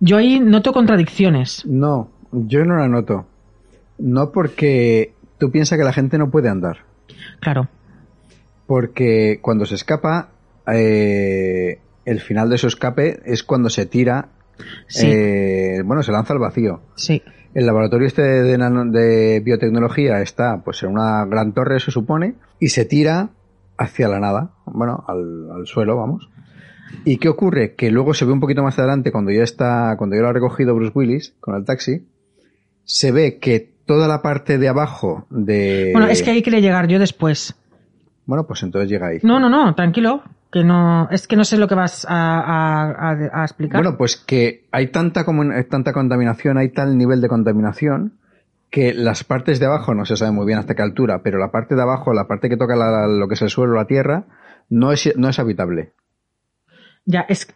[0.00, 1.64] Yo ahí noto contradicciones.
[1.66, 3.28] No, yo no la noto.
[4.02, 6.78] No porque tú piensas que la gente no puede andar.
[7.40, 7.68] Claro.
[8.66, 10.30] Porque cuando se escapa,
[10.72, 14.28] eh, el final de su escape es cuando se tira,
[14.88, 15.06] Sí.
[15.08, 16.80] eh, bueno, se lanza al vacío.
[16.96, 17.22] Sí.
[17.54, 22.34] El laboratorio este de, nano- de biotecnología está pues en una gran torre, se supone,
[22.58, 23.30] y se tira
[23.78, 26.28] hacia la nada, bueno, al, al suelo, vamos.
[27.04, 27.74] ¿Y qué ocurre?
[27.74, 30.32] Que luego se ve un poquito más adelante, cuando ya está, cuando ya lo ha
[30.32, 32.06] recogido Bruce Willis con el taxi,
[32.84, 35.90] se ve que toda la parte de abajo de...
[35.92, 37.54] Bueno, es que ahí quería llegar yo después.
[38.24, 39.18] Bueno, pues entonces llega ahí.
[39.22, 40.22] No, no, no, tranquilo.
[40.50, 43.82] Que no, es que no sé lo que vas a, a- a- a explicar.
[43.82, 45.24] Bueno, pues que hay tanta,
[45.54, 48.18] hay tanta contaminación, hay tal nivel de contaminación
[48.70, 51.50] que las partes de abajo no se sabe muy bien hasta qué altura, pero la
[51.50, 54.24] parte de abajo, la parte que toca la- lo que es el suelo, la tierra,
[54.70, 55.92] no es, no es habitable.
[57.04, 57.46] ya, es,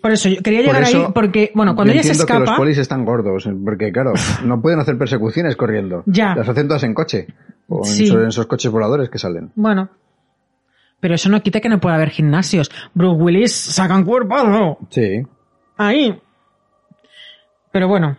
[0.00, 2.32] por eso yo quería llegar eso, ahí porque, bueno, cuando yo ella se entiendo que
[2.32, 4.12] escapa, los polis están gordos, porque claro,
[4.44, 6.02] no pueden hacer persecuciones corriendo.
[6.06, 6.34] Ya.
[6.34, 7.26] Las hacen todas en coche.
[7.68, 8.04] O en, Sí.
[8.04, 9.52] esos- en esos coches voladores que salen.
[9.54, 9.90] bueno,
[11.00, 12.70] pero eso no quita que no pueda haber gimnasios.
[12.94, 14.78] Bruce Willis sacan cuerpo.
[14.90, 15.22] Sí.
[15.76, 16.18] Ahí.
[17.70, 18.16] Pero bueno.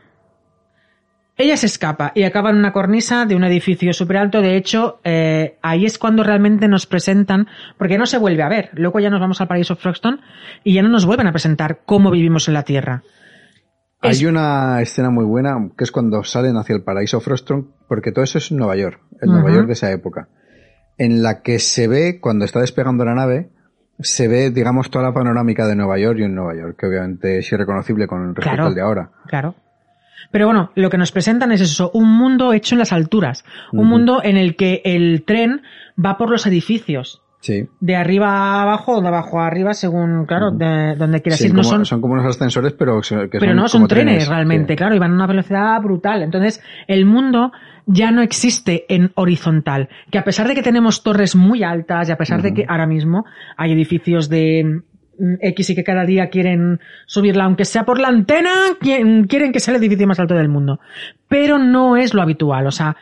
[1.41, 4.41] Ella se escapa y acaba en una cornisa de un edificio súper alto.
[4.41, 8.69] De hecho, eh, ahí es cuando realmente nos presentan, porque no se vuelve a ver.
[8.73, 10.19] Luego ya nos vamos al paraíso Frogston
[10.65, 13.03] y ya no nos vuelven a presentar cómo vivimos en la Tierra.
[14.01, 18.11] Es- Hay una escena muy buena que es cuando salen hacia el paraíso Frostron, porque
[18.11, 19.49] todo eso es Nueva York, el Nueva.
[19.51, 20.27] York de esa época,
[20.97, 23.49] en la que se ve, cuando está despegando la nave,
[23.99, 27.37] se ve, digamos, toda la panorámica de Nueva York y en Nueva York, que obviamente
[27.39, 28.65] es irreconocible con respecto Claro.
[28.67, 29.11] al de ahora.
[29.27, 29.55] Claro.
[30.31, 33.43] Pero bueno, lo que nos presentan es eso, un mundo hecho en las alturas.
[33.71, 35.61] Un mundo en el que el tren
[36.03, 37.21] va por los edificios.
[37.41, 37.65] Sí.
[37.79, 41.53] De arriba a abajo de abajo a arriba, según, claro, de donde quieras Sí, ir.
[41.53, 44.73] No como- son, son como unos ascensores, pero que pero no, son como trenes, realmente,
[44.73, 44.77] sí.
[44.77, 46.21] claro, y van a una velocidad brutal.
[46.21, 47.53] Entonces, el mundo
[47.85, 49.87] ya no existe en horizontal.
[50.11, 52.85] Que a pesar de que tenemos torres muy altas y a pesar de que ahora
[52.85, 53.23] mismo
[53.55, 54.81] hay edificios de
[55.41, 58.51] X y que cada día quieren subirla, aunque sea por la antena,
[58.81, 60.79] qui- quieren que sea el edificio más alto del mundo.
[61.27, 62.95] Pero no es lo habitual, o sea,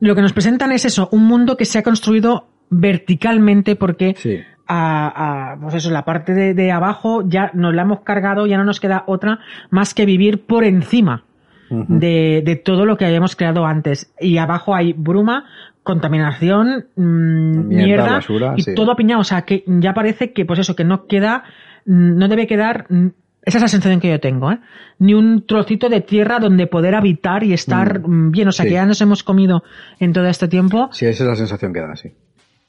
[0.00, 4.38] lo que nos presentan es eso, un mundo que se ha construido verticalmente porque Sí.
[4.66, 8.56] a, a, pues eso, la parte de, de abajo ya nos la hemos cargado, ya
[8.58, 9.40] no nos queda otra
[9.70, 11.24] más que vivir por encima
[11.70, 14.14] de, de todo lo que habíamos creado antes.
[14.20, 15.44] Y abajo hay bruma,
[15.88, 18.74] contaminación, mm, Mierda, mierda, basura, y sí.
[18.74, 19.22] todo apiñado.
[19.22, 21.44] O sea, que ya parece que, pues eso, que no queda,
[21.86, 23.06] mm, no debe quedar, mm,
[23.42, 24.58] esa es la sensación que yo tengo, ¿eh?
[24.98, 28.48] Ni un trocito de tierra donde poder habitar y estar mm, bien.
[28.48, 28.68] O sea, Sí.
[28.68, 29.62] que ya nos hemos comido
[29.98, 30.90] en todo este tiempo.
[30.92, 32.12] Sí, esa es la sensación que da, sí.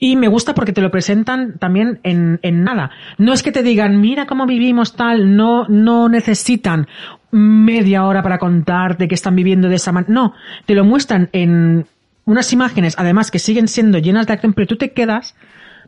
[0.01, 2.91] Y me gusta porque te lo presentan también en, en nada.
[3.17, 6.87] No es que te digan, mira cómo vivimos tal, no, no necesitan
[7.31, 10.13] media hora para contarte que están viviendo de esa manera.
[10.13, 10.33] No,
[10.65, 11.85] te lo muestran en
[12.29, 15.35] unas imágenes, además que siguen siendo llenas de acción, pero tú te quedas,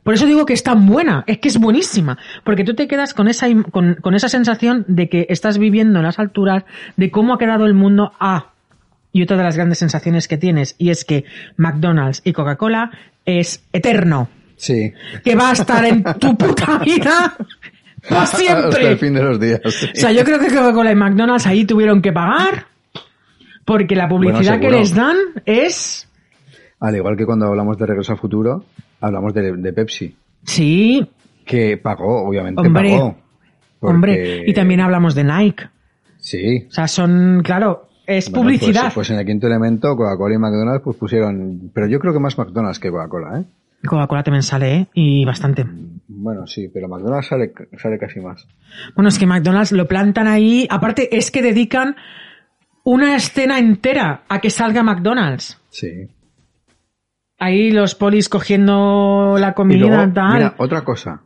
[0.03, 3.13] por eso digo que es tan buena, es que es buenísima, porque tú te quedas
[3.13, 6.63] con esa, con, con esa sensación de que estás viviendo en las alturas,
[6.97, 8.47] de cómo ha quedado el mundo a
[9.13, 11.25] y otra de las grandes sensaciones que tienes, y es que
[11.57, 12.89] McDonald's y Coca-Cola
[13.25, 14.27] es eterno.
[14.55, 14.93] Sí.
[15.23, 17.35] Que va a estar en tu puta vida
[18.09, 18.97] para Hasta el siempre.
[18.97, 19.59] fin de los días.
[19.65, 19.87] sí.
[19.93, 22.65] O sea, yo creo que Coca-Cola y McDonald's ahí tuvieron que pagar
[23.65, 26.07] porque la publicidad que les dan es...
[26.81, 28.65] Al igual que cuando hablamos de Regreso al Futuro,
[28.99, 31.07] hablamos de, de Pepsi, Sí,
[31.45, 33.17] que pagó, obviamente Hombre, pagó.
[33.79, 34.43] Porque- hombre.
[34.47, 35.69] Y también hablamos de Nike.
[36.17, 36.65] Sí.
[36.67, 38.81] O sea, son, claro, es Bueno, publicidad.
[38.85, 42.19] Pues, pues en el quinto elemento, Coca-Cola y McDonald's pues pusieron, pero yo creo que
[42.19, 43.45] más McDonald's que Coca-Cola, ¿eh?
[43.87, 44.87] Coca-Cola también sale, ¿eh?
[44.93, 45.65] Y bastante.
[46.07, 48.47] Bueno, sí, pero McDonald's sale, sale casi más.
[48.95, 50.67] Bueno, es que McDonald's lo plantan ahí.
[50.69, 51.95] Aparte, es que dedican
[52.83, 55.59] una escena entera a que salga McDonald's.
[55.69, 56.07] Sí.
[57.43, 60.33] Ahí los polis cogiendo la Y comida, luego, tal.
[60.35, 61.23] mira, otra cosa.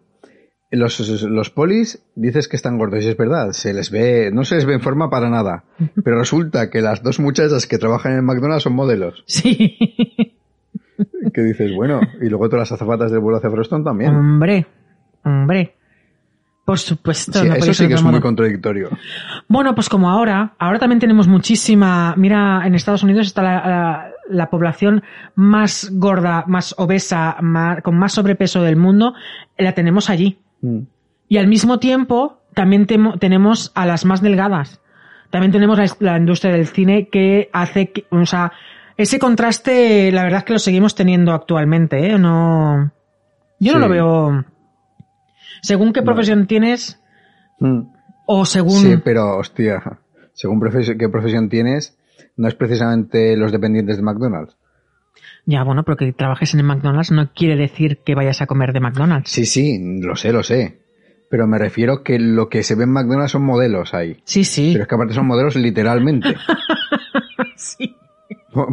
[0.71, 4.55] Los, los polis dices que están gordos y es verdad, se les ve, no se
[4.55, 5.63] les ve en forma para nada.
[6.03, 9.23] Pero resulta que las dos muchachas que trabajan en el McDonald's son modelos.
[9.27, 9.77] Sí.
[11.33, 14.15] Que dices, bueno, y luego todas las azafatas del vuelo hacia Froston también.
[14.15, 14.65] hombre,
[15.25, 15.75] hombre.
[16.63, 17.39] Por supuesto.
[17.41, 18.89] Sí, no eso sí que es muy contradictorio.
[19.49, 24.11] Bueno, pues como ahora, ahora también tenemos muchísima, mira, en Estados Unidos está la, la-
[24.29, 25.03] la población
[25.35, 29.13] más gorda, más obesa, más- con más sobrepeso del mundo,
[29.57, 30.39] la tenemos allí.
[30.61, 30.79] Mm.
[31.27, 34.79] Y al mismo tiempo, también tenemos a las más delgadas.
[35.31, 38.51] También tenemos la, la industria del cine que hace, que- o sea,
[38.97, 42.17] ese contraste, la verdad es que lo seguimos teniendo actualmente, ¿eh?
[42.17, 42.91] No,
[43.59, 44.45] yo no lo veo.
[45.61, 46.05] Según qué No.
[46.05, 47.01] profesión tienes,
[47.59, 47.81] Mm.
[48.27, 48.79] o según.
[48.81, 49.81] Sí, pero hostia,
[50.33, 51.97] según profes- qué profesión tienes,
[52.37, 54.55] no es precisamente los dependientes de McDonald's.
[55.45, 58.73] Ya, bueno, pero que trabajes en el McDonald's no quiere decir que vayas a comer
[58.73, 59.29] de McDonald's.
[59.29, 60.81] Sí, sí, lo sé, lo sé.
[61.29, 64.21] Pero me refiero que lo que se ve en McDonald's son modelos ahí.
[64.25, 64.71] Sí, sí.
[64.73, 66.35] Pero es que aparte son modelos literalmente.
[67.57, 67.95] Sí.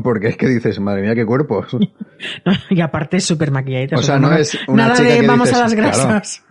[0.02, 1.76] Porque es que dices, madre mía, qué cuerpos.
[2.46, 3.96] No, y aparte es súper maquilladita.
[3.96, 5.88] O sea, no es una Nada chica de que vamos dices, a las claro.
[5.88, 6.44] grasas.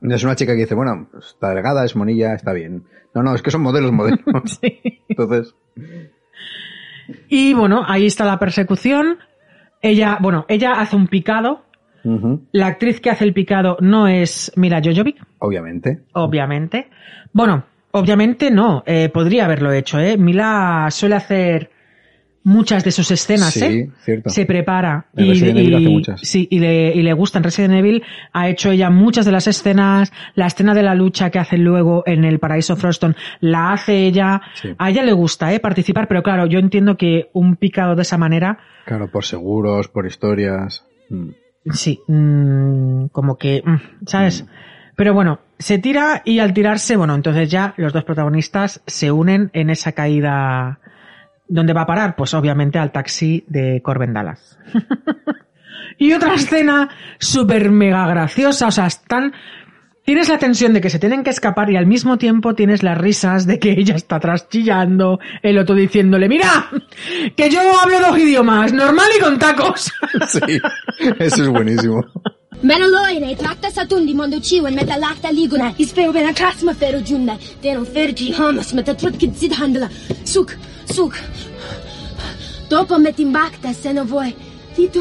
[0.00, 2.84] No es una chica que dice, bueno, está delgada, es monilla, está bien.
[3.14, 4.20] No, no, es que son modelos, modelos.
[4.62, 4.80] Sí.
[5.10, 5.54] Entonces,
[7.28, 9.18] Y bueno, ahí está la persecución.
[9.82, 11.64] Ella, bueno, ella hace un picado.
[12.52, 16.00] La actriz que hace el picado no es Mila Jojovic, obviamente.
[16.14, 16.88] obviamente.
[17.32, 18.82] Bueno, obviamente no.
[18.86, 20.16] eh, podría haberlo hecho, ¿eh?
[20.16, 21.70] Mila suele hacer
[22.42, 23.90] muchas de sus escenas, Sí, ¿eh?
[24.04, 24.30] cierto.
[24.30, 25.06] Se prepara.
[25.14, 26.20] En y, Resident Evil hace y- muchas.
[26.22, 27.38] Sí, y le, y le gusta.
[27.38, 30.12] En Resident Evil ha hecho ella muchas de las escenas.
[30.34, 34.40] La escena de la lucha que hace luego en el Paraíso Froston la hace ella.
[34.54, 34.70] Sí.
[34.78, 35.60] A ella le gusta, ¿eh?
[35.60, 40.06] Participar, pero claro, yo entiendo que un picado de esa manera Claro, por seguros, por
[40.06, 40.84] historias.
[41.10, 41.28] Mm.
[41.72, 44.46] Sí, mm, como que, mm, ¿sabes?
[44.96, 49.50] Pero bueno, se tira y al tirarse, bueno, entonces ya los dos protagonistas se unen
[49.52, 50.78] en esa caída.
[51.50, 52.14] ¿Dónde va a parar?
[52.14, 54.56] Pues obviamente al taxi de Corben Dallas.
[55.98, 56.88] y otra escena
[57.18, 59.32] súper mega graciosa, o sea, están...
[60.04, 62.96] Tienes la tensión de que se tienen que escapar y al mismo tiempo tienes las
[62.96, 66.68] risas de que ella está atrás chillando, el otro diciéndole, mira,
[67.36, 69.92] que yo hablo dos idiomas, normal y con tacos.
[70.28, 70.60] Sí,
[71.18, 72.04] eso es buenísimo.
[73.72, 74.38] Satundi mondo
[75.32, 75.74] liguna.
[75.78, 77.38] Ispeo feru junna.
[77.62, 78.74] Denon fergi hamas
[79.34, 79.88] zid handla.
[80.24, 80.52] Suk,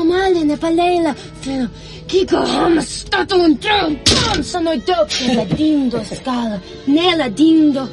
[0.05, 1.13] male ne palela.
[1.41, 1.69] Feno.
[2.07, 3.97] Kiko hamas stato un tron.
[4.03, 6.59] Tron sono dopo la dindo scala.
[6.87, 7.87] Nella dindo.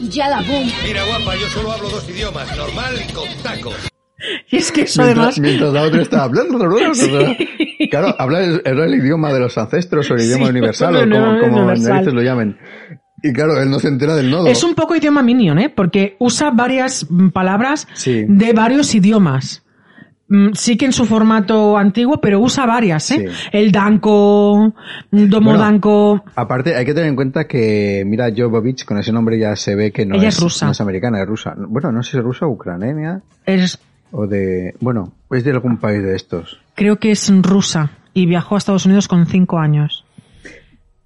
[0.00, 0.68] Y ya la bom.
[0.84, 3.74] Mira, guapa, yo solo hablo dos idiomas, normal y con tacos.
[4.50, 5.38] Y es que eso Mientras, además...
[5.38, 6.58] mientras la otra está hablando.
[7.90, 11.40] Claro, habla el, el idioma de los ancestros o el idioma Sí, universal o como,
[11.40, 11.92] como universal.
[11.92, 12.58] narices lo llamen.
[13.22, 14.46] Y claro, él no se entera del nodo.
[14.46, 15.68] Es un poco idioma minion, ¿eh?
[15.68, 18.24] Porque usa varias mm, palabras Sí.
[18.28, 19.62] de varios idiomas.
[20.28, 23.26] Mm, Sí que en su formato antiguo, pero usa varias, ¿eh?
[23.28, 23.48] Sí.
[23.52, 24.74] El danco,
[25.10, 26.24] domo Bueno, danco.
[26.34, 29.92] Aparte, hay que tener en cuenta que, mira, Jovovich, con ese nombre ya se ve
[29.92, 30.66] que no, Ella es, es rusa.
[30.66, 31.54] no es americana, es rusa.
[31.56, 33.78] Bueno, no sé si es rusa o ucraniana Es,
[34.10, 34.74] o de...
[34.80, 36.58] Bueno, es de algún país de estos.
[36.74, 40.04] creo que es rusa y viajó a Estados Unidos con cinco años.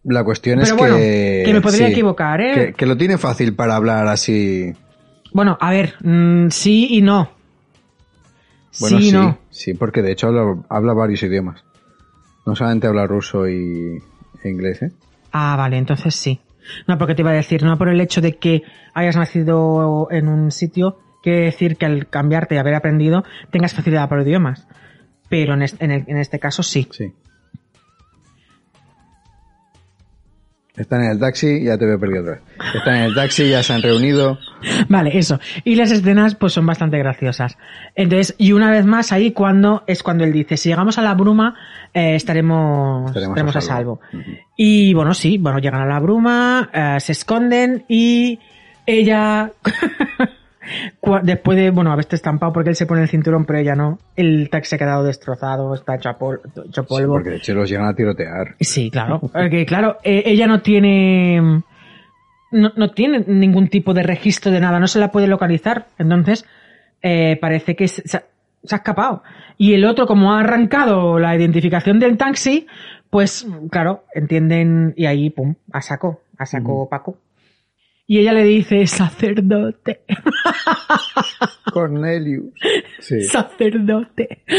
[0.05, 1.43] La cuestión es bueno, que...
[1.45, 2.55] que me podría sí, equivocar, ¿eh?
[2.55, 4.73] Que, que lo tiene fácil para hablar así...
[5.33, 7.31] Bueno, a ver, mm, sí y no.
[8.81, 9.39] Bueno, sí sí, no.
[9.51, 11.63] sí, porque de hecho habla, habla varios idiomas.
[12.47, 13.99] No solamente habla ruso y
[14.43, 14.91] e inglés, ¿eh?
[15.33, 16.41] Ah, vale, entonces sí.
[16.87, 18.63] No, porque te iba a decir, no por el hecho de que
[18.95, 24.09] hayas nacido en un sitio, quiere decir que al cambiarte y haber aprendido tengas facilidad
[24.09, 24.67] para idiomas.
[25.29, 26.89] Pero en este, en el- en este caso sí.
[26.91, 27.13] Sí.
[30.81, 32.43] Están en el taxi, ya te veo perdido otra vez.
[32.75, 34.39] Están en el taxi, ya se han reunido.
[34.89, 35.39] Vale, eso.
[35.63, 37.59] Y las escenas pues son bastante graciosas.
[37.95, 41.13] Entonces, y una vez más ahí cuando es cuando él dice, si llegamos a la
[41.13, 41.55] bruma,
[41.93, 44.01] eh, estaremos, Estaremos estaremos, a a salvo.
[44.57, 48.39] Y bueno, sí, bueno, llegan a la bruma, eh, se esconden y
[48.87, 49.53] ella,
[51.23, 54.49] después de, bueno, haberse estampado porque él se pone el cinturón, pero ella no, el
[54.51, 57.15] taxi ha quedado destrozado, está hecho, a pol- hecho Sí, polvo.
[57.15, 58.55] porque de hecho los llegan a tirotear.
[58.61, 59.21] Sí, claro.
[59.21, 61.63] Porque, claro, eh, ella no tiene.
[62.53, 65.87] No, no tiene ningún tipo de registro de nada, no se la puede localizar.
[65.99, 66.45] Entonces,
[67.01, 68.23] eh, parece que se, se ha
[68.63, 69.23] se ha escapado.
[69.57, 72.67] Y el otro, como ha arrancado la identificación del taxi,
[73.09, 74.93] pues, claro, entienden.
[74.97, 77.17] Y ahí, pum, a saco, a saco Paco.
[78.13, 80.01] Y ella le dice, sacerdote,
[81.73, 82.47] Cornelius.
[82.99, 83.23] Sí.
[83.23, 84.43] sacerdote.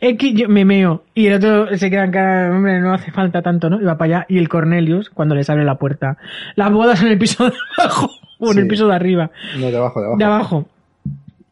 [0.00, 1.04] Es que yo me meo.
[1.14, 3.80] Y el otro se queda en cara, hombre, no hace falta tanto, ¿no?
[3.80, 4.26] Y va para allá.
[4.30, 6.16] Y el Cornelius, cuando les abre la puerta.
[6.56, 8.10] Las bodas en el piso de abajo.
[8.38, 8.60] O en Sí.
[8.60, 9.30] el piso de arriba.
[9.58, 10.18] No, de abajo, de abajo.
[10.18, 10.68] De abajo.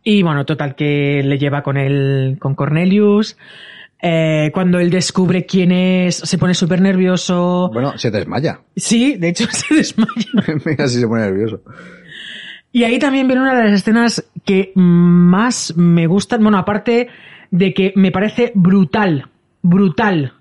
[0.03, 3.37] Y bueno, total que le lleva con él, con Cornelius.
[4.03, 7.71] Eh, cuando él descubre quién es, se pone súper nervioso.
[7.73, 8.61] Bueno, se desmaya.
[8.75, 10.11] Sí, de hecho se desmaya.
[10.65, 11.61] Mira si se pone nervioso.
[12.73, 16.43] Y ahí también viene una de las escenas que más me gustan.
[16.43, 17.09] Bueno, aparte
[17.51, 19.29] de que me parece brutal,
[19.61, 20.35] brutal.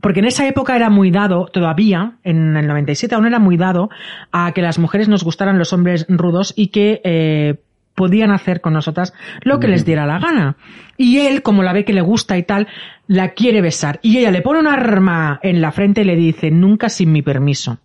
[0.00, 3.90] Porque en esa época era muy dado, todavía, en el 97 aún era muy dado,
[4.30, 7.56] a que las mujeres nos gustaran los hombres rudos y que eh,
[7.98, 10.56] podían hacer con nosotras lo que les diera la gana.
[10.96, 12.68] Y él, como la ve que le gusta y tal,
[13.08, 13.98] la quiere besar.
[14.02, 17.22] Y ella le pone un arma en la frente y le dice, nunca sin mi
[17.22, 17.78] permiso.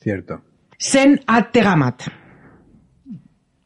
[0.00, 0.40] Cierto.
[0.78, 2.02] Sen Attegamat.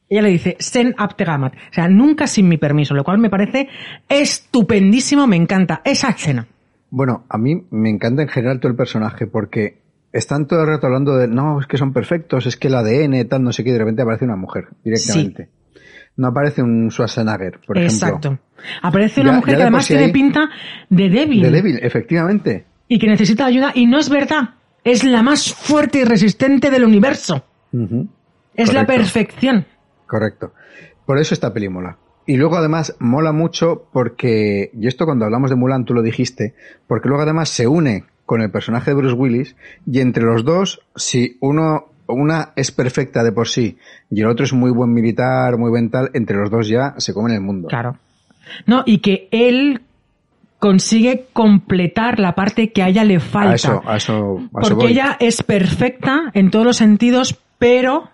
[0.08, 1.54] Ella le dice, Sen Abtegamat.
[1.54, 3.68] O sea, nunca sin mi permiso, lo cual me parece
[4.08, 6.46] estupendísimo, me encanta esa escena.
[6.90, 9.78] Bueno, a mí me encanta en general todo el personaje porque
[10.12, 13.28] están todo el rato hablando de, no, es que son perfectos, es que el ADN,
[13.28, 15.48] tal, no sé qué, y de repente aparece una mujer directamente.
[16.16, 18.06] No aparece un Schwarzenegger, por ejemplo.
[18.06, 18.38] Exacto.
[18.82, 20.48] Aparece una Ya- mujer ya que además sí tiene pinta
[20.88, 21.42] de débil.
[21.42, 22.64] De débil, efectivamente.
[22.88, 23.72] Y que necesita ayuda.
[23.74, 24.50] Y no es verdad.
[24.82, 27.44] Es la más fuerte y resistente del universo.
[28.54, 29.66] Es la perfección.
[30.06, 30.52] Correcto.
[31.04, 31.98] Por eso esta peli mola.
[32.26, 36.54] Y luego además mola mucho porque, y esto cuando hablamos de Mulan tú lo dijiste,
[36.88, 39.56] porque luego además se une con el personaje de Bruce Willis
[39.86, 43.76] y entre los dos, si uno, una es perfecta de por sí
[44.10, 47.12] y el otro es muy buen militar, muy buen tal, entre los dos ya se
[47.12, 47.68] comen el mundo.
[47.68, 47.98] Claro.
[48.66, 49.80] No, y que él
[50.58, 53.50] consigue completar la parte que a ella le falta.
[53.50, 58.10] A eso, a eso, a eso Porque ella es perfecta en todos los sentidos, pero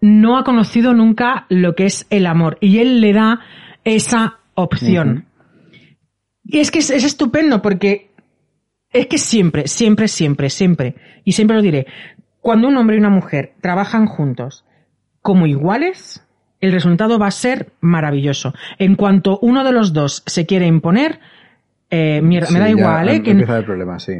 [0.00, 2.58] no ha conocido nunca lo que es el amor.
[2.60, 3.40] Y él le da
[3.84, 5.26] esa opción.
[6.44, 8.10] Y es que es, es estupendo porque
[8.90, 11.86] es que siempre, siempre, siempre, siempre, y siempre lo diré,
[12.40, 14.64] cuando un hombre y una mujer trabajan juntos
[15.22, 16.24] como iguales,
[16.60, 18.54] el resultado va a ser maravilloso.
[18.78, 21.20] En cuanto uno de los dos se quiere imponer,
[21.90, 23.22] eh, mierda, me da ya igual, ¿eh?
[23.22, 24.14] Que, Empieza a haber problemas, sí.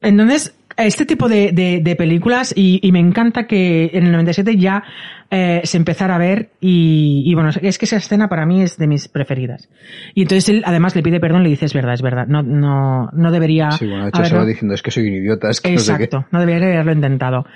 [0.00, 4.56] entonces, este tipo de, de- de películas, y, y me encanta que en el 97
[4.56, 4.82] ya
[5.30, 8.76] eh, se empezara a ver, y, y bueno, es que esa escena para mí es
[8.76, 9.68] de mis preferidas.
[10.14, 13.08] Y entonces él además le pide perdón, le dice, es verdad, es verdad, no, no,
[13.12, 13.70] no debería...
[13.72, 15.78] Sí, bueno, de hecho se va diciendo, es que soy un idiota, es que no
[15.80, 16.04] sé qué.
[16.04, 17.46] Exacto, no debería haberlo intentado.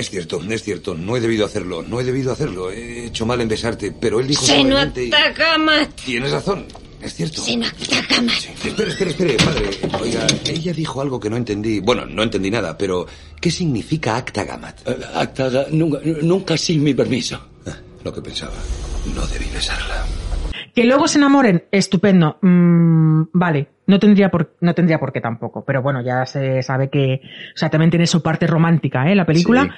[0.00, 0.94] Es cierto, es cierto.
[0.94, 1.82] No he debido hacerlo.
[1.82, 2.70] No he debido hacerlo.
[2.70, 3.92] He hecho mal en besarte.
[3.92, 5.94] Pero él dijo suavemente y- Senatakamat.
[6.04, 6.64] Tienes razón.
[7.02, 7.42] Es cierto.
[7.42, 8.36] Senatakamat.
[8.64, 9.70] Espere, espere, espere, padre.
[10.00, 11.80] Oiga, ella dijo algo que no entendí.
[11.80, 13.06] Bueno, no entendí nada, pero
[13.40, 14.88] ¿qué significa acta gamat?
[15.14, 17.38] Acta, nunca, nunca sin mi permiso.
[17.66, 18.54] Ah, Lo que pensaba.
[19.14, 20.04] No debí besarla.
[20.74, 22.38] Que luego se enamoren, estupendo.
[22.42, 25.64] Mm, vale, no tendría, por, no tendría por qué tampoco.
[25.64, 27.20] Pero bueno, ya se sabe que.
[27.54, 29.14] O sea, también tiene su parte romántica, ¿eh?
[29.14, 29.64] La película.
[29.64, 29.70] Sí.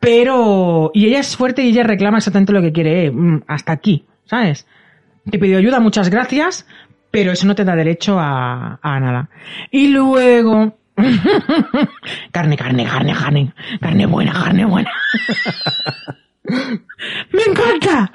[0.00, 0.90] Pero.
[0.94, 3.10] Y ella es fuerte y ella reclama exactamente lo que quiere, ¿eh?
[3.10, 4.66] Mm, hasta aquí, ¿sabes?
[5.30, 6.66] Te pidió ayuda, muchas gracias.
[7.10, 9.30] Pero eso no te da derecho a, a nada.
[9.70, 10.76] Y luego.
[12.32, 13.52] carne, carne, carne, carne.
[13.80, 14.90] Carne buena, carne buena.
[17.32, 18.10] ¡Me encanta!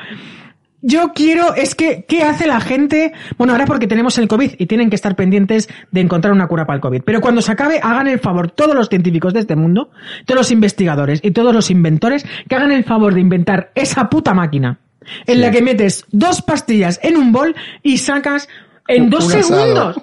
[0.85, 3.13] Yo quiero, es que, ¿qué hace la gente?
[3.37, 6.65] Bueno, ahora porque tenemos el COVID y tienen que estar pendientes de encontrar una cura
[6.65, 7.03] para el COVID.
[7.05, 9.91] Pero cuando se acabe, hagan el favor, todos los científicos de este mundo,
[10.25, 14.33] todos los investigadores y todos los inventores, que hagan el favor de inventar esa puta
[14.33, 14.79] máquina
[15.25, 15.41] en Sí.
[15.41, 18.49] la que metes dos pastillas en un bol y sacas
[18.89, 20.01] en Un- dos un segundos.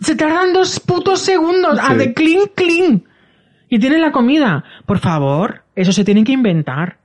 [0.00, 3.04] Se tardan dos putos segundos a de clean, clean.
[3.68, 4.64] Y tienen la comida.
[4.86, 6.98] Por favor, eso se tienen que inventar.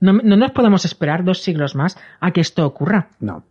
[0.00, 3.08] No, no nos podemos esperar dos siglos más a que esto ocurra.
[3.20, 3.44] No.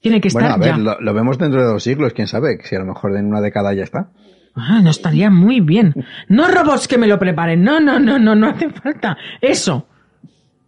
[0.00, 0.78] Tiene que estar Bueno, a ver, ya.
[0.78, 3.40] lo, lo vemos dentro de dos siglos, quién sabe, si a lo mejor en una
[3.40, 4.08] década ya está.
[4.54, 5.94] Ah, no estaría muy bien.
[6.28, 7.62] No robots que me lo preparen.
[7.62, 9.16] No, no, no, no, no hace falta.
[9.40, 9.86] Eso.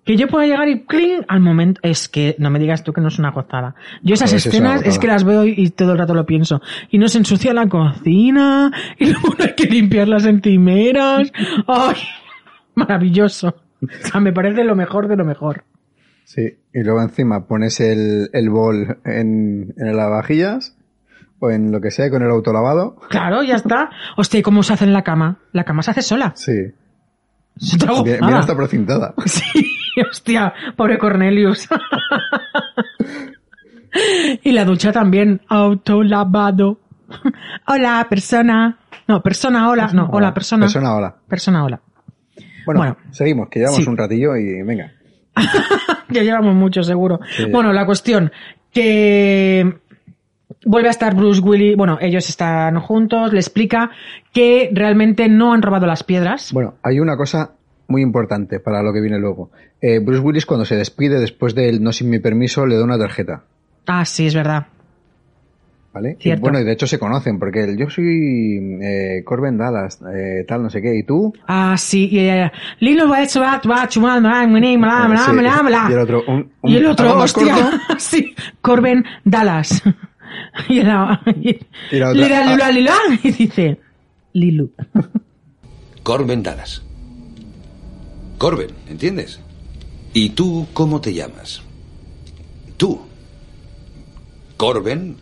[0.07, 1.81] Que yo pueda llegar y cling al momento.
[1.83, 3.75] Es que no me digas tú que no es una gozada.
[4.03, 5.01] Yo esas Pues es escenas es gozada.
[5.01, 6.63] que las veo y todo el rato lo pienso.
[6.91, 8.71] Y no se ensucia la cocina.
[8.99, 11.31] Y luego hay que limpiar las encimeras.
[11.67, 11.97] ¡Ay!
[12.75, 13.55] Maravilloso.
[14.05, 15.65] O sea, me parece lo mejor de lo mejor.
[16.25, 20.77] Sí, y luego encima pones el, el bol en, en el lavavajillas
[21.39, 22.97] o en lo que sea con el autolavado.
[23.11, 23.91] Claro, ya está.
[24.17, 25.39] Hostia, ¿y cómo se hace en la cama?
[25.53, 26.33] La cama se hace sola.
[26.35, 26.73] Sí.
[28.05, 29.15] Bien, bien precintada.
[29.27, 31.69] Sí, hostia, pobre Cornelius.
[34.43, 36.81] y la ducha también, autolavado.
[37.69, 38.79] Hola, persona.
[39.07, 39.91] No, persona, hola.
[39.93, 40.65] No, hola, persona.
[40.65, 41.15] Persona, hola.
[41.29, 41.81] Persona, hola.
[42.67, 42.97] Bueno, Bueno.
[43.11, 43.89] seguimos, que llevamos Sí.
[43.91, 44.93] un ratillo y venga.
[46.11, 47.19] Ya llevamos mucho, seguro.
[47.37, 47.47] Sí.
[47.51, 48.31] Bueno, la cuestión,
[48.73, 49.75] que
[50.67, 53.91] vuelve a estar Bruce Willis, bueno, ellos están juntos, le explica
[54.33, 56.53] que realmente no han robado las piedras.
[56.53, 57.53] Bueno, hay una cosa
[57.89, 59.51] muy importante para lo que viene luego.
[59.81, 62.99] Eh, Bruce Willis cuando se despide después del no sin mi permiso le da una
[62.99, 63.43] tarjeta.
[63.87, 64.67] Ah, sí, es verdad.
[65.95, 66.17] ¿Vale?
[66.21, 70.45] Y bueno, y de hecho se conocen, porque el, yo soy eh, Corbin Dallas, eh,
[70.47, 71.33] tal, no sé qué, y tú.
[71.47, 72.19] Ah, sí, y
[72.81, 73.23] Lilo va a.
[75.89, 79.81] Y el otro, un, un- Y el otro, hostia, sí, Corben Dallas.
[80.69, 81.51] Y la, y,
[81.93, 82.57] Y la otra, Lila, ah.
[82.57, 83.79] Lila, Lila, y dice,
[84.33, 84.73] Lilu.
[86.03, 86.83] Corben Dallas.
[88.39, 89.41] Corben, ¿entiendes?
[90.13, 91.63] ¿Y tú cómo te llamas?
[92.77, 93.01] Tú.
[94.57, 95.17] Corben.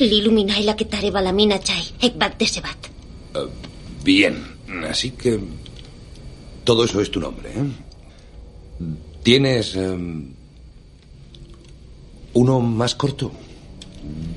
[0.00, 2.88] L'il·luminai la que tare balamina chai, ekbat de sebat.
[4.04, 4.38] Bien.
[4.88, 5.38] Así que...
[6.64, 7.66] Todo eso es tu nombre, ¿eh?
[9.22, 9.74] ¿Tienes...
[9.76, 10.32] em,
[12.34, 13.32] uno más corto?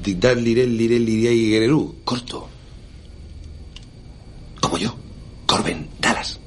[0.03, 1.95] Didal, lirel, lirel, liriai, gererú.
[2.03, 2.47] Corto.
[4.59, 4.95] Como yo.
[5.45, 6.39] Corben Dallas.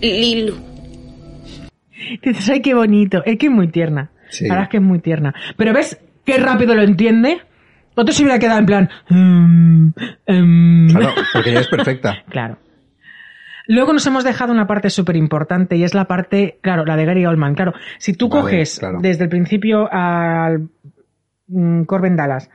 [0.00, 0.54] Lilu.
[2.22, 3.22] Dices, ay, qué bonito.
[3.24, 4.10] Es que es muy tierna.
[4.28, 4.44] Sí.
[4.44, 5.34] La verdad es que es muy tierna.
[5.56, 7.40] Pero ¿ves qué rápido lo entiende?
[7.94, 8.90] Otro se hubiera quedado en plan...
[9.08, 9.86] mm,
[10.26, 10.88] mm.
[10.90, 12.16] Claro, porque ella es perfecta.
[12.28, 12.58] Claro.
[13.66, 17.04] Luego nos hemos dejado una parte súper importante y es la parte, claro, la de
[17.04, 17.54] Gary Oldman.
[17.54, 18.98] Claro, si tú Vale, coges claro.
[19.02, 20.70] desde el principio al
[21.48, 22.48] mm, Corbin Dallas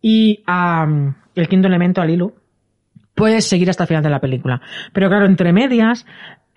[0.00, 2.34] y a mm, el quinto elemento, a Lilu,
[3.16, 4.60] puedes seguir hasta el final de la película.
[4.92, 6.06] Pero claro, entre medias,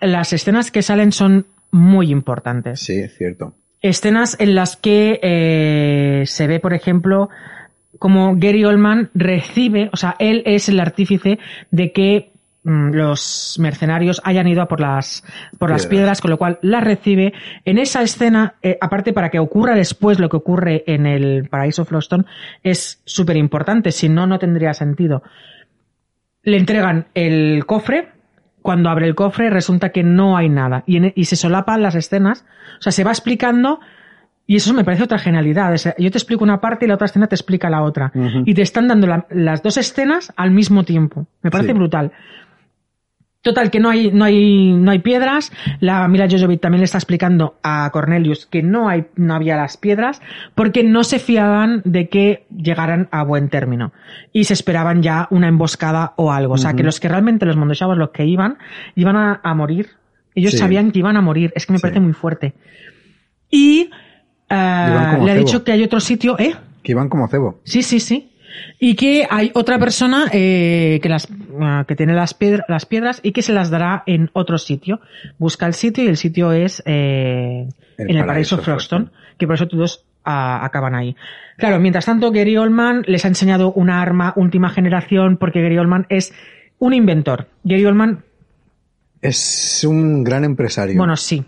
[0.00, 3.56] las escenas que salen son muy importantes Sí, es cierto.
[3.88, 7.28] Escenas en las que eh, se ve, por ejemplo,
[7.98, 11.38] como Gary Oldman recibe, o sea, él es el artífice
[11.70, 12.32] de que
[12.64, 15.22] mm, los mercenarios hayan ido a por las
[15.58, 15.86] por las Piedras.
[15.88, 17.32] piedras, con lo cual las recibe.
[17.64, 21.84] En esa escena, eh, aparte para que ocurra después lo que ocurre en el paraíso
[21.84, 22.26] Floston,
[22.62, 25.22] es súper importante, si no, no tendría sentido.
[26.42, 28.08] Le entregan el cofre,
[28.60, 31.94] cuando abre el cofre resulta que no hay nada y, en- y se solapan las
[31.94, 32.44] escenas,
[32.78, 33.80] o sea, se va explicando
[34.46, 35.72] y eso me parece otra genialidad.
[35.72, 38.12] O sea, yo te explico una parte y la otra escena te explica la otra.
[38.44, 41.26] Y te están dando la- las dos escenas al mismo tiempo.
[41.42, 41.78] Me parece Sí.
[41.78, 42.12] brutal.
[43.42, 45.52] Total, que no hay, no hay, no hay piedras.
[45.78, 49.76] La Mila Jojovic también le está explicando a Cornelius que no hay, no había las
[49.76, 50.22] piedras
[50.54, 53.92] porque no se fiaban de que llegaran a buen término.
[54.32, 56.54] Y se esperaban ya una emboscada o algo.
[56.54, 58.56] O sea, que los que realmente, los mondoshavos, los que iban,
[58.94, 59.90] iban a, a morir.
[60.34, 60.58] Ellos Sí.
[60.58, 61.52] sabían que iban a morir.
[61.54, 61.82] Es que me Sí.
[61.82, 62.54] parece muy fuerte.
[63.50, 63.90] Y,
[64.50, 66.54] eh, como le ha dicho que hay otro sitio, ¿eh?
[66.82, 67.60] Que iban como cebo.
[67.64, 68.30] Sí, sí, sí.
[68.78, 71.28] Y que hay otra persona eh, que, las,
[71.60, 75.00] ah, que tiene las, piedra- las piedras y que se las dará en otro sitio.
[75.38, 77.66] Busca el sitio y el sitio es eh,
[77.98, 79.10] El en el paraíso Froston.
[79.38, 81.16] que por eso todos ah, acaban ahí.
[81.56, 86.06] Claro, mientras tanto, Gary Oldman les ha enseñado una arma última generación porque Gary Oldman
[86.08, 86.32] es
[86.78, 87.48] un inventor.
[87.64, 88.22] Gary Oldman
[89.24, 90.98] Es un gran empresario.
[90.98, 91.42] bueno, sí.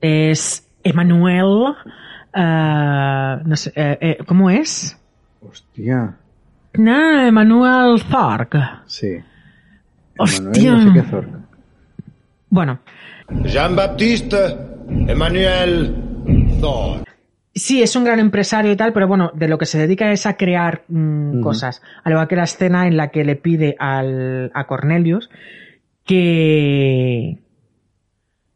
[0.00, 1.74] Es Emanuel.
[2.32, 4.96] ah, no sé, eh, eh, ¿cómo es?
[5.46, 6.16] Hostia.
[6.78, 8.56] No, Emanuel Zark.
[8.86, 9.18] Sí.
[10.16, 10.70] Hostia.
[10.70, 11.28] Emanuel, no sé qué Zorc.
[12.48, 12.78] Bueno,
[13.44, 14.56] Jean-Baptiste
[15.06, 15.94] Emmanuel
[16.58, 17.04] Thor.
[17.54, 20.24] sí, es un gran empresario y tal, pero bueno, de lo que se dedica es
[20.24, 21.82] a crear mm, cosas.
[22.02, 25.28] Al igual que la escena en la que le pide al, a Cornelius
[26.04, 27.38] que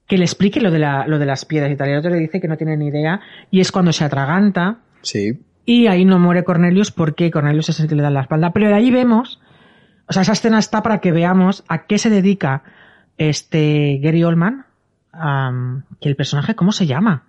[0.07, 1.89] que le explique lo de, la, lo de las piedras y tal.
[1.89, 3.21] Y el otro le dice que no tiene ni idea.
[3.51, 5.41] Y es cuando se atraganta Sí.
[5.65, 8.53] Y ahí no muere Cornelius porque Cornelius es el que le da la espalda.
[8.53, 9.41] Pero de ahí vemos,
[10.07, 12.62] o sea, esa escena está para que veamos a qué se dedica
[13.19, 14.65] este Gary Oldman,
[16.01, 17.25] que el personaje, ¿cómo se llama?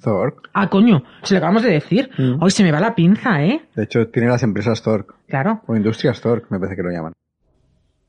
[0.00, 0.50] Zork.
[0.52, 2.10] Ah, coño, se lo acabamos de decir.
[2.18, 2.42] Mm.
[2.42, 3.62] Hoy se me va la pinza, ¿eh?
[3.74, 5.14] De hecho, tiene las empresas Zork.
[5.28, 5.62] Claro.
[5.66, 7.12] O Industrias Zork, me parece que lo llaman.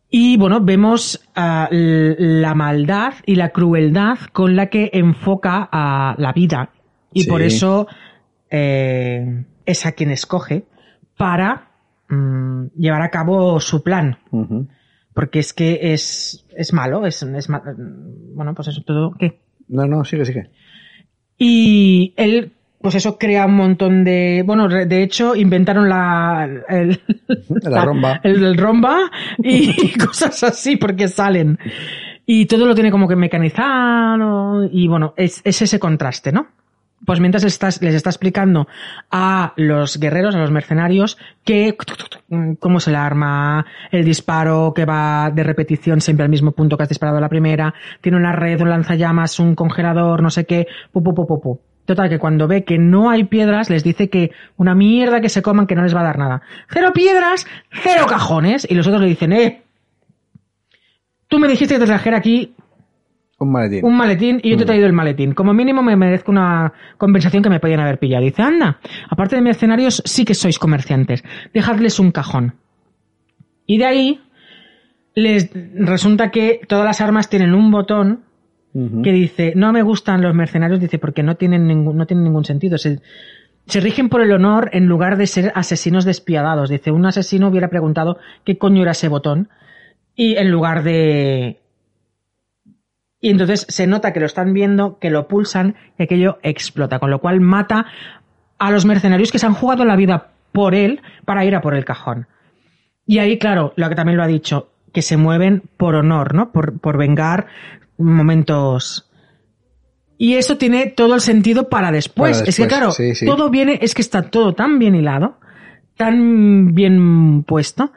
[0.09, 6.31] Y bueno, vemos ah, la maldad y la crueldad con la que enfoca a la
[6.31, 6.69] vida.
[7.11, 7.29] Y Sí.
[7.29, 7.87] por eso
[8.49, 10.65] eh, es a quien escoge
[11.17, 11.71] para
[12.09, 14.17] mm, llevar a cabo su plan.
[15.13, 19.39] Porque es que es, es malo, es, es bueno, pues eso todo, ¿qué?
[19.67, 20.49] No, no, sigue, sigue.
[21.37, 22.53] Y él,
[22.85, 27.01] pues eso crea un montón de, bueno, de hecho inventaron la, el,
[27.63, 28.19] La romba.
[28.21, 29.09] el, el romba
[29.39, 31.57] y cosas así porque salen.
[32.27, 36.45] Y todo lo tiene como que mecanizado y bueno, es, es ese contraste, ¿no?
[37.03, 38.67] Pues mientras les está, les está explicando
[39.09, 41.75] a los guerreros, a los mercenarios, que
[42.59, 46.83] cómo es el arma, el disparo que va de repetición siempre al mismo punto que
[46.83, 51.01] has disparado la primera, tiene una red, un lanzallamas, un congelador, no sé qué, pu,
[51.01, 51.59] pu, pu, pu, pu.
[51.85, 55.41] Total, que cuando ve que no hay piedras, les dice que una mierda que se
[55.41, 56.41] coman que no les va a dar nada.
[56.69, 58.65] Cero piedras, cero cajones.
[58.69, 59.63] Y los otros le dicen, eh,
[61.27, 62.55] tú me dijiste que te trajera aquí
[63.37, 63.85] Un maletín.
[63.85, 65.33] un maletín y yo te he traído el maletín.
[65.33, 68.23] Como mínimo me merezco una conversación que me podían haber pillado.
[68.23, 68.79] Dice, anda,
[69.09, 71.23] aparte de mercenarios, sí que sois comerciantes.
[71.53, 72.55] Dejadles un cajón.
[73.67, 74.21] Y de ahí
[75.13, 78.23] les resulta que todas las armas tienen un botón
[79.03, 82.43] Que dice, no me gustan los mercenarios, dice, porque no tienen ningún, no tienen ningún
[82.43, 82.77] sentido.
[82.77, 82.99] Se,
[83.67, 86.69] se rigen por el honor en lugar de ser asesinos despiadados.
[86.69, 89.47] Dice, un asesino hubiera preguntado qué coño era ese botón.
[90.13, 91.61] Y en lugar de,
[93.25, 97.09] y entonces se nota que lo están viendo, que lo pulsan y aquello explota, con
[97.09, 97.87] lo cual mata
[98.59, 101.73] a los mercenarios que se han jugado la vida por él para ir a por
[101.73, 102.27] el cajón.
[103.07, 106.51] Y ahí, claro, lo que también lo ha dicho, que se mueven por honor, ¿no?
[106.51, 107.47] Por, por vengar
[107.97, 109.09] momentos.
[110.17, 112.37] Y eso tiene todo el sentido para después.
[112.39, 113.25] Para es que, claro, sí, sí.
[113.25, 115.37] todo viene, es que está todo tan bien hilado,
[115.97, 117.91] tan bien puesto.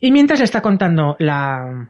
[0.00, 1.88] Y mientras está contando la.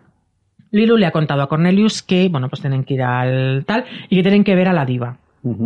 [0.70, 4.16] Lilu le ha contado a Cornelius que, bueno, pues tienen que ir al tal y
[4.16, 5.18] que tienen que ver a la diva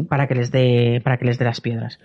[0.09, 2.01] para que les dé, para que les dé las piedras.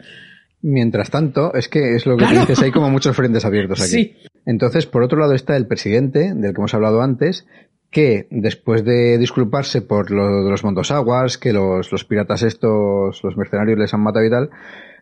[0.61, 2.45] Mientras tanto, es que es lo que tú Claro.
[2.45, 3.89] dices, hay como muchos frentes abiertos aquí.
[3.91, 4.15] Sí.
[4.45, 7.47] Entonces, por otro lado está el presidente, del que hemos hablado antes,
[7.91, 13.35] que después de disculparse por lo de los mondosaguas, que los, los piratas estos, los
[13.37, 14.49] mercenarios les han matado y tal,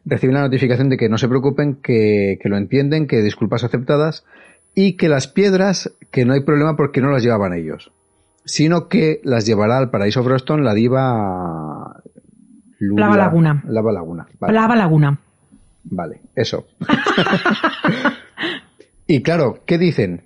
[0.06, 4.26] reciben la notificación de que no se preocupen, que, que lo entienden, que disculpas aceptadas,
[4.74, 7.91] y que las piedras, que no hay problema porque no las llevaban ellos,
[8.44, 12.02] sino que las llevará al paraíso Froston la diva...
[12.80, 13.64] Lula- Lava Laguna.
[13.68, 14.28] Lava Laguna.
[14.40, 14.53] Vale.
[14.53, 15.20] Lava Laguna.
[15.84, 16.66] Vale, eso.
[19.07, 20.22] y claro, ¿qué dicen?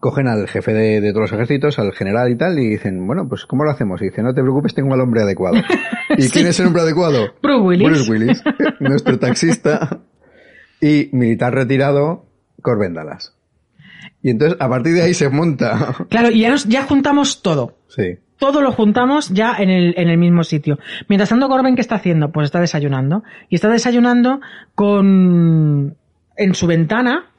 [0.00, 3.28] Cogen al jefe de, de todos los ejércitos, al general y tal, y dicen, bueno,
[3.28, 4.00] pues ¿cómo lo hacemos?
[4.00, 5.56] Y dice, no te preocupes, tengo al hombre adecuado.
[6.16, 7.34] ¿Y quién es el hombre adecuado?
[7.42, 7.88] Bruce Willis.
[7.88, 8.42] Bruce Willis,
[8.80, 10.00] nuestro taxista
[10.80, 12.26] y militar retirado,
[12.62, 13.34] Corbin Dallas.
[14.22, 15.94] Y entonces, a partir de ahí se monta.
[16.08, 17.78] Claro, y ya, nos, ya juntamos todo.
[17.88, 18.18] Sí.
[18.38, 20.78] Todo lo juntamos ya en el, en el mismo sitio.
[21.08, 22.30] Mientras tanto, Corbin, ¿qué está haciendo?
[22.30, 23.24] Pues está desayunando.
[23.48, 24.40] Y está desayunando
[24.74, 25.96] con,
[26.36, 27.30] en su ventana.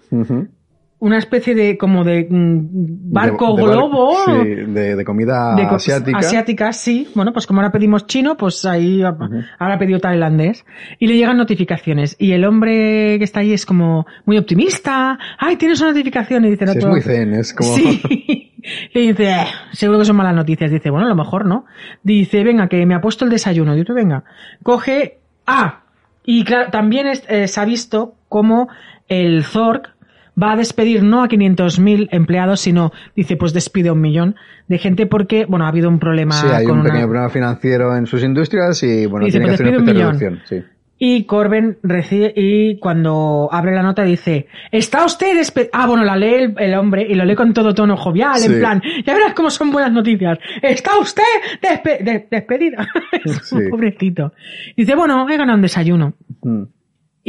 [1.01, 4.15] Una especie de, como de mm, barco De- de bar- globo.
[4.25, 4.31] sí,
[4.67, 6.17] de, de comida de asiática.
[6.17, 7.07] asiática, sí.
[7.15, 10.65] Bueno, pues como ahora pedimos chino, pues ahí ahora ha pedido tailandés.
[10.99, 12.15] Y le llegan notificaciones.
[12.19, 15.17] Y el hombre que está ahí es como muy optimista.
[15.37, 16.43] ¡Ay, tienes una notificación!
[16.45, 17.73] Y dice, no Sí, es muy zen, es como...
[17.75, 18.01] Sí.
[18.93, 20.69] Le dice, "Eh, seguro que son malas noticias.
[20.69, 21.63] Dice, bueno, a lo mejor no.
[22.03, 23.73] Dice, venga, que me ha puesto el desayuno.
[23.73, 24.25] Dice, venga.
[24.63, 25.83] Coge, ah,
[26.25, 28.67] y claro, también es- eh, se ha visto cómo
[29.07, 29.95] el Zork
[30.41, 34.35] va a despedir no a 500.000 empleados, sino, dice, pues despide a un millón
[34.67, 37.29] de gente porque, bueno, ha habido un problema Sí, hay con un una- pequeño problema
[37.29, 40.19] financiero en sus industrias y bueno, Dice, tiene que pues hacer una un millón.
[40.19, 40.41] reducción.
[40.45, 40.63] Sí.
[41.01, 45.69] Y Corben recibe, y cuando abre la nota dice, ¿está usted despedido?
[45.73, 48.51] Ah, bueno, la lee el, el hombre y lo lee con todo tono jovial, Sí.
[48.51, 50.37] en plan, ya verás cómo son buenas noticias.
[50.61, 51.23] ¿Está usted
[51.61, 52.81] despe- de- despedido?
[53.23, 53.55] Es Sí.
[53.55, 54.33] un pobrecito.
[54.75, 56.15] Dice, bueno, he ganado un desayuno.
[56.43, 56.63] Mm.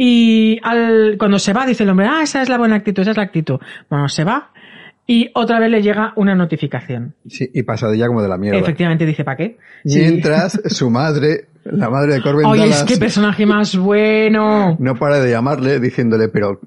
[0.03, 3.11] Y al, cuando se va, dice el hombre, ah, esa es la buena actitud, esa
[3.11, 3.59] es la actitud.
[3.87, 4.49] Bueno, se va
[5.05, 7.13] y otra vez le llega una notificación.
[7.27, 8.57] Sí, y pasadilla como de la mierda.
[8.57, 9.59] Efectivamente dice, ¿para qué?
[9.85, 9.99] Sí.
[9.99, 14.75] Mientras su madre, la madre de Corbin Oye, es Dallas, que personaje más bueno.
[14.79, 16.59] no para de llamarle diciéndole, pero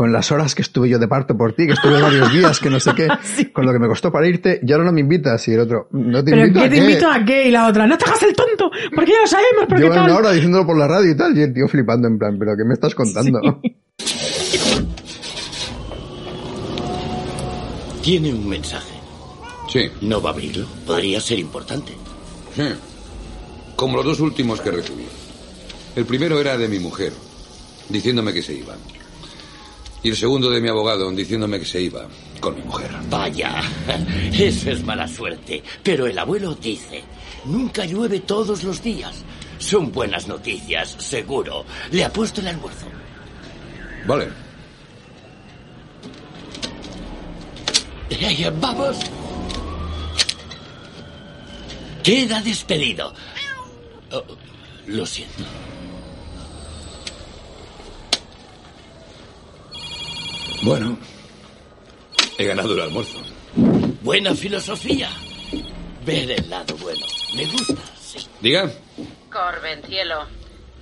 [0.00, 2.70] con las horas que estuve yo de parto por ti, que estuve varios días, que
[2.70, 3.06] no sé qué,
[3.52, 5.46] con lo que me costó para irte, y ahora no me invitas.
[5.46, 6.80] Y el otro, no te ¿Pero invito qué a te qué.
[6.82, 7.48] invito a qué?
[7.48, 10.06] Y la otra, no te hagas el tonto, porque ya lo sabemos, porque Llevan tal.
[10.06, 12.52] una hora diciéndolo por la radio y tal, y el tío flipando en plan, pero
[12.56, 13.40] ¿qué me estás contando?
[18.02, 18.94] Tiene un mensaje.
[19.68, 19.90] Sí.
[20.00, 20.66] ¿No va a abrirlo?
[20.86, 21.92] Podría ser importante.
[22.56, 22.62] Sí.
[23.76, 25.04] Como los dos últimos que recibí.
[25.94, 27.12] El primero era de mi mujer,
[27.90, 28.74] diciéndome que se iba.
[30.02, 32.06] Y el segundo de mi abogado, diciéndome que se iba
[32.40, 32.90] con mi mujer.
[33.10, 33.62] Vaya,
[34.32, 35.62] eso es mala suerte.
[35.82, 37.02] Pero el abuelo dice,
[37.44, 39.24] nunca llueve todos los días.
[39.58, 41.66] Son buenas noticias, seguro.
[41.90, 42.86] Le ha puesto el almuerzo.
[44.06, 44.28] Vale.
[48.08, 48.98] Eh, Vamos.
[52.02, 53.12] Queda despedido.
[54.12, 54.24] Oh,
[54.86, 55.44] lo siento.
[60.62, 60.98] Bueno.
[62.38, 63.18] He ganado el almuerzo.
[64.02, 65.10] Buena filosofía.
[66.04, 67.06] Ver el lado bueno.
[67.34, 68.18] Me gusta, sí.
[68.40, 68.70] Diga.
[69.30, 70.26] Corben, cielo.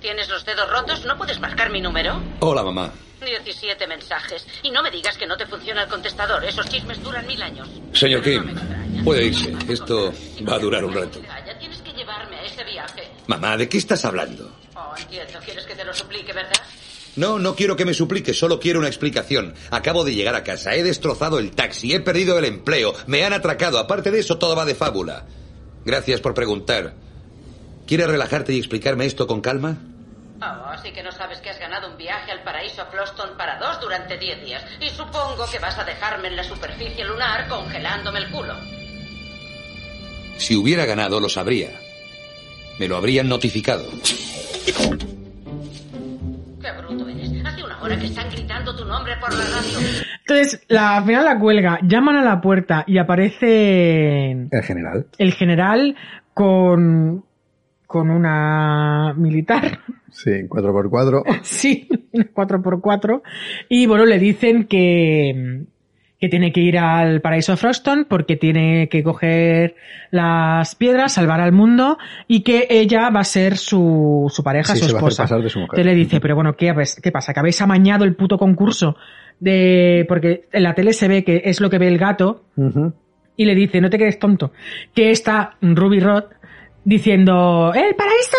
[0.01, 1.05] ¿Tienes los dedos rotos?
[1.05, 2.21] ¿No puedes marcar mi número?
[2.39, 2.91] Hola, mamá.
[3.25, 4.47] 17 mensajes.
[4.63, 6.43] Y no me digas que no te funciona el contestador.
[6.45, 7.67] Esos chismes duran mil años.
[7.93, 8.55] Señor Kim,
[9.03, 9.53] puede irse.
[9.67, 10.13] Esto
[10.47, 11.19] va a durar un rato.
[11.59, 13.09] Tienes que llevarme a ese viaje.
[13.27, 14.49] Mamá, ¿de qué estás hablando?
[14.75, 15.39] Oh, entiendo.
[15.43, 16.61] ¿Quieres que te lo suplique, verdad?
[17.19, 19.53] No, no quiero que me suplique, solo quiero una explicación.
[19.71, 23.33] Acabo de llegar a casa, he destrozado el taxi, he perdido el empleo, me han
[23.33, 23.77] atracado.
[23.77, 25.25] Aparte de eso, todo va de fábula.
[25.83, 26.93] Gracias por preguntar.
[27.85, 29.79] ¿Quieres relajarte y explicarme esto con calma?
[30.41, 33.81] Oh, así que no sabes que has ganado un viaje al paraíso Floston para dos
[33.81, 34.63] durante 10 días.
[34.79, 38.55] Y supongo que vas a dejarme en la superficie lunar congelándome el culo.
[40.37, 41.77] Si hubiera ganado, lo sabría.
[42.79, 43.83] Me lo habrían notificado.
[46.71, 47.31] Qué bruto eres.
[47.45, 49.79] Hace una hora que están gritando tu nombre por la radio.
[50.19, 55.07] Entonces, la, al final la cuelga, llaman a la puerta y aparece El general.
[55.17, 55.95] el general
[56.33, 57.23] con,
[57.87, 59.79] con una militar.
[60.11, 61.23] Sí, 4x4.
[61.43, 63.21] Sí, 4x4.
[63.69, 65.65] Y bueno, le dicen que,
[66.19, 69.75] que tiene que ir al paraíso de Froston porque tiene que coger
[70.11, 71.97] las piedras, salvar al mundo
[72.27, 75.23] y que ella va a ser su, su pareja, Sí, su esposa.
[75.23, 77.33] Entonces le dice, pero bueno, ¿qué, ¿qué pasa?
[77.33, 78.97] ¿Que habéis amañado el puto concurso?
[79.39, 82.43] De, porque en la tele se ve que es lo que ve el gato
[83.37, 84.51] y le dice, no te quedes tonto,
[84.93, 86.25] que está Ruby Rod
[86.83, 88.37] diciendo, ¡El paraíso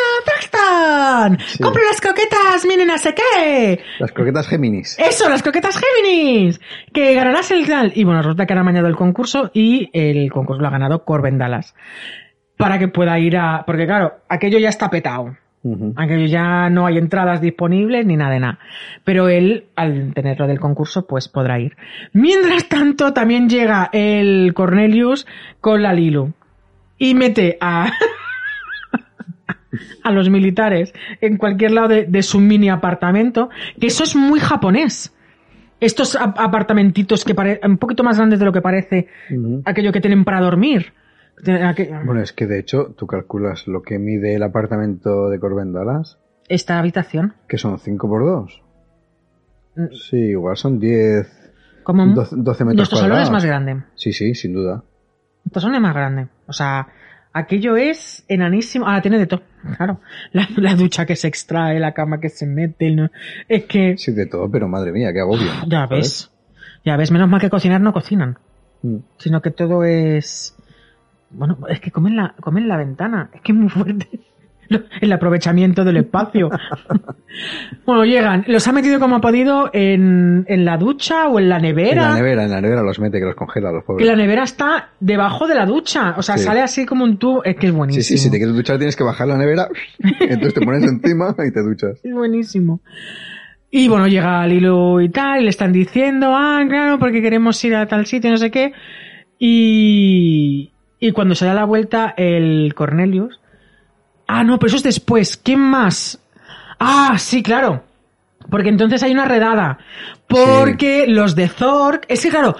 [1.46, 1.62] Sí.
[1.62, 3.80] ¡Compro las croquetas, miren no sé qué!
[3.98, 4.98] Las croquetas Géminis.
[4.98, 6.60] ¡Eso, las croquetas Géminis!
[6.92, 7.92] ¡Que ganarás el tal!
[7.94, 11.38] Y bueno, resulta que han amañado el concurso y el concurso lo ha ganado Corben
[11.38, 11.74] Dallas.
[12.56, 13.64] Para que pueda ir a...
[13.66, 15.36] Porque claro, aquello ya está petado.
[15.96, 18.58] Aquello ya no hay entradas disponibles ni nada de nada.
[19.04, 21.76] Pero él, al tenerlo del concurso, pues podrá ir.
[22.12, 25.26] Mientras tanto, también llega el Cornelius
[25.60, 26.32] con la Lilu.
[26.98, 27.92] Y mete a...
[30.04, 34.40] a los militares en cualquier lado de, de su mini apartamento, que eso es muy
[34.40, 35.14] japonés.
[35.80, 39.06] Estos ap- apartamentitos que parecen un poquito más grandes de lo que parece
[39.64, 40.92] aquello que tienen para dormir.
[42.04, 46.18] Bueno, es que de hecho, tú calculas lo que mide el apartamento de Corben Dallas,
[46.48, 47.32] Esta habitación.
[47.48, 48.62] que son 5 por 2.
[49.76, 49.84] Mm.
[49.94, 51.52] Sí, igual son 10,
[51.82, 53.82] Como 12, 12 metros nuestro salón es más grande.
[53.94, 54.82] Sí, sí, sin duda.
[55.44, 56.26] Nuestro salón es más grande.
[56.46, 56.88] O sea,
[57.32, 58.86] aquello es enanísimo.
[58.86, 59.42] Ahora tiene de todo.
[59.76, 60.00] Claro.
[60.32, 62.90] La, la ducha que se extrae, la cama que se mete.
[62.90, 63.10] no-
[63.48, 65.50] Es que, Sí, de todo, pero madre mía, qué agobio.
[65.66, 66.30] ya ves.
[66.84, 68.38] Ya ves, menos mal que cocinar no cocinan.
[68.82, 68.96] Mm.
[69.18, 70.56] Sino que todo es...
[71.30, 73.30] Bueno, es que comen la, comen la ventana.
[73.34, 74.08] Es que es muy fuerte.
[75.00, 76.48] El aprovechamiento del espacio.
[77.86, 78.44] bueno, llegan.
[78.46, 82.10] Los ha metido como ha podido en, en la ducha o en la En nevera.
[82.10, 84.06] la nevera, en la nevera los mete, que los congela, los Que pobres.
[84.06, 86.14] la nevera está debajo de la ducha.
[86.16, 86.44] O sea, Sí.
[86.44, 87.42] sale así como un tubo.
[87.44, 88.02] Es que es Sí, buenísimo.
[88.04, 89.68] sí, si te quieres duchar tienes que bajar la nevera,
[90.20, 91.98] entonces te pones encima y te duchas.
[92.04, 92.80] Es buenísimo.
[93.72, 97.76] Y bueno, llega Lilo y tal, y le están diciendo, ah, claro, porque queremos ir
[97.76, 98.72] a tal sitio, no sé qué.
[99.38, 103.39] Y, y cuando se da la vuelta el Cornelius.
[104.32, 105.36] Ah, no, pero eso es después.
[105.36, 106.20] ¿Quién más?
[106.78, 107.84] Ah, sí, claro.
[108.50, 109.78] Porque entonces hay una redada.
[110.28, 112.04] Porque los de Zork.
[112.08, 112.56] Es que claro,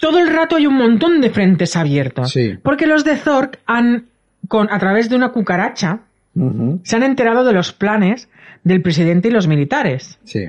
[0.00, 2.30] todo el rato hay un montón de frentes abiertos.
[2.32, 2.58] Sí.
[2.62, 4.06] Porque los de Zork han,
[4.48, 6.00] con, a través de una cucaracha,
[6.82, 8.28] se han enterado de los planes
[8.64, 10.18] del presidente y los militares.
[10.24, 10.46] Sí.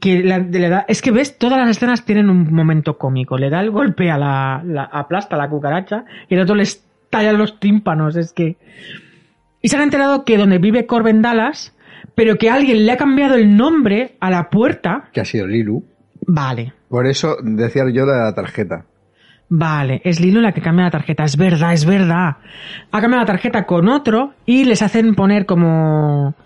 [0.00, 3.36] Que la- le da, es que ves, todas las escenas tienen un momento cómico.
[3.36, 6.82] Le da el golpe a la, la aplasta a la cucaracha y el otro les
[7.10, 8.16] talla los tímpanos.
[8.16, 8.56] Es que.
[9.62, 11.74] Y se han enterado que donde vive Corben Dallas,
[12.14, 15.08] pero que alguien le ha cambiado el nombre a la puerta.
[15.12, 15.84] Que ha sido Lilu.
[16.26, 16.72] Vale.
[16.88, 18.86] Por eso decía yo de la tarjeta.
[19.48, 22.36] Vale, es Lilo la que cambia la tarjeta, es verdad, es verdad.
[22.92, 26.36] Ha cambiado la tarjeta con otro y les hacen poner como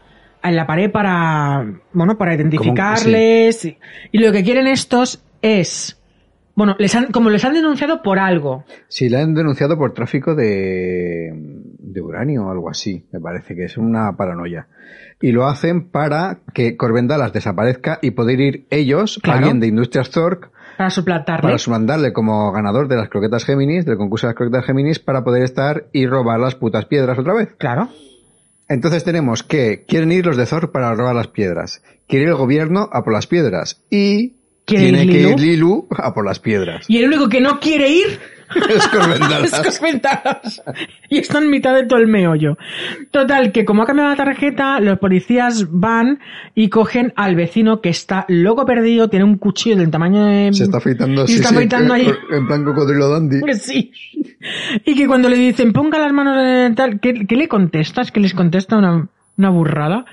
[0.42, 3.64] en la pared para, bueno, para identificarles.
[3.66, 3.76] Y,
[4.10, 6.00] y lo que quieren estos es,
[6.54, 8.64] bueno, les han, como les han denunciado por algo.
[8.88, 11.53] Sí, la han denunciado por tráfico de,
[11.92, 14.66] de uranio o algo así, me parece que es una paranoia.
[15.20, 19.38] Y lo hacen para que Corben Dallas desaparezca y poder ir ellos, Claro.
[19.38, 21.42] alguien de Industrias Zork, Para suplantarle.
[21.42, 25.22] para sumandarle como ganador de las croquetas Géminis, del concurso de las croquetas Géminis, para
[25.24, 27.54] poder estar y robar las putas piedras otra vez.
[27.58, 27.88] Claro.
[28.68, 32.36] Entonces tenemos que quieren ir los de Zork para robar las piedras, quiere ir el
[32.36, 34.36] gobierno a por las piedras y
[34.66, 36.88] ¿Quiere tiene ir que ir Lilu a por las piedras.
[36.88, 38.18] Y el único que no quiere ir
[38.68, 39.66] es Corben Dallas.
[39.66, 40.62] es Corben Dallas.
[41.08, 42.56] Y está en mitad de todo el meollo.
[43.10, 46.20] Total, que como ha cambiado la tarjeta, los policías van
[46.54, 50.52] y cogen al vecino que está loco perdido, tiene un cuchillo del tamaño de...
[50.52, 52.10] Se está afeitando, sí, se está sí, afeitando ahí.
[52.30, 53.40] en plan cocodrilo dandy.
[53.54, 53.92] Sí.
[54.84, 58.12] Y que cuando le dicen, ponga las manos en el tal, ¿qué, qué le contestas?
[58.12, 60.04] Que les contesta una, una burrada.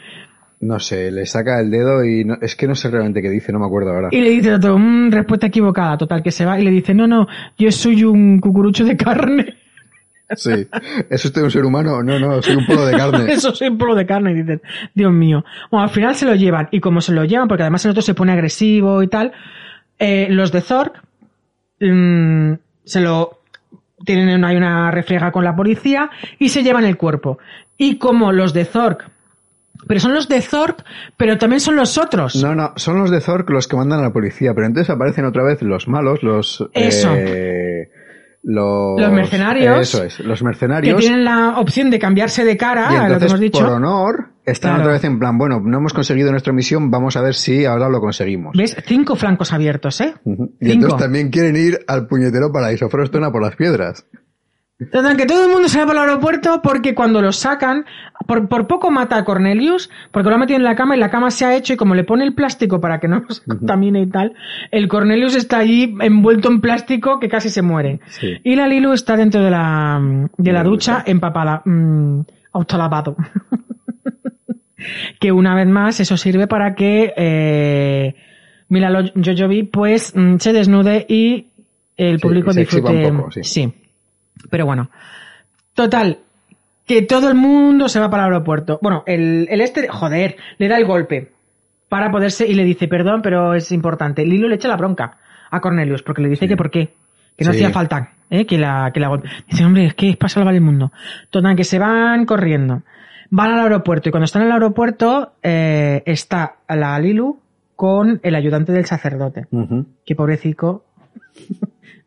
[0.61, 3.51] No sé, le saca el dedo y no- es que no sé realmente qué dice,
[3.51, 4.09] no me acuerdo ahora.
[4.11, 7.07] Y le dice otro, "Mm, respuesta equivocada, total, que se va y le dice, no,
[7.07, 7.27] no,
[7.57, 9.55] yo soy un cucurucho de carne.
[10.35, 10.67] Sí.
[11.09, 12.01] ¿Es usted un ser humano?
[12.03, 13.25] No, no, soy un polo de carne.
[13.33, 14.61] Eso soy un polo de carne, y dices,
[14.93, 15.43] Dios mío.
[15.69, 18.01] Bueno, al final se lo llevan, y como se lo llevan, porque además el otro
[18.01, 19.33] se pone agresivo y tal,
[19.99, 21.01] eh, los de Zork
[21.79, 23.39] mm, se lo
[24.05, 26.09] tienen hay una refriega con la policía
[26.39, 27.37] y se llevan el cuerpo.
[27.77, 29.09] Y como los de Zork,
[29.87, 30.83] pero son los de Zork,
[31.17, 32.35] pero también son los otros.
[32.41, 35.25] No, no, son los de Zork los que mandan a la policía, pero entonces aparecen
[35.25, 36.67] otra vez los malos, los...
[36.73, 37.09] Eso.
[37.15, 37.89] eh,
[38.43, 39.81] los, Los mercenarios.
[39.93, 40.99] Eso es, los que mercenarios.
[40.99, 43.59] tienen la opción de cambiarse de cara, y a lo que entonces, hemos dicho.
[43.59, 44.81] por honor, están Claro.
[44.83, 47.87] otra vez en plan, bueno, no hemos conseguido nuestra misión, vamos a ver si ahora
[47.87, 48.55] lo conseguimos.
[48.57, 48.75] ¿Ves?
[48.87, 50.15] Cinco flancos abiertos, ¿eh?
[50.25, 50.49] Y Cinco.
[50.59, 54.07] entonces también quieren ir al puñetero paraíso Froston a por las piedras.
[54.91, 57.85] Total, que todo el mundo se va para el aeropuerto porque cuando lo sacan,
[58.25, 61.09] por, por poco mata a Cornelius, porque lo ha metido en la cama y la
[61.11, 64.01] cama se ha hecho y como le pone el plástico para que no se contamine
[64.01, 64.33] y tal,
[64.71, 67.99] el Cornelius está allí envuelto en plástico que casi se muere.
[68.07, 68.39] Sí.
[68.43, 70.01] Y la Lilu está dentro de la,
[70.37, 72.21] de la ducha empapada, mm,
[72.53, 73.15] autolavado.
[75.19, 78.15] que una vez más eso sirve para que eh,
[78.69, 81.47] Mila Lo- Jojovi pues mm, se desnude y
[81.97, 83.11] el público disfrute.
[83.11, 83.71] un poco, sí.
[84.49, 84.89] Pero bueno.
[85.73, 86.19] Total.
[86.85, 88.79] Que todo el mundo se va para el aeropuerto.
[88.81, 91.31] Bueno, el, el este, joder, le da el golpe
[91.89, 94.25] para poderse y le dice, perdón, pero es importante.
[94.25, 95.17] Lilo le echa la bronca
[95.49, 96.93] a Cornelius porque le dice que por qué.
[97.37, 97.57] Que no Sí.
[97.59, 98.45] hacía falta, ¿eh?
[98.45, 99.29] que la, que la golpe.
[99.49, 100.91] Dice, hombre, es que es para salvar el mundo.
[101.29, 102.81] Total, que se van corriendo.
[103.29, 107.39] Van al aeropuerto y cuando están en el aeropuerto eh, está la Lilu
[107.77, 109.45] con el ayudante del sacerdote.
[109.51, 109.85] Ujú.
[110.05, 110.83] Que pobrecito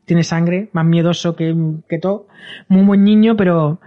[0.05, 1.55] tiene sangre, más miedoso que,
[1.89, 2.27] que todo.
[2.69, 3.81] Muy buen niño, pero.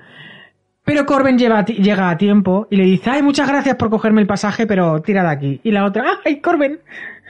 [0.84, 4.28] Pero Corben lleva llega a tiempo y le dice, ay, muchas gracias por cogerme el
[4.28, 5.62] pasaje, pero tira de aquí.
[5.64, 6.80] Y la otra, ay, Corben.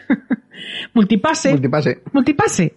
[0.93, 1.51] multipase.
[1.51, 2.01] Multipase.
[2.13, 2.75] multipase.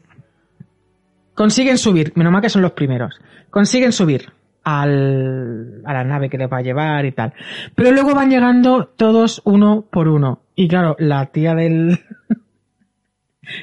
[1.35, 3.20] Consiguen subir, menos mal que son los primeros.
[3.51, 4.32] Consiguen subir
[4.65, 7.32] al, a la nave que les va a llevar y tal.
[7.74, 10.41] Pero luego van llegando todos uno por uno.
[10.55, 11.99] Y claro, la tía del...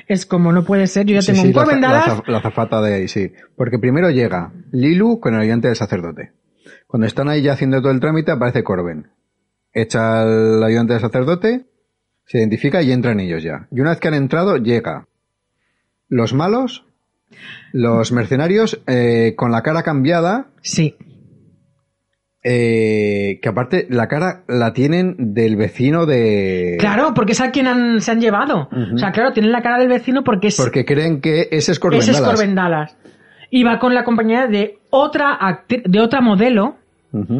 [0.07, 2.93] es como no puede ser, yo ya Sí, tengo sí, un la, la zafata de
[2.93, 3.31] ahí, sí.
[3.55, 6.31] Porque primero llega Lilu con el ayudante del sacerdote.
[6.87, 9.07] Cuando están ahí ya haciendo todo el trámite, aparece Corben.
[9.73, 11.65] Echa al ayudante del sacerdote,
[12.25, 13.67] se identifica y entran ellos ya.
[13.71, 15.07] Y una vez que han entrado, llega
[16.09, 16.85] los malos,
[17.73, 20.47] los mercenarios eh, con la cara cambiada.
[20.61, 20.95] Sí.
[22.43, 26.77] Eh, que aparte la cara la tienen del vecino de...
[26.79, 28.69] Claro, porque es a quien han- se han llevado.
[28.93, 31.79] O sea, claro, tienen la cara del vecino porque es, Porque creen que ese es
[31.79, 32.35] Corben ese es Dallas.
[32.35, 32.97] Corben Dallas.
[33.49, 36.75] Y va con la compañía de otra de otra modelo.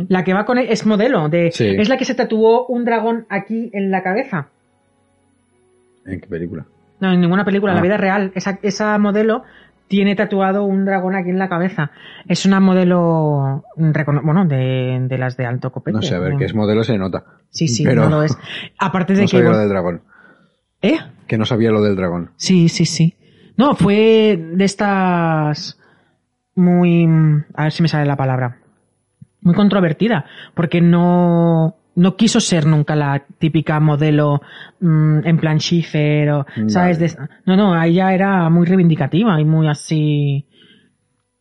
[0.09, 1.29] La que va con él es modelo.
[1.29, 1.67] De, Sí.
[1.77, 4.47] Es la que se tatuó un dragón aquí en la cabeza.
[6.05, 6.65] ¿En qué película?
[6.99, 7.83] No, en ninguna película, en la Ah.
[7.83, 8.31] vida real.
[8.33, 9.43] Esa, esa modelo
[9.87, 11.91] tiene tatuado un dragón aquí en la cabeza.
[12.27, 15.95] Es una modelo, bueno, de, de las de alto copete.
[15.95, 16.39] No sé, a ver, ¿no?
[16.39, 17.23] que es modelo se nota.
[17.49, 18.37] Sí, sí, Pero no lo es.
[18.79, 19.37] Aparte de no que...
[19.37, 20.01] sabía lo del dragón.
[20.81, 20.97] ¿Eh?
[21.27, 22.31] Que no sabía lo del dragón.
[22.35, 23.15] Sí, sí, sí.
[23.57, 25.79] No, fue de estas
[26.55, 27.07] muy...
[27.55, 28.59] A ver si me sale la palabra.
[29.41, 34.41] Muy controvertida, porque no, no quiso ser nunca la típica modelo
[34.79, 36.99] mm, en plan Schiffer o, ¿sabes?
[36.99, 37.11] De-
[37.45, 40.47] no, no, ella era muy reivindicativa y muy así...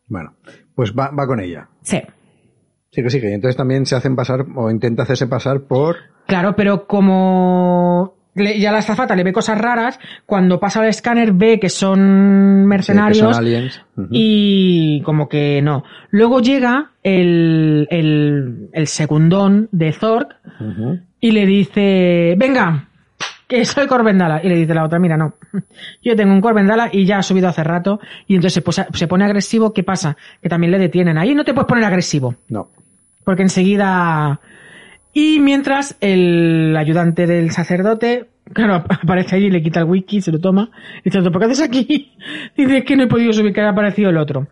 [0.08, 0.34] Bueno,
[0.74, 1.68] pues va, va con ella.
[1.82, 2.00] Sí.
[2.90, 3.30] Sigue, sigue.
[3.30, 5.96] Y entonces también se hacen pasar, o intenta hacerse pasar por...
[6.26, 11.32] Claro, pero como le- ya la azafata le ve cosas raras, cuando pasa al escáner
[11.32, 13.82] ve que son mercenarios Sí, que son aliens.
[13.96, 14.08] Ujú.
[14.12, 15.82] y como que no.
[16.10, 20.36] Luego llega el, el, el segundón de Zork
[21.20, 22.88] y le dice, venga,
[23.48, 24.40] que soy Corbendala.
[24.44, 25.34] Y le dice la otra, mira, no,
[26.02, 28.00] yo tengo un Corbendala y ya ha subido hace rato.
[28.26, 30.16] Y entonces se pone agresivo, ¿qué pasa?
[30.42, 31.16] Que también le detienen.
[31.18, 32.68] Ahí no te puedes poner agresivo No.
[33.24, 34.40] porque enseguida...
[35.18, 40.38] Y mientras el ayudante del sacerdote, claro, aparece allí, le quita el wiki, se lo
[40.38, 40.70] toma,
[41.02, 42.12] y dice, ¿por qué haces aquí?
[42.54, 44.46] Dice, que no he podido subir, que ha aparecido el otro.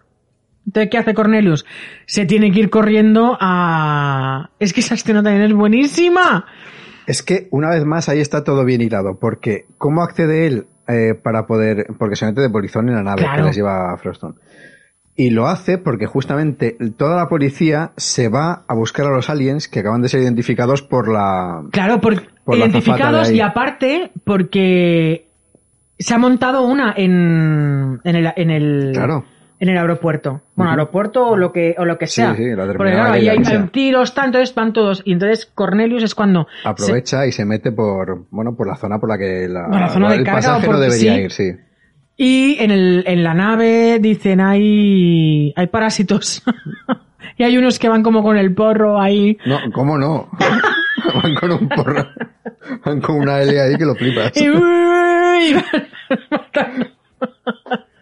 [0.66, 1.66] Entonces, ¿qué hace Cornelius?
[2.06, 4.52] Se tiene que ir corriendo a...
[4.58, 6.46] Es que esa escena también es buenísima.
[7.06, 11.12] Es que una vez más ahí está todo bien hilado, porque ¿cómo accede él eh,
[11.12, 13.42] para poder, porque se mete de polizón en la nave Claro.
[13.42, 14.36] que les lleva a Froston?
[15.16, 19.68] Y lo hace porque justamente toda la policía se va a buscar a los aliens
[19.68, 21.62] que acaban de ser identificados por la...
[21.70, 25.28] Claro, por, la identificados y aparte porque
[25.98, 28.32] se ha montado una en, en el...
[28.36, 29.24] En el Claro.
[29.60, 30.42] en el aeropuerto.
[30.56, 32.34] Bueno, aeropuerto o lo que, o lo que Sí, sea.
[32.34, 33.66] sí, la terminal Porque claro, ahí la hay sea.
[33.68, 35.00] tiros, tanto, entonces van todos.
[35.04, 36.48] Y entonces Cornelius es cuando...
[36.64, 39.78] se- Aprovecha y se mete por, bueno, por la zona por la que la, Por
[39.80, 41.20] la zona de el carga pasaje o por- no debería sí.
[41.20, 41.52] ir, sí.
[42.16, 46.42] Y en, el, en la nave dicen hay, hay parásitos.
[47.38, 49.36] y hay unos que van como con el porro ahí.
[49.46, 50.28] No, ¿cómo no?
[51.22, 52.06] Van con un porro.
[52.84, 54.32] Van con una L ahí que lo flipas.
[54.36, 55.54] Y, uy,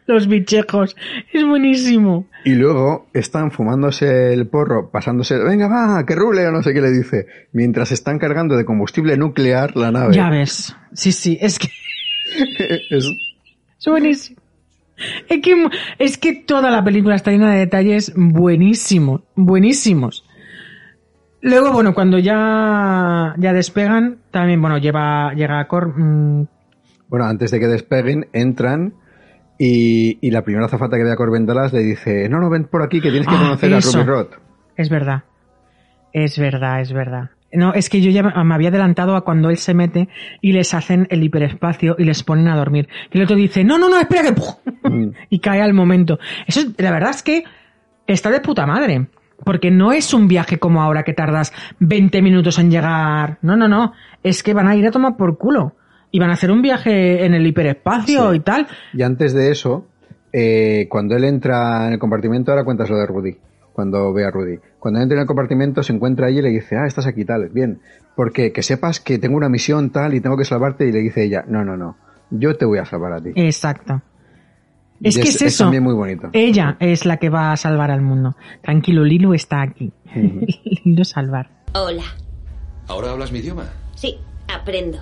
[0.07, 0.97] los bichejos.
[1.33, 2.27] Es buenísimo.
[2.45, 6.81] Y luego están fumándose el porro, pasándose, venga va, que rule o no sé qué
[6.81, 10.15] le dice, mientras están cargando de combustible nuclear la nave.
[10.15, 10.77] Ya ves.
[10.93, 11.69] Sí, sí, es que
[12.91, 13.07] Es-
[13.87, 14.41] es buenísimo.
[15.29, 15.67] Es que,
[15.99, 20.25] es que toda la película está llena de detalles buenísimos, buenísimos.
[21.41, 26.47] Luego, bueno, cuando ya, ya despegan, también, bueno, lleva, llega a Cor, mm,
[27.09, 28.95] Bueno, antes de que despeguen, entran
[29.59, 32.65] y, y la primera azafata que ve a Corbin Dallas le dice, no, no, ven
[32.65, 33.81] por aquí que tienes que Ah, conocer a.
[33.81, 34.33] Ruby Roth.
[34.77, 35.25] Es verdad.
[36.13, 37.31] Es verdad, es verdad.
[37.53, 40.09] No, es que yo ya me había adelantado a cuando él se mete
[40.41, 42.89] y les hacen el hiperespacio y les ponen a dormir.
[43.13, 44.33] Y el otro dice, no, no, no, espera que...
[44.33, 44.55] ¡puf!
[45.31, 46.19] y cae al momento.
[46.47, 47.45] Eso, es- la verdad es que
[48.07, 49.07] está de puta madre.
[49.45, 53.39] Porque no es un viaje como ahora que tardas 20 minutos en llegar.
[53.43, 53.93] No, no, no.
[54.23, 55.75] Es que van a ir a tomar por culo.
[56.13, 58.37] Y van a hacer un viaje en el hiperespacio Sí.
[58.37, 58.67] y tal.
[58.93, 59.89] Y antes de eso,
[60.33, 63.37] eh, cuando él entra en el compartimento, ahora cuentas lo de Rudy,
[63.73, 64.59] cuando ve a Rudy.
[64.79, 67.49] Cuando entra en el compartimento, se encuentra allí y le dice, ah, estás aquí, tal,
[67.49, 67.81] bien.
[68.15, 70.87] Porque que sepas que tengo una misión tal y tengo que salvarte.
[70.87, 71.97] Y le dice ella, no, no, no,
[72.31, 73.31] yo te voy a salvar a ti.
[73.35, 74.03] Exacto.
[75.01, 75.65] Y Es que es, eso.
[75.65, 76.29] también muy bonito.
[76.33, 78.37] Ella es la que va a salvar al mundo.
[78.63, 79.93] Tranquilo, Lilu está aquí.
[80.85, 81.51] Lilu salvar.
[81.75, 82.05] Hola.
[82.89, 83.65] ¿Ahora hablas mi idioma?
[83.95, 84.19] Sí,
[84.53, 84.99] aprendo.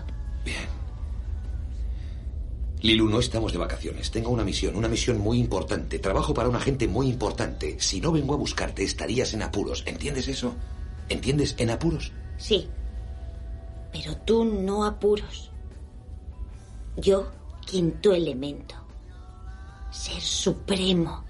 [2.82, 4.10] Lilu, no estamos de vacaciones.
[4.10, 5.98] Tengo una misión, una misión muy importante.
[5.98, 7.76] Trabajo para una gente muy importante.
[7.78, 9.84] Si no vengo a buscarte, estarías en apuros.
[9.86, 10.54] ¿Entiendes eso?
[11.08, 11.54] ¿Entiendes?
[11.58, 12.12] En apuros.
[12.38, 12.68] Sí.
[13.92, 15.50] Pero tú no apuros.
[16.96, 17.30] Yo,
[17.66, 18.76] quinto elemento.
[19.90, 21.24] Ser supremo.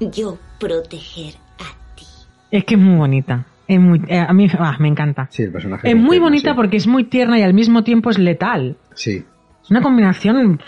[0.00, 2.06] Yo, proteger a ti.
[2.50, 3.46] Es que es muy bonita.
[3.68, 5.28] Es muy, eh, a mí ah, me encanta.
[5.30, 5.88] Sí, el personaje.
[5.88, 6.56] Es muy tierno, bonita sí.
[6.56, 8.76] porque es muy tierna y al mismo tiempo es letal.
[8.94, 9.24] Sí.
[9.70, 10.60] Una combinación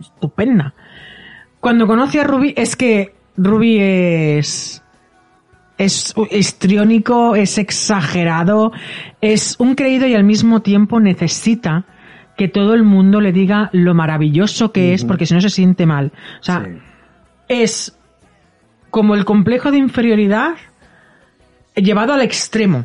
[0.00, 0.74] estupenda.
[1.60, 4.82] Cuando conoce a Ruby, es que Ruby es.
[5.76, 8.72] Es histriónico, es exagerado,
[9.20, 11.84] es un creído y al mismo tiempo necesita
[12.36, 15.86] que todo el mundo le diga lo maravilloso que es, porque si no se siente
[15.86, 16.10] mal.
[16.40, 16.68] O sea,
[17.46, 17.96] es
[18.90, 20.56] como el complejo de inferioridad
[21.76, 22.84] llevado al extremo.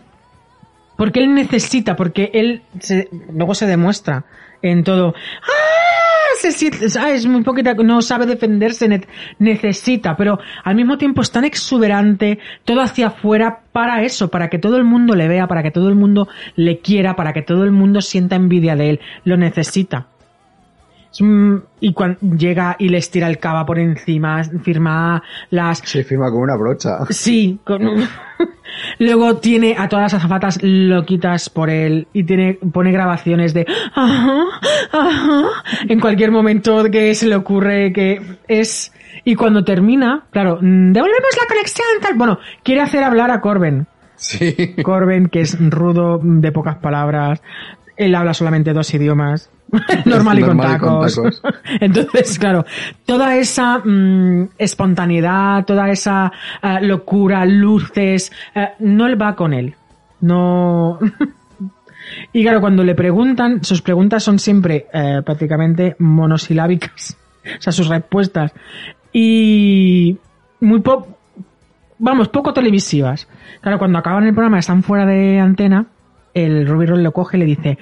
[0.97, 4.25] Porque él necesita, porque él se- luego se demuestra
[4.61, 5.13] en todo.
[5.41, 5.47] ¡Ah!
[6.39, 9.07] Se siente, es muy poquita, no sabe defenderse, ne-
[9.39, 14.57] necesita, pero al mismo tiempo es tan exuberante, todo hacia afuera para eso, para que
[14.59, 17.63] todo el mundo le vea, para que todo el mundo le quiera, para que todo
[17.63, 18.99] el mundo sienta envidia de él.
[19.23, 20.07] Lo necesita.
[21.79, 25.21] Y cuando llega y les tira el cava por encima, firma
[25.51, 26.99] las Se firma con una brocha.
[27.09, 27.81] Sí, con
[28.99, 34.43] luego tiene a todas las azafatas loquitas por él y tiene pone grabaciones de ajá,
[34.91, 35.43] ajá,
[35.87, 38.91] en cualquier momento que se le ocurre que es
[39.23, 43.87] y cuando termina, claro, mm, devolvemos la conexión tal, bueno, quiere hacer hablar a Corben.
[44.15, 44.75] Sí.
[44.83, 47.41] Corben que es rudo, de pocas palabras,
[47.95, 49.51] él habla solamente dos idiomas.
[50.05, 51.41] Normal y con Normal y con tacos.
[51.79, 52.65] Entonces, claro,
[53.05, 56.31] toda esa mm, espontaneidad, toda esa
[56.61, 59.75] eh, locura, luces, eh, no él va con él.
[60.21, 60.99] No.
[62.33, 67.17] y claro, cuando le preguntan, sus preguntas son siempre eh, prácticamente monosilábicas.
[67.45, 68.53] O sea, sus respuestas.
[69.11, 70.17] Y
[70.61, 71.17] muy poco,
[71.99, 73.27] vamos, poco televisivas.
[73.61, 75.87] Claro, cuando acaban el programa, están fuera de antena,
[76.33, 77.77] el Ruby Roll lo coge y le dice,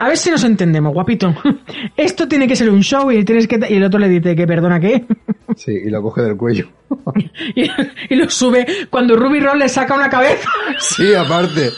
[0.00, 1.32] a ver si nos entendemos, guapito.
[1.96, 3.60] Esto tiene que ser un show y tienes que...
[3.68, 5.04] Y el otro le dice que perdona qué.
[5.56, 6.68] Sí, y lo coge del cuello.
[7.56, 7.68] y,
[8.08, 10.48] y lo sube cuando Ruby Roll le saca una cabeza.
[10.78, 11.70] Sí, aparte.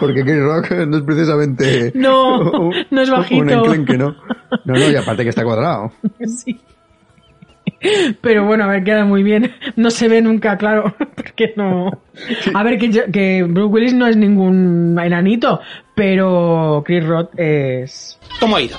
[0.00, 1.92] Porque Chris Rock no es precisamente.
[1.94, 3.40] No, un- no es bajito.
[3.40, 4.16] Un enclenque, ¿no?
[4.64, 5.92] No, no, y aparte que está cuadrado.
[6.26, 6.58] Sí.
[8.20, 9.54] Pero bueno, a ver, queda muy bien.
[9.76, 11.90] No se ve nunca, claro, porque no...
[12.54, 15.60] A ver, que, yo- que Bruce Willis no es ningún enanito,
[15.94, 18.18] pero Chris Rock es...
[18.38, 18.76] ¿Cómo ha ido?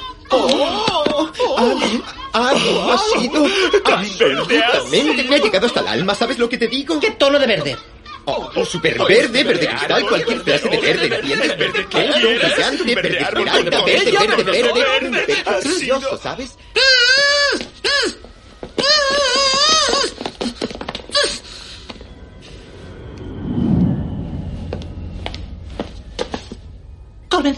[2.34, 3.46] Algo ha sido
[3.86, 5.24] absolutamente...
[5.30, 7.00] Me ha llegado hasta el alma, ¿sabes lo que te digo?
[7.00, 7.78] ¿Qué tono de verde?
[8.26, 11.58] Oh, super verde, verde cristal, cualquier clase de verde, ¿entiendes?
[11.58, 16.56] Verde claro, brillante, verde esmeralda, verde, verde, verde, verde, precioso, ¿sabes?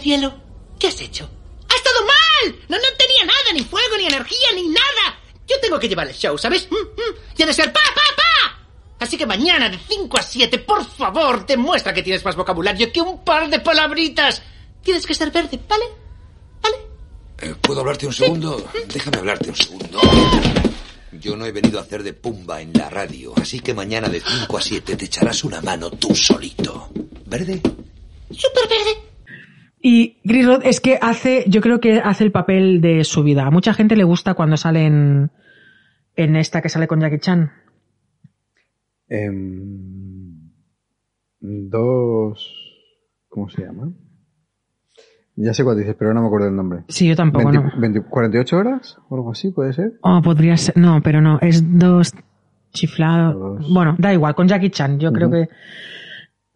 [0.04, 0.34] Cielo,
[0.78, 1.26] ¿qué has hecho?
[1.66, 2.56] ¡Ha estado mal!
[2.68, 5.18] No, no tenía nada, ni fuego, ni energía, ni nada.
[5.46, 6.68] Yo tengo que llevar el show, ¿sabes?
[6.70, 7.34] Mm, mm.
[7.34, 8.66] Tiene de ser pa, pa, pa.
[8.98, 13.00] Así que mañana de 5 a 7, por favor, demuestra que tienes más vocabulario que
[13.00, 14.42] un par de palabritas.
[14.82, 15.84] Tienes que ser verde, ¿vale?
[16.60, 16.76] ¿Vale?
[17.40, 18.62] Eh, ¿Puedo hablarte un segundo?
[18.86, 20.00] Déjame hablarte un segundo.
[21.20, 24.20] Yo no he venido a hacer de pumba en la radio, así que mañana de
[24.20, 26.90] 5 a 7 te echarás una mano tú solito.
[27.26, 27.60] ¿Verde?
[28.30, 29.14] ¡Súper verde!
[29.80, 33.46] Y Chris Rock es que hace, yo creo que hace el papel de su vida.
[33.46, 35.30] A mucha gente le gusta cuando sale en,
[36.16, 37.52] en esta que sale con Jackie Chan.
[39.08, 40.50] Em,
[41.40, 42.50] dos.
[43.28, 43.92] ¿Cómo se llama?
[45.36, 46.84] Ya sé cuál dices, pero no me acuerdo del nombre.
[46.88, 47.80] Sí, yo tampoco, 20 no.
[47.80, 48.98] 20 ¿48 horas?
[49.08, 49.94] ¿O algo así puede ser?
[50.02, 52.14] Oh, podría ser, no, pero no, es dos
[52.72, 53.68] chiflados.
[53.72, 55.48] Bueno, da igual, con Jackie Chan, yo creo que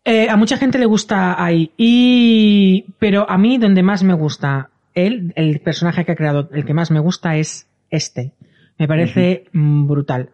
[0.04, 1.72] eh, a mucha gente le gusta ahí.
[1.76, 6.64] Y, pero a mí donde más me gusta él, el personaje que ha creado, el
[6.64, 8.32] que más me gusta es este.
[8.78, 10.30] Me parece brutal.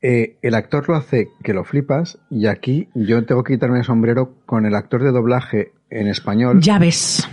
[0.00, 3.84] Eh, el actor lo hace que lo flipas y aquí yo tengo que quitarme el
[3.84, 7.26] sombrero con el actor de doblaje en español Ya ves.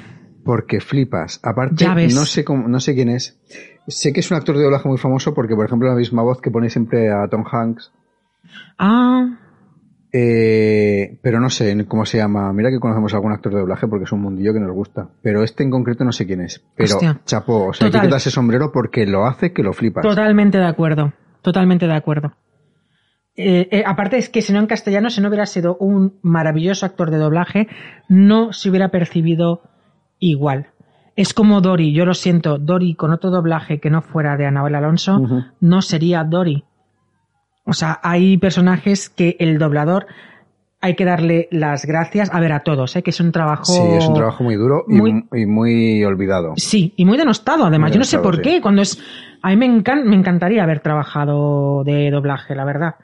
[0.43, 1.39] Porque flipas.
[1.43, 2.13] Aparte, Ya ves.
[2.15, 3.39] no sé cómo, no sé quién es.
[3.88, 6.39] Sé que es un actor de doblaje muy famoso porque, por ejemplo, la misma voz
[6.41, 7.91] que pone siempre a Tom Hanks.
[8.77, 9.38] Ah,
[10.13, 12.51] Eh, pero no sé cómo se llama.
[12.51, 15.07] Mira que conocemos a algún actor de doblaje porque es un mundillo que nos gusta.
[15.22, 16.61] Pero este en concreto no sé quién es.
[16.76, 17.22] Pero Hostia.
[17.26, 18.07] chapó, o sea, hay que Total.
[18.09, 20.03] quitarse sombrero porque lo hace que lo flipas.
[20.03, 21.13] totalmente de acuerdo.
[21.41, 22.34] Totalmente de acuerdo.
[23.38, 26.85] Eh, eh, aparte es que si no en castellano, si no hubiera sido un maravilloso
[26.85, 27.68] actor de doblaje,
[28.09, 29.61] no se hubiera percibido
[30.22, 30.68] igual.
[31.18, 34.76] Es como Dory, yo lo siento, Dory con otro doblaje que no fuera de Anabel
[34.76, 35.22] Alonso,
[35.60, 36.64] no sería Dory.
[37.65, 40.07] O sea, hay personajes que el doblador
[40.84, 43.03] hay que darle las gracias, a ver, a todos, ¿eh?
[43.03, 43.65] que es un trabajo...
[43.65, 46.53] Sí, es un trabajo muy duro y Muy- y muy olvidado.
[46.56, 47.89] Sí, y muy denostado, además.
[47.89, 48.41] Muy Yo no sé por sí.
[48.41, 48.61] qué.
[48.61, 48.98] Cuando es.
[49.43, 52.95] A mí me, encan- me encantaría haber trabajado de doblaje, la verdad.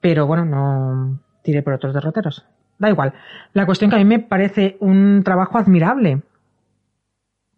[0.00, 2.44] Pero bueno, no tiré por otros derroteros.
[2.78, 3.12] Da igual.
[3.52, 6.22] La cuestión que a mí me parece un trabajo admirable.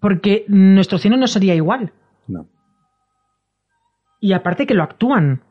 [0.01, 1.93] Porque nuestro cine no sería igual.
[2.27, 2.49] No.
[4.21, 5.43] Y aparte que lo actúan.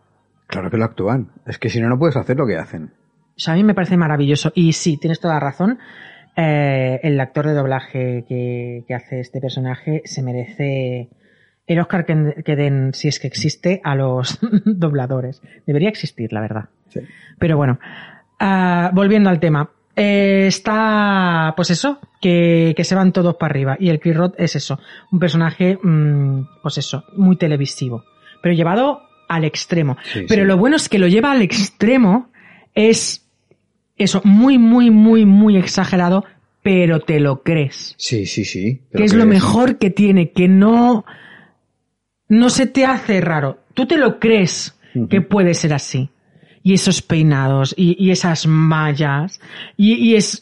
[0.47, 1.31] Claro que lo actúan.
[1.45, 2.93] Es que si no, no puedes hacer lo que hacen.
[3.37, 4.51] O sea, a mí me parece maravilloso.
[4.55, 5.79] Y sí, tienes toda la razón.
[6.35, 11.09] Eh, el actor de doblaje que, que hace este personaje se merece
[11.67, 15.41] el Oscar que, que den, si es que existe, a los dobladores.
[15.67, 16.69] Debería existir, la verdad.
[16.87, 17.01] Sí.
[17.37, 17.79] Pero bueno,
[18.39, 19.71] ah, volviendo al tema.
[19.95, 23.77] Eh, está, pues eso, que, que se van todos para arriba.
[23.79, 24.79] Y el Chris Rock es eso,
[25.11, 28.05] un personaje, mm, pues eso, muy televisivo.
[28.41, 29.97] Pero llevado al extremo.
[30.03, 30.47] Sí, Pero sí.
[30.47, 32.29] lo bueno es que lo lleva al extremo,
[32.73, 33.25] es
[33.97, 36.23] eso, muy, muy, muy, muy exagerado,
[36.63, 37.95] pero te lo crees.
[37.97, 38.81] Sí, sí, sí.
[38.93, 41.05] Que es lo mejor que tiene, que no,
[42.27, 43.59] no se te hace raro.
[43.73, 44.77] Tú te lo crees
[45.09, 46.09] que puede ser así.
[46.63, 49.39] Y esos peinados, y, y esas mallas,
[49.77, 50.41] y, y es...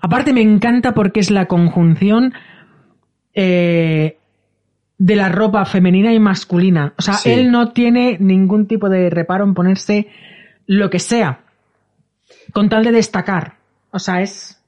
[0.00, 2.32] Aparte me encanta porque es la conjunción
[3.34, 4.16] eh,
[4.98, 6.94] de la ropa femenina y masculina.
[6.98, 7.30] O sea, Sí.
[7.30, 10.08] él no tiene ningún tipo de reparo en ponerse
[10.66, 11.40] lo que sea,
[12.52, 13.54] con tal de destacar.
[13.90, 14.60] O sea, es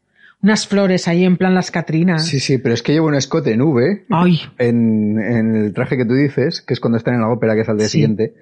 [0.42, 2.26] unas flores ahí en plan las Catrinas.
[2.26, 4.04] Sí, sí, pero es que lleva un escote en V.
[4.10, 4.40] Ay.
[4.58, 7.62] En, en el traje que tú dices, que es cuando están en la ópera, que
[7.62, 7.92] es al día Sí.
[7.92, 8.34] siguiente.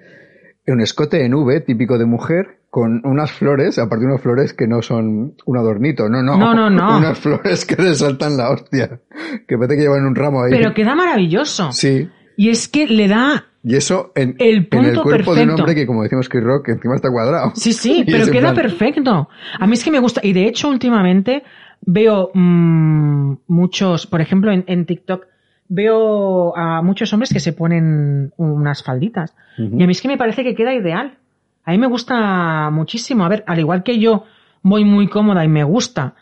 [0.65, 4.81] Un escote en V, típico de mujer, con unas flores, aparte unas flores que no
[4.81, 6.37] son un adornito, no, no.
[6.37, 6.97] No, no, no.
[6.99, 8.99] Unas flores que le saltan la hostia.
[9.47, 10.51] Que parece que llevan un ramo ahí.
[10.51, 11.71] Pero queda maravilloso.
[11.71, 12.09] Sí.
[12.35, 15.51] Y es que le da Y eso en El en el punto cuerpo de un
[15.51, 17.51] hombre que, como decimos Chris Rock, encima está cuadrado.
[17.55, 19.29] Sí, sí, pero queda plan- perfecto.
[19.59, 20.21] A mí es que me gusta.
[20.23, 21.43] Y de hecho, últimamente
[21.81, 25.25] veo mm, muchos, por ejemplo, en, en TikTok,
[25.67, 29.35] veo a muchos hombres que se ponen unas falditas.
[29.57, 31.17] Y a mí es que me parece que queda ideal.
[31.63, 33.25] A mí me gusta muchísimo.
[33.25, 34.25] A ver, al igual que yo
[34.61, 36.15] voy muy cómoda y me gusta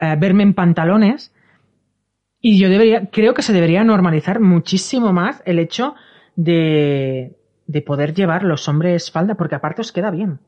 [0.00, 1.34] eh, verme en pantalones,
[2.40, 5.94] y yo debería, creo que se debería normalizar muchísimo más el hecho
[6.36, 10.38] de, de poder llevar los hombres falda, porque aparte os queda bien.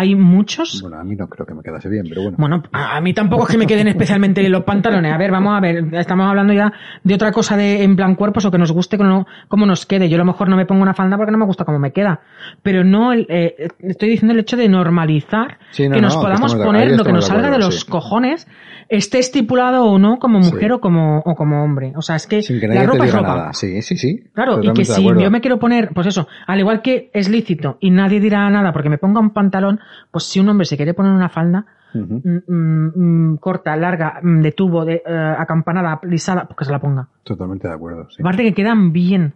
[0.00, 0.80] Hay muchos.
[0.80, 2.36] Bueno, a mí no creo que me quedase bien, pero bueno.
[2.38, 5.12] Bueno, a mí tampoco es que me queden especialmente los pantalones.
[5.12, 6.72] A ver, vamos a ver, estamos hablando ya
[7.02, 10.08] de otra cosa de en plan cuerpos o que nos guste como nos quede.
[10.08, 11.90] Yo a lo mejor no me pongo una falda porque no me gusta cómo me
[11.90, 12.20] queda.
[12.62, 16.22] Pero no, el, eh, estoy diciendo el hecho de normalizar Sí, no, que nos no,
[16.22, 17.90] podamos poner lo que nos salga de acuerdo, los sí.
[17.90, 18.46] cojones,
[18.88, 21.92] esté estipulado o no como mujer o como o como hombre.
[21.96, 23.28] O sea, es que, la ropa es ropa.
[23.28, 23.52] nada.
[23.52, 24.24] Sí, sí, sí.
[24.32, 27.76] Claro, y que si yo me quiero poner, pues eso, al igual que es lícito
[27.80, 30.94] y nadie dirá nada porque me ponga un pantalón, pues si un hombre se quiere
[30.94, 32.00] poner una falda, mm,
[32.46, 37.08] mm, mm, corta, larga, de tubo, de eh, acampanada, lisada, pues que se la ponga.
[37.24, 38.08] Totalmente de acuerdo.
[38.10, 38.22] Sí.
[38.22, 39.34] Aparte que quedan bien.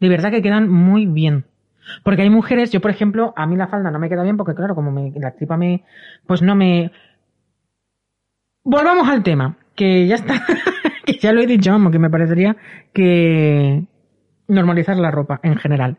[0.00, 1.44] De verdad que quedan muy bien.
[2.02, 4.54] Porque hay mujeres, yo por ejemplo, a mí la falda no me queda bien porque
[4.54, 5.84] claro, como me, la tripa me,
[6.26, 6.92] pues no me...
[8.64, 10.42] Volvamos al tema, que ya está,
[11.06, 12.56] que ya lo he dicho, vamos, que me parecería
[12.94, 13.84] que
[14.48, 15.98] normalizar la ropa en general,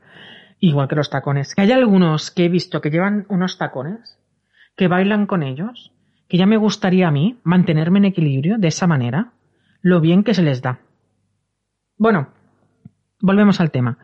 [0.59, 1.53] igual que los tacones.
[1.53, 4.17] Que hay algunos que he visto que llevan unos tacones,
[4.75, 5.93] que bailan con ellos,
[6.27, 9.33] que ya me gustaría a mí mantenerme en equilibrio de esa manera,
[9.81, 10.79] lo bien que se les da.
[11.97, 12.29] Bueno,
[13.21, 13.99] volvemos al tema.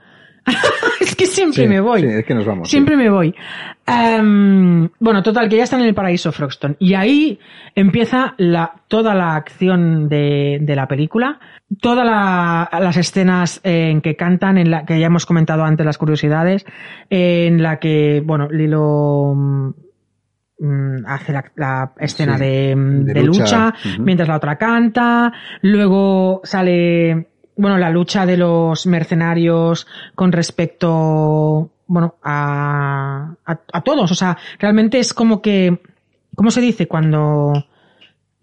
[1.22, 2.02] que siempre Sí, me voy.
[2.02, 2.68] sí, es que nos vamos.
[2.68, 2.72] sí.
[2.72, 3.34] Siempre me voy.
[3.88, 6.76] Em, bueno, total, que ya están en el paraíso Frogston.
[6.80, 7.39] Y ahí
[7.76, 11.39] empieza la, toda la acción de, de la película.
[11.81, 15.98] Todas la- las escenas en que cantan, en la que ya hemos comentado antes las
[15.98, 16.65] curiosidades,
[17.10, 23.73] en la que, bueno, Lilo mm, hace la, la escena Sí, de, de de lucha.
[23.99, 25.34] mientras la otra canta.
[25.61, 27.31] Luego sale,
[27.62, 29.86] bueno, la lucha de los mercenarios
[30.16, 34.12] con respecto, bueno, a, a, a todos.
[34.12, 35.80] O sea, realmente es como que,
[36.36, 36.88] ¿cómo se dice?
[36.88, 37.54] Cuando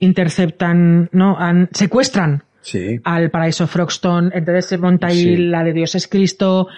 [0.00, 3.00] interceptan, no, Han- secuestran Sí.
[3.04, 5.36] al paraíso Frogston, entonces se monta ahí Sí.
[5.36, 6.68] la de Dios es Cristo.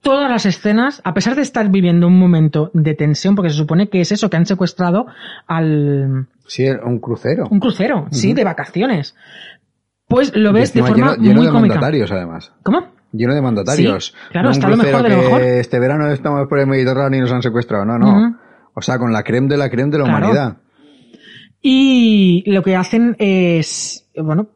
[0.00, 3.88] Todas las escenas, a pesar de estar viviendo un momento de tensión, porque se supone
[3.88, 5.06] que es eso, que han secuestrado
[5.46, 7.46] al, Sí, un crucero.
[7.50, 9.16] un crucero, sí, de vacaciones.
[10.08, 11.74] Pues lo ves de forma lleno, lleno muy de cómica.
[11.74, 12.52] mandatarios, además.
[12.62, 12.86] ¿Cómo?
[13.12, 14.06] Lleno de mandatarios.
[14.06, 15.42] Sí, claro, No está lo mejor de lo mejor.
[15.42, 17.84] Este verano estamos por el Mediterráneo y nos han secuestrado.
[17.84, 18.38] No, no.
[18.74, 20.18] O sea, con la creme de la creme de la Claro.
[20.26, 20.56] humanidad.
[21.60, 24.48] Y lo que hacen es, bueno,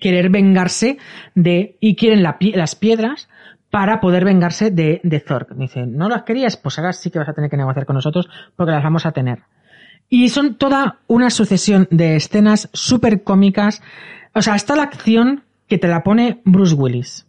[0.00, 0.98] querer vengarse
[1.34, 3.28] de, y quieren la las piedras
[3.70, 5.46] para poder vengarse de, de Thor.
[5.56, 6.56] Dicen, ¿no las querías?
[6.56, 9.12] Pues ahora sí que vas a tener que negociar con nosotros porque las vamos a
[9.12, 9.40] tener.
[10.08, 13.82] Y son toda una sucesión de escenas súper cómicas.
[14.34, 17.26] O sea, está la acción que te la pone Bruce Willis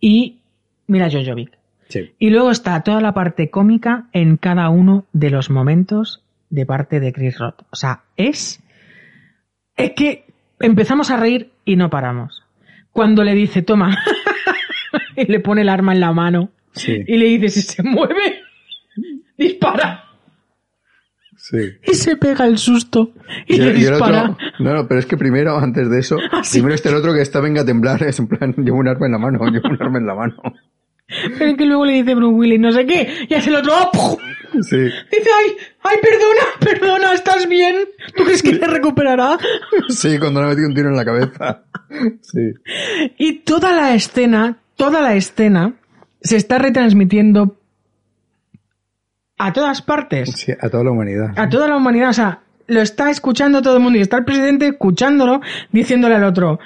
[0.00, 0.38] y
[0.86, 1.56] Mira Jojovic.
[1.88, 2.12] Sí.
[2.18, 7.00] Y luego está toda la parte cómica en cada uno de los momentos de parte
[7.00, 7.62] de Chris Roth.
[7.70, 8.60] O sea, es.
[9.76, 10.24] Es que
[10.60, 12.44] empezamos a reír y no paramos.
[12.92, 13.96] Cuando le dice, toma,
[15.16, 17.02] y le pone el arma en la mano Sí.
[17.06, 18.40] y le dice, si se mueve,
[19.36, 20.04] dispara.
[21.50, 21.58] Sí.
[21.84, 23.12] Y se pega el susto
[23.48, 24.22] y, Y, le y dispara.
[24.30, 26.58] otro, no, no, pero es que primero, antes de eso, Ah, sí.
[26.58, 29.06] primero está el otro que está venga a temblar, es en plan, llevo un arma
[29.06, 30.36] en la mano, llevo un arma en la mano.
[31.38, 33.72] Pero es que luego le dice Bruce Willis, no sé qué, y hace el otro,
[33.94, 34.18] ¡oh!
[34.62, 34.76] Sí.
[34.76, 36.42] Dice, ay, ay, perdona,
[36.78, 37.74] perdona, ¿estás bien?
[38.16, 39.36] ¿Tú crees que te recuperará?
[39.88, 41.64] Sí, cuando le ha metido un tiro en la cabeza.
[42.20, 42.52] Sí.
[43.18, 45.74] Y toda la escena, toda la escena
[46.20, 47.59] se está retransmitiendo
[49.46, 51.32] a todas partes, Sí, a toda la humanidad.
[51.36, 52.10] a toda la humanidad.
[52.10, 55.40] O sea, lo está escuchando todo el mundo y está el presidente escuchándolo,
[55.72, 56.58] diciéndole al otro,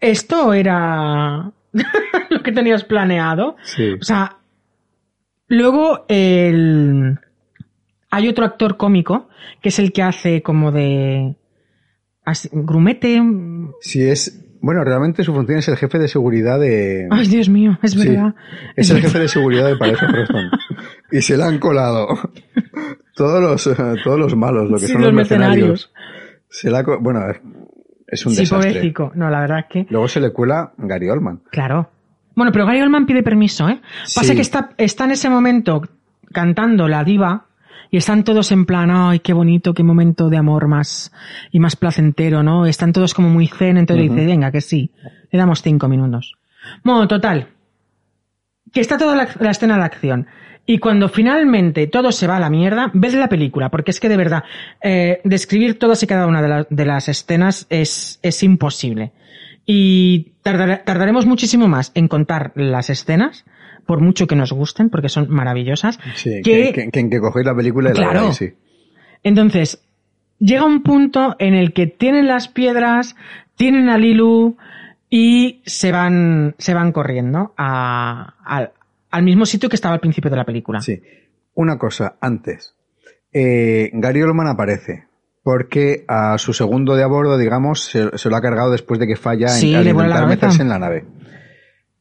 [0.00, 1.50] esto era
[2.30, 3.56] lo que tenías planeado.
[3.64, 3.92] Sí.
[4.00, 4.36] O sea,
[5.48, 7.18] luego el...
[8.10, 9.28] hay otro actor cómico
[9.62, 11.36] que es el que hace como de
[12.24, 13.20] así, grumete.
[13.80, 17.08] Sí, es, bueno, realmente su función es el jefe de seguridad de...
[17.10, 18.34] Ay, Dios mío, es Sí, verdad.
[18.76, 19.08] es Es el verdad.
[19.08, 20.50] jefe de seguridad de Pareja Preston.
[21.12, 22.08] Y se le han colado
[23.14, 25.92] todos los, eh, todos los malos, lo que Sí, son los los mercenarios.
[26.48, 27.20] Se co- bueno,
[28.08, 28.92] es- un sí, desastre.
[29.14, 31.42] No, la verdad es que, Luego se le cuela Gary Oldman.
[31.50, 31.90] claro.
[32.36, 33.80] Bueno, pero Gary Oldman pide permiso, ¿eh?
[34.02, 34.34] Pasa Sí.
[34.34, 35.82] que está, está en ese momento
[36.32, 37.46] cantando la diva
[37.90, 41.12] y están todos en plan, ay, qué bonito, qué momento de amor más
[41.50, 42.66] y más placentero, ¿no?
[42.66, 44.14] Están todos como muy zen, entonces Ujú.
[44.14, 44.92] dice, venga, que sí,
[45.30, 46.34] le damos cinco minutos.
[46.84, 47.48] Bueno, total.
[48.72, 50.26] Que está toda la, la escena de acción.
[50.66, 54.08] Y cuando finalmente todo se va a la mierda, ves la película, porque es que
[54.08, 54.44] de verdad,
[54.82, 59.12] eh, describir todas y cada una de, la- de las escenas es, es imposible.
[59.66, 63.44] Y tardare- tardaremos muchísimo más en contar las escenas,
[63.86, 65.98] por mucho que nos gusten, porque son maravillosas.
[66.14, 68.50] Sí, que- que, que, que en que cogéis la película y la veáis, sí.
[69.24, 69.82] Entonces,
[70.38, 73.16] llega un punto en el que tienen las piedras,
[73.56, 74.56] tienen a Lilu
[75.10, 78.72] y se van, se van corriendo a- al-
[79.10, 80.80] al mismo sitio que estaba al principio de la película.
[80.80, 81.00] Sí.
[81.54, 82.74] Una cosa, antes.
[83.32, 85.04] Eh, Gary Oldman aparece.
[85.42, 89.06] Porque a su segundo de a bordo, digamos, se, se lo ha cargado después de
[89.06, 91.06] que falla en- Sí, al la intentar meterse en la nave.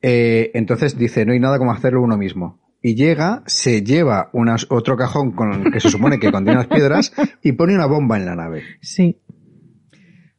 [0.02, 2.60] Eh, entonces dice, no hay nada como hacerlo uno mismo.
[2.82, 7.14] Y llega, se lleva unas, otro cajón con, que se supone que contiene las piedras
[7.42, 8.64] y pone una bomba en la nave.
[8.82, 9.20] Sí.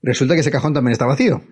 [0.02, 1.42] Resulta que ese cajón también está vacío.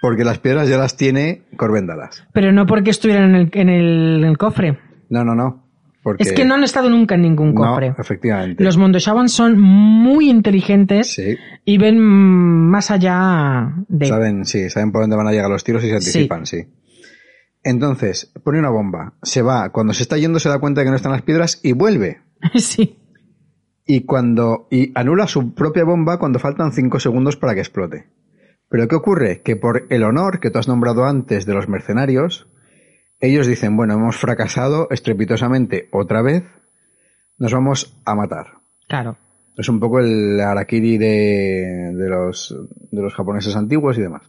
[0.00, 2.24] Porque las piedras ya las tiene Corbendalas.
[2.32, 4.78] Pero no porque estuvieran en el, en el- en el cofre.
[5.10, 5.66] No, no, no.
[6.02, 6.22] Porque...
[6.22, 7.94] Es que no han estado nunca en ningún No, cofre.
[7.98, 8.64] efectivamente.
[8.64, 11.20] Los Mondoshawan son muy inteligentes
[11.66, 14.06] y ven más allá de...
[14.06, 16.64] Saben, sí, saben por dónde van a llegar los tiros y se anticipan, sí.
[17.62, 20.90] Entonces, pone una bomba, se va, cuando se está yendo se da cuenta de que
[20.90, 22.20] no están las piedras y vuelve.
[22.54, 22.96] sí.
[23.84, 28.06] Y cuando, y anula su propia bomba cuando faltan 5 segundos para que explote.
[28.70, 29.42] Pero ¿qué ocurre?
[29.42, 32.46] Que por el honor que tú has nombrado antes de los mercenarios,
[33.20, 36.44] ellos dicen, bueno, hemos fracasado estrepitosamente otra vez,
[37.36, 38.46] nos vamos a matar.
[38.88, 39.16] Claro.
[39.56, 42.56] Es un poco el harakiri de, de, los,
[42.90, 44.22] de los japoneses antiguos y demás.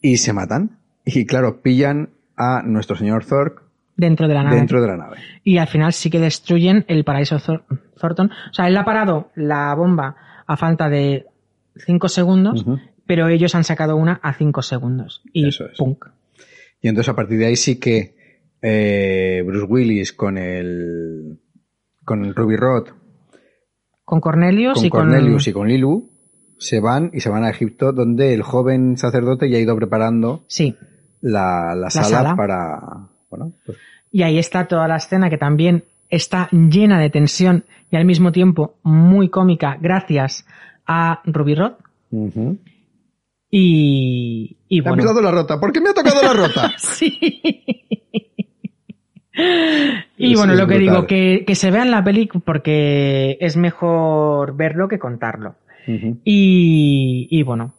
[0.00, 0.78] Y se matan.
[1.04, 3.62] Y claro, pillan a nuestro señor Zork
[3.96, 4.56] Dentro de la nave.
[4.56, 5.16] dentro de la nave.
[5.42, 7.64] Y al final sí que destruyen el paraíso Thor-
[7.98, 8.30] Thornton.
[8.50, 10.14] O sea, él ha parado la bomba
[10.46, 11.26] a falta de
[11.84, 12.64] 5 segundos.
[13.08, 15.22] Pero ellos han sacado una a 5 segundos.
[15.32, 16.04] Y punk.
[16.80, 18.14] Y entonces a partir de ahí sí que
[18.62, 21.40] eh, Bruce Willis con el
[22.04, 22.88] con Ruby Rod,
[24.04, 25.00] Con Cornelius con y con...
[25.00, 26.10] Cornelius y con Lilu
[26.58, 30.44] se van y se van a Egipto donde el joven sacerdote ya ha ido preparando
[30.48, 30.76] Sí.
[31.20, 32.36] la, la sala, sala.
[32.36, 32.80] para
[33.30, 33.78] bueno, pues,
[34.10, 38.32] Y ahí está toda la escena que también está llena de tensión y al mismo
[38.32, 40.46] tiempo muy cómica gracias
[40.86, 41.72] a Ruby Rod.
[43.50, 45.02] Y, y Me ha bueno.
[45.04, 46.72] pisado la rota, ¿por qué me ha tocado la rota?
[46.78, 47.18] sí.
[50.16, 50.80] Y bueno, lo que brutal.
[50.94, 55.54] digo, que, que se vea en la peli porque es mejor verlo que contarlo.
[55.86, 57.72] Y, y bueno,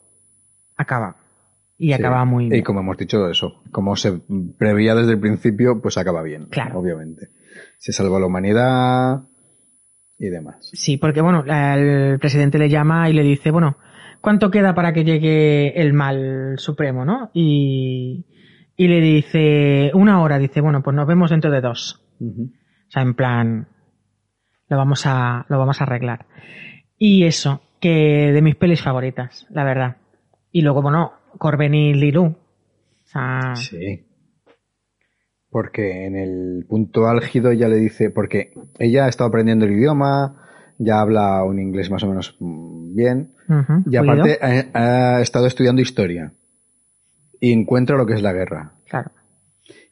[0.78, 1.18] acaba.
[1.78, 1.94] Y Sí.
[1.94, 2.64] acaba muy Y bien.
[2.64, 4.22] como hemos dicho eso, como se
[4.58, 6.46] preveía desde el principio, pues acaba bien.
[6.46, 6.80] Claro.
[6.80, 7.28] Obviamente.
[7.78, 9.24] Se salva la humanidad
[10.18, 10.70] y demás.
[10.74, 13.78] Sí, porque bueno, el presidente le llama y le dice, bueno,
[14.22, 17.32] ¿cuánto queda para que llegue el mal supremo, no?
[17.34, 18.26] Y,
[18.76, 22.06] y le dice, una hora, dice, bueno, pues nos vemos dentro de dos.
[22.22, 23.68] O sea, en plan,
[24.68, 26.26] lo vamos a, lo vamos a arreglar.
[26.98, 29.98] Y eso, que de mis pelis favoritas, la verdad.
[30.52, 32.26] Y luego, bueno, Corben y Lilu.
[32.26, 32.38] O
[33.06, 34.06] sea, Sí.
[35.52, 40.36] Porque en el punto álgido ya le dice, porque ella ha estado aprendiendo el idioma,
[40.78, 42.38] ya habla un inglés más o menos
[43.90, 44.40] y aparte
[44.74, 46.32] ha, ha estado estudiando historia.
[47.42, 48.74] Y encuentra lo que es la guerra.
[48.90, 49.12] Claro.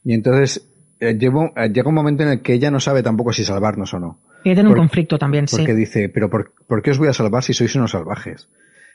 [0.04, 0.68] Y entonces
[1.00, 3.94] eh, llevo- eh, llega un momento en el que ella no sabe tampoco si salvarnos
[3.94, 4.20] o no.
[4.44, 5.58] Y tiene un conflicto también, sí.
[5.58, 8.50] Porque dice, pero por, por qué os voy a salvar si sois unos salvajes?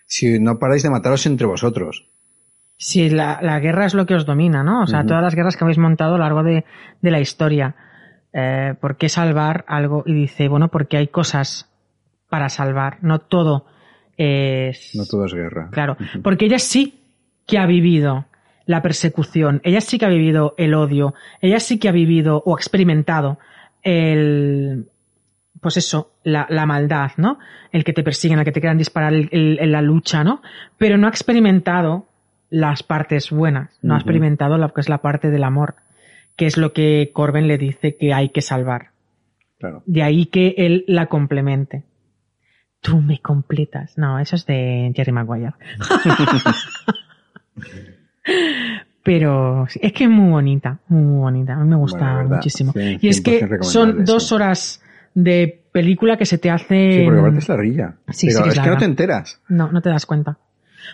[0.07, 2.09] Si no paráis de mataros entre vosotros.
[2.77, 4.83] Sí, la, la guerra es lo que os domina, ¿no?
[4.83, 6.65] O sea, todas las guerras que habéis montado a lo largo de,
[7.01, 7.75] de la historia.
[8.33, 10.03] Eh, ¿Por qué salvar algo?
[10.07, 11.69] Y dice, bueno, porque hay cosas
[12.29, 13.67] para salvar, no todo
[14.17, 14.95] es...
[14.95, 15.69] No todo es guerra.
[15.73, 17.01] Claro, porque ella sí
[17.47, 18.27] que ha vivido
[18.67, 22.57] la persecución, ella sí que ha vivido el odio, ella sí que ha vivido o
[22.57, 23.39] experimentado
[23.83, 24.87] el,
[25.61, 27.39] pues eso, la, la maldad, ¿no?
[27.73, 30.43] El que te persiguen, el que te quieran disparar el- el- en la lucha, ¿no?
[30.79, 32.07] Pero no ha experimentado
[32.51, 35.75] las partes buenas, no ha experimentado lo que es la parte del amor,
[36.37, 38.91] que es lo que Corben le dice que hay que salvar.
[39.59, 39.83] Claro.
[39.87, 41.85] De ahí que él la complemente.
[42.83, 43.97] Tú me completas.
[43.97, 45.55] No, eso es de Jerry Maguire.
[49.05, 51.55] Pero es que es muy bonita, muy bonita.
[51.55, 52.73] A mí me gusta Bueno, la verdad, muchísimo.
[52.73, 54.35] sí, y es que 100% son dos sí.
[54.35, 54.83] horas
[55.15, 56.99] de película que se te hace...
[57.01, 57.95] Sí, porque aparte es larguilla.
[58.11, 59.41] Sí, Pero sí es es que no te enteras.
[59.49, 60.39] No, no te das cuenta.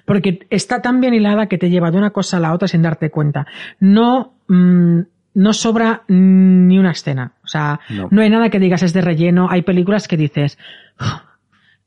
[0.06, 2.82] Porque está tan bien hilada que te lleva de una cosa a la otra sin
[2.82, 3.46] darte cuenta.
[3.80, 5.00] No, mm,
[5.34, 7.32] no sobra ni una escena.
[7.44, 8.08] O sea, No.
[8.10, 8.22] no.
[8.22, 9.48] hay nada que digas es de relleno.
[9.50, 10.58] Hay películas que dices,
[11.00, 11.06] "Uf,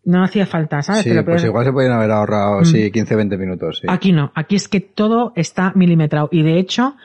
[0.04, 1.04] no hacía falta, ¿sabes?
[1.04, 2.66] Sí, Te lo pues puedes- igual se podrían haber ahorrado, Mm.
[2.66, 3.80] sí, 15-20 minutos.
[3.82, 3.88] Sí.
[3.90, 4.32] Aquí no.
[4.36, 6.30] Aquí es que todo está milimetrado.
[6.32, 6.96] Y de hecho,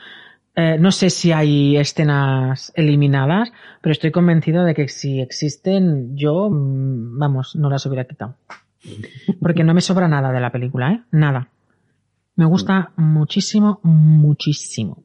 [0.55, 3.53] eh, no sé si hay escenas eliminadas,
[3.83, 8.37] pero estoy convencido de que si existen, yo, mm, vamos, no las hubiera quitado.
[9.41, 11.03] Porque no me sobra nada de la película, ¿eh?
[11.11, 11.49] Nada.
[12.37, 15.03] Me gusta muchísimo, muchísimo.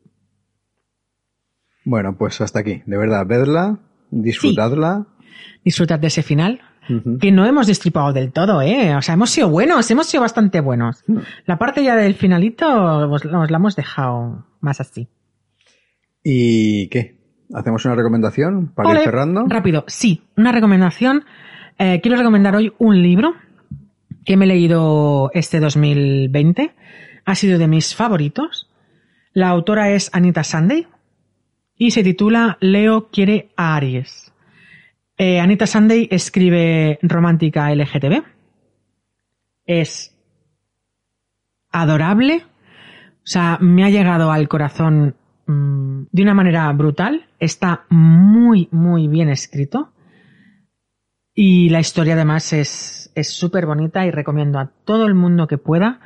[1.83, 2.83] Bueno, pues hasta aquí.
[2.85, 3.79] De verdad, vedla,
[4.11, 5.07] disfrutadla.
[5.63, 6.61] Disfrutar de ese final.
[7.19, 8.95] Que no hemos destripado del todo, ¿eh?
[8.95, 11.03] O sea, hemos sido buenos, hemos sido bastante buenos.
[11.45, 15.07] La parte ya del finalito nos la hemos dejado más así.
[16.23, 17.19] ¿Y qué?
[17.53, 19.45] ¿Hacemos una recomendación para Ole, ir cerrando?
[19.47, 21.25] Rápido, sí, una recomendación.
[21.77, 23.33] Eh, quiero recomendar hoy un libro
[24.25, 26.73] que me he leído este 2020.
[27.25, 28.69] Ha sido de mis favoritos.
[29.33, 30.87] La autora es Anita Sunday
[31.75, 34.30] y se titula Leo quiere a Aries.
[35.23, 38.23] Eh, Anita Sunday escribe romántica LGTB.
[39.67, 40.17] Es
[41.71, 42.43] adorable.
[43.17, 45.15] O sea, me ha llegado al corazón
[45.45, 49.91] mm, de una manera brutal está muy, muy bien escrito.
[51.35, 55.99] Y la historia además es súper bonita y recomiendo a todo el mundo que pueda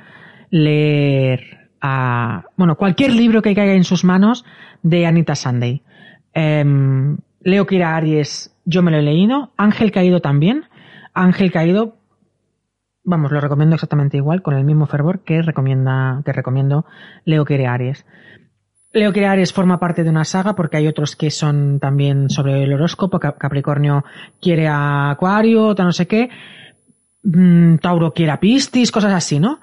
[0.50, 4.44] leer a, bueno, cualquier libro que caiga en sus manos
[4.84, 5.84] de Anita Sunday.
[6.34, 9.52] Em, Leo Kira Aries, yo me lo he leído.
[9.58, 10.66] Ángel Caído también.
[11.14, 11.98] Ángel Caído,
[13.04, 16.86] vamos, lo recomiendo exactamente igual, con el mismo fervor que recomienda, que recomiendo
[17.24, 18.06] Leo Kira Aries.
[18.92, 22.64] Leo Kira Aries forma parte de una saga porque hay otros que son también sobre
[22.64, 23.20] el horóscopo.
[23.20, 24.04] Cap- Capricornio
[24.42, 26.30] quiere a Acuario, no sé qué.
[27.24, 29.60] Mm, Tauro quiere a Piscis, cosas así, ¿no?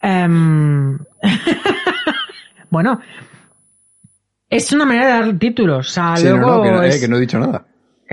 [0.00, 0.98] Em,
[2.70, 3.00] bueno,
[4.48, 5.88] es una manera de dar títulos.
[5.88, 7.66] O sea, Sí, no, luego no, que, eh, es- que no he dicho nada.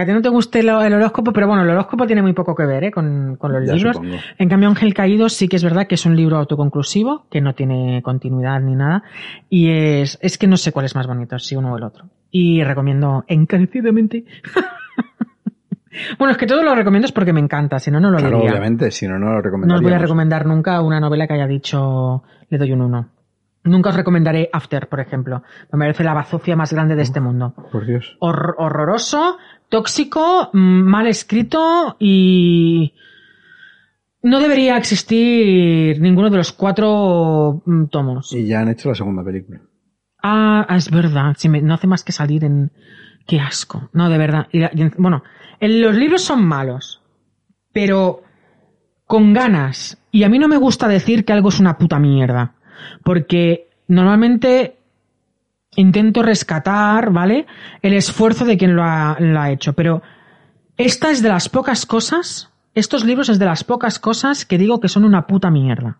[0.05, 2.55] Que a ti no te guste el horóscopo, pero bueno, el horóscopo tiene muy poco
[2.55, 2.91] que ver ¿eh?
[2.91, 3.95] con, con los Ya libros.
[3.95, 4.17] supongo.
[4.37, 7.53] En cambio, Ángel Caído sí que es verdad que es un libro autoconclusivo, que no
[7.55, 9.03] tiene continuidad ni nada.
[9.49, 12.05] Y es, es que no sé cuál es más bonito, si uno o el otro.
[12.31, 14.25] Y recomiendo encarecidamente.
[16.17, 18.37] bueno, es que todo lo recomiendo es porque me encanta, si no, no lo Claro,
[18.37, 18.51] diría.
[18.51, 21.47] obviamente, si no, no lo No os voy a recomendar nunca una novela que haya
[21.47, 23.09] dicho le doy un uno.
[23.63, 25.43] Nunca os recomendaré After, por ejemplo.
[25.71, 27.53] Me parece la bazofia más grande de este mundo.
[27.71, 28.17] Por Dios.
[28.19, 29.37] Hor- horroroso,
[29.71, 32.93] tóxico, mal escrito y
[34.21, 38.31] no debería existir ninguno de los cuatro mm, tomos.
[38.33, 39.61] Y ya han hecho la segunda película.
[40.21, 42.71] Ah, es verdad, sí, me- no hace más que salir en...
[43.25, 43.89] Qué asco.
[43.93, 44.47] No, de verdad.
[44.51, 45.23] Y y bueno,
[45.59, 47.01] en- los libros son malos,
[47.71, 48.21] pero
[49.05, 49.97] con ganas.
[50.11, 52.55] Y a mí no me gusta decir que algo es una puta mierda,
[53.03, 54.77] porque normalmente
[55.75, 57.45] intento rescatar, ¿vale?
[57.81, 60.01] El esfuerzo de quien lo ha, hecho, pero
[60.77, 64.79] esta es de las pocas cosas, estos libros es de las pocas cosas que digo
[64.79, 65.97] que son una puta mierda.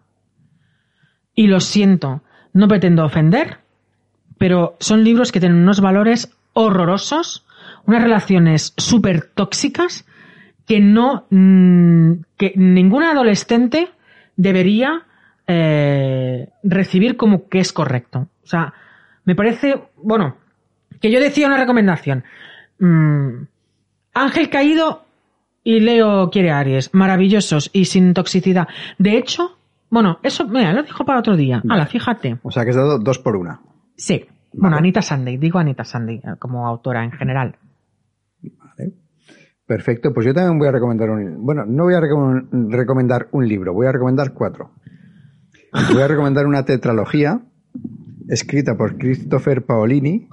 [1.34, 2.22] Y lo siento,
[2.54, 3.60] no pretendo ofender,
[4.38, 7.46] pero son libros que tienen unos valores horrorosos,
[7.86, 10.06] unas relaciones súper tóxicas
[10.68, 13.90] que no, mm, que ninguna adolescente
[14.36, 15.06] debería
[15.48, 18.28] eh, recibir como que es correcto.
[18.44, 18.74] O sea,
[19.26, 20.36] me parece, bueno,
[21.00, 22.24] que yo decía una recomendación.
[22.80, 23.44] Mm,
[24.14, 25.04] Ángel Caído
[25.64, 28.68] y Leo quiere Aries, maravillosos y sin toxicidad.
[28.98, 29.58] De hecho,
[29.90, 31.62] bueno, eso, mira, lo dijo para otro día.
[31.70, 32.38] Hala, fíjate.
[32.44, 33.62] O sea que has dado dos por una.
[33.96, 34.26] Sí.
[34.54, 37.56] Bueno, Anita Sunday, digo Anita Sunday eh, como autora en general.
[39.66, 41.46] Perfecto, pues yo también voy a recomendar un...
[41.46, 44.72] Bueno, no voy a recom- recomendar un libro, voy a recomendar cuatro.
[45.94, 47.40] Voy a recomendar una tetralogía
[48.32, 50.28] escrita por Christopher Paolini,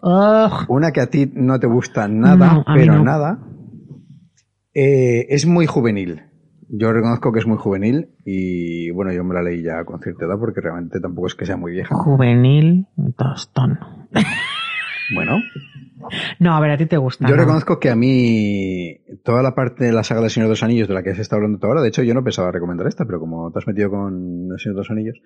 [0.69, 3.05] una que a ti no te gusta nada, No, pero no.
[3.05, 3.39] nada.
[4.75, 6.23] Eh, es muy juvenil.
[6.71, 10.27] Yo reconozco que es muy juvenil y bueno, yo me la leí ya con cierta
[10.27, 11.95] edad porque realmente tampoco es que sea muy vieja.
[11.95, 13.79] Juvenil tostón.
[15.15, 15.39] Bueno,
[16.39, 17.27] No, a ver, a ti te gusta.
[17.27, 17.41] Yo ¿no?
[17.41, 20.87] reconozco que a mí toda la parte de la saga del Señor de los Anillos
[20.87, 23.19] de la que se está hablando ahora, de hecho yo no pensaba recomendar esta, pero
[23.19, 25.17] como te has metido con el Señor de los Anillos,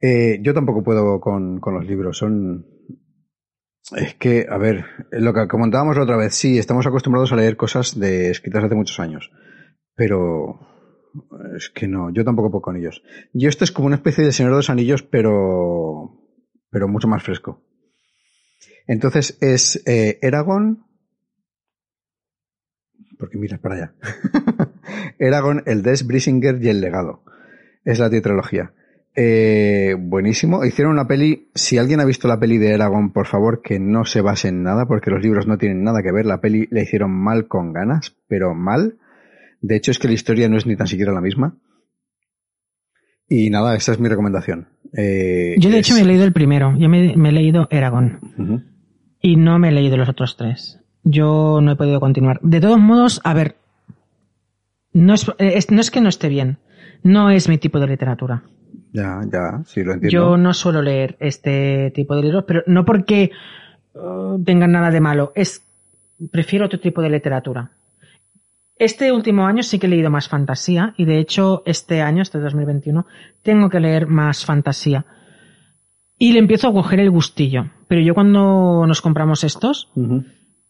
[0.00, 2.66] eh, yo tampoco puedo con, con los libros, son...
[3.96, 7.56] Es que, a ver, lo que comentábamos la otra vez, sí, estamos acostumbrados a leer
[7.56, 9.32] cosas de escritas hace muchos años,
[9.96, 10.60] pero
[11.56, 13.02] es que no, yo tampoco puedo con ellos.
[13.32, 16.12] Yo esto es como una especie de Señor de los Anillos, pero,
[16.70, 17.64] pero mucho más fresco.
[18.86, 20.84] Entonces es eh, Eragon.
[23.18, 23.94] Porque miras para allá.
[25.18, 27.22] Eragon, el Des Brisinger y el legado.
[27.84, 28.72] Es la tetralogía.
[29.22, 30.64] Eh, buenísimo.
[30.64, 31.50] Hicieron una peli.
[31.54, 34.62] Si alguien ha visto la peli de Eragon, por favor, que no se base en
[34.62, 36.24] nada, porque los libros no tienen nada que ver.
[36.24, 38.96] La peli la hicieron mal con ganas, pero mal.
[39.60, 41.54] De hecho, es que la historia no es ni tan siquiera la misma.
[43.28, 44.68] Y nada, esa es mi recomendación.
[44.96, 46.74] Eh, Yo de es- hecho me he leído el primero.
[46.78, 48.70] Yo me, me he leído Eragon.
[49.20, 50.80] Y no me he leído los otros tres.
[51.04, 52.40] Yo no he podido continuar.
[52.42, 53.56] De todos modos, a ver.
[54.94, 56.56] No es, es- no es que no esté bien.
[57.02, 58.44] No es mi tipo de literatura.
[58.92, 60.10] Ya, ya, sí, lo entiendo.
[60.10, 63.30] Yo no suelo leer este tipo de libros, pero no porque
[63.94, 65.32] uh, tengan nada de malo.
[65.34, 65.64] Es
[66.30, 67.70] prefiero otro tipo de literatura.
[68.76, 72.38] Este último año sí que he leído más fantasía y de hecho este año, este
[72.38, 73.06] 2021,
[73.42, 75.04] tengo que leer más fantasía.
[76.18, 77.70] Y le empiezo a coger el gustillo.
[77.88, 79.90] Pero yo cuando nos compramos estos,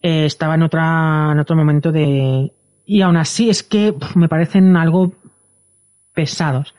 [0.03, 2.53] eh, estaba en otra en otro momento de
[2.85, 5.13] y aún así es que me parecen algo
[6.15, 6.75] pesados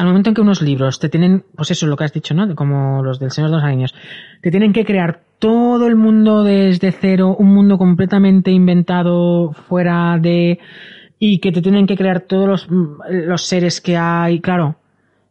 [0.00, 2.34] al momento en que unos libros te tienen pues eso es lo que has dicho
[2.34, 3.94] no como los del Señor de los Anillos
[4.40, 10.58] te tienen que crear todo el mundo desde cero un mundo completamente inventado fuera de
[11.18, 12.68] y que te tienen que crear todos los,
[13.08, 14.76] los seres que hay claro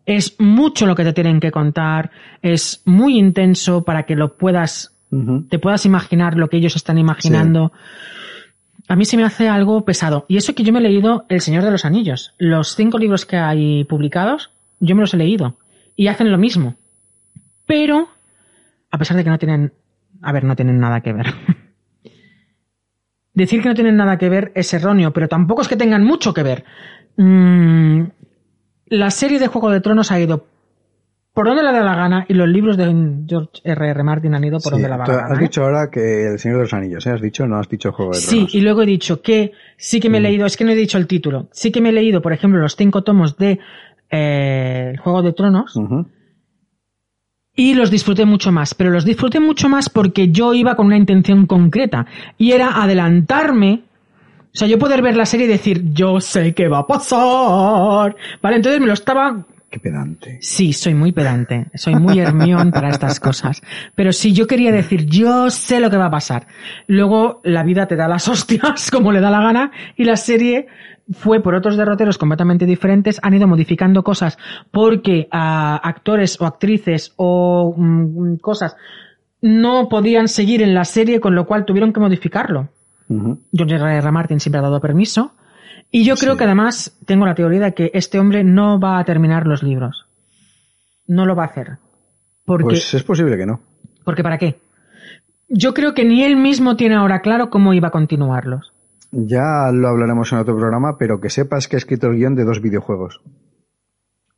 [0.10, 2.10] es mucho lo que te tienen que contar,
[2.42, 4.96] es muy intenso para que lo puedas
[5.50, 7.72] te puedas imaginar lo que ellos están imaginando.
[8.88, 10.26] A mí se me hace algo pesado.
[10.28, 12.34] Y eso que yo me he leído El Señor de los Anillos.
[12.38, 15.58] Los cinco libros que hay publicados, yo me los he leído.
[15.96, 16.76] Y hacen lo mismo.
[17.66, 18.08] Pero,
[18.92, 19.74] a pesar de que no tienen,
[20.22, 21.28] a ver, no tienen nada que ver.
[23.34, 26.34] Decir que no tienen nada que ver es erróneo, pero tampoco es que tengan mucho
[26.34, 26.66] que ver.
[27.16, 28.04] Mm,
[28.88, 30.46] la serie de Juego de Tronos ha ido
[31.32, 32.86] por donde le da la gana y los libros de
[33.28, 33.90] George R.
[33.92, 34.04] R.
[34.04, 35.36] Martin han ido por Sí, donde le da tú la has gana.
[35.40, 35.44] ¿eh?
[35.44, 37.12] dicho ahora que El Señor de los Anillos, ¿eh?
[37.12, 38.56] Has dicho, no has dicho Juego de Sí, Tronos.
[38.56, 40.98] y luego he dicho que sí que me he leído, es que no he dicho
[40.98, 43.60] el título, sí que me he leído, por ejemplo, los cinco tomos de
[44.10, 45.80] eh, Juego de Tronos
[47.56, 50.98] y los disfruté mucho más, pero los disfruté mucho más porque yo iba con una
[50.98, 52.06] intención concreta
[52.38, 53.84] y era adelantarme,
[54.46, 58.16] o sea, yo poder ver la serie y decir, yo sé qué va a pasar,
[58.42, 58.56] ¿vale?
[58.56, 60.40] Entonces me lo estaba Qué pedante.
[60.42, 63.62] Sí, soy muy pedante, soy muy hermión para estas cosas.
[63.94, 66.48] Pero sí, yo quería decir, yo sé lo que va a pasar.
[66.88, 70.68] Luego la vida te da las hostias como le da la gana y la serie
[71.12, 74.38] fue por otros derroteros completamente diferentes, han ido modificando cosas
[74.72, 78.76] porque ah, actores o actrices o mm, cosas
[79.42, 82.70] no podían seguir en la serie, con lo cual tuvieron que modificarlo.
[83.08, 83.40] Ujú.
[83.54, 83.98] George R.
[83.98, 84.12] R.
[84.12, 85.34] Martin siempre ha dado permiso.
[85.92, 89.04] Y yo creo que además tengo la teoría de que este hombre no va a
[89.06, 90.06] terminar los libros.
[91.08, 91.78] No lo va a hacer.
[92.46, 93.62] Porque, Pues es posible que no.
[94.04, 94.60] porque ¿para qué?
[95.48, 98.72] Yo creo que ni él mismo tiene ahora claro cómo iba a continuarlos.
[99.12, 102.46] Ya lo hablaremos en otro programa, pero que sepas que he escrito el guion de
[102.46, 103.22] dos videojuegos.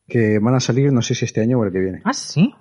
[0.07, 2.01] Que van a salir, no sé si este año o el que viene.
[2.05, 2.53] Ah, sí.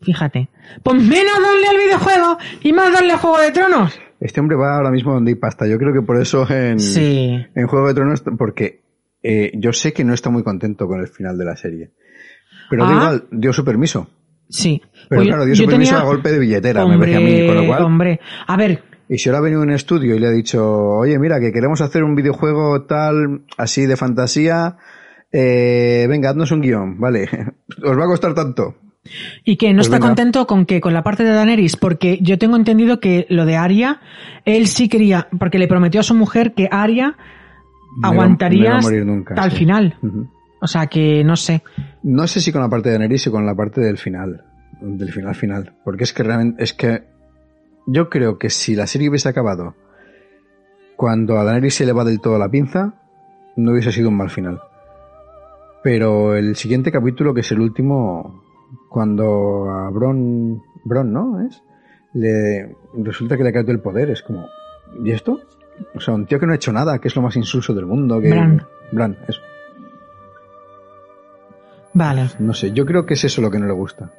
[0.00, 0.48] Fíjate.
[0.82, 3.98] Pues menos darle al videojuego y más darle a Juego de Tronos.
[4.20, 5.66] Este hombre va ahora mismo donde hay pasta.
[5.66, 7.36] Yo creo que por eso en, Sí.
[7.54, 8.82] en Juego de Tronos, porque
[9.22, 11.90] eh, yo sé que no está muy contento con el final de la serie.
[12.70, 12.94] Pero da Ah.
[12.94, 14.08] igual, dio su permiso.
[14.48, 14.80] Sí.
[15.08, 17.46] Pero Pues claro, dio su permiso tenía- a golpe de billetera, me parece a mí,
[17.46, 17.82] con lo cual.
[17.82, 21.18] Hombre, a ver, Y si ahora ha venido un estudio y le ha dicho, oye,
[21.18, 24.76] mira, que queremos hacer un videojuego tal, así de fantasía,
[25.32, 27.28] eh, venga, haznos un guion, vale,
[27.82, 28.76] os va a costar tanto.
[29.44, 30.08] Y que no Pues está venga.
[30.08, 33.56] contento con que con la parte de Daenerys, porque yo tengo entendido que lo de
[33.56, 34.00] Arya,
[34.44, 37.16] él sí quería, porque le prometió a su mujer que Arya
[38.02, 39.56] aguantaría no iba a morir nunca, hasta el sí.
[39.58, 39.96] final.
[40.60, 41.62] O sea que no sé.
[42.02, 44.44] No sé si con la parte de Daenerys o con la parte del final,
[44.80, 47.04] del final final, porque es que realmente, es que
[47.88, 49.74] yo creo que si la serie hubiese acabado
[50.96, 52.94] cuando a Daenerys se le va del todo la pinza,
[53.56, 54.60] no hubiese sido un mal final.
[55.82, 58.42] Pero el siguiente capítulo, que es el último,
[58.88, 61.46] cuando a Bron, Bron, ¿no?
[61.46, 61.62] Es,
[62.14, 64.48] le resulta que le cae todo el poder, es como,
[65.04, 65.40] ¿y esto?
[65.94, 67.86] O sea, un tío que no ha hecho nada, que es lo más insulso del
[67.86, 68.66] mundo, que Bran.
[68.90, 69.40] Bran, eso.
[71.94, 74.10] Vale, No sé, yo creo que es eso lo que no le gusta.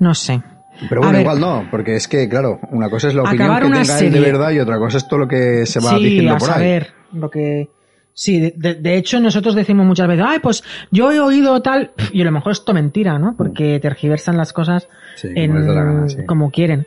[0.00, 0.42] no sé.
[0.88, 1.20] Pero A bueno, ver.
[1.22, 4.20] igual no, porque es que, claro, una cosa es la opinión que tenga él de
[4.20, 6.54] verdad y otra cosa es todo lo que se va sí, diciendo a por ahí.
[6.54, 7.68] saber lo que
[8.14, 12.24] sí, de, hecho nosotros decimos muchas veces, ay, pues yo he oído tal, y a
[12.24, 13.36] lo mejor esto mentira, ¿no?
[13.36, 16.24] Porque tergiversan las cosas Sí, en- como les da la gana, sí.
[16.26, 16.86] como quieren.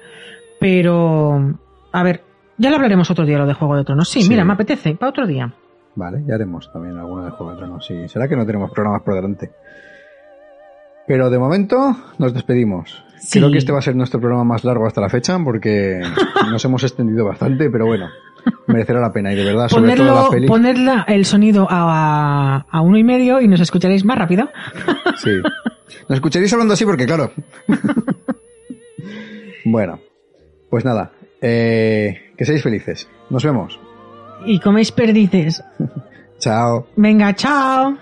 [0.59, 1.57] Pero,
[1.91, 2.21] a ver,
[2.57, 4.09] ya lo hablaremos otro día lo de Juego de Tronos.
[4.09, 4.29] Sí, Sí.
[4.29, 5.53] mira, me apetece, para otro día.
[5.95, 7.85] Vale, ya haremos también alguno de Juego de Tronos.
[7.85, 9.51] Sí, será que no tenemos programas por delante.
[11.07, 13.04] Pero de momento nos despedimos.
[13.19, 13.39] Sí.
[13.39, 15.99] Creo que este va a ser nuestro programa más largo hasta la fecha porque
[16.51, 18.07] nos hemos extendido bastante, pero bueno,
[18.67, 20.47] merecerá la pena y de verdad, sobre todo la peli.
[20.47, 24.49] ponerla el sonido a, a uno y medio y nos escucharéis más rápido.
[25.17, 25.31] Sí.
[26.09, 27.31] Nos escucharéis hablando así porque, claro.
[29.65, 29.99] bueno,
[30.69, 31.11] pues nada.
[31.41, 33.07] eh, que seáis felices.
[33.29, 33.79] Nos vemos.
[34.45, 35.63] Y coméis perdices.
[36.39, 36.87] Chao.
[36.95, 37.97] Venga, chao.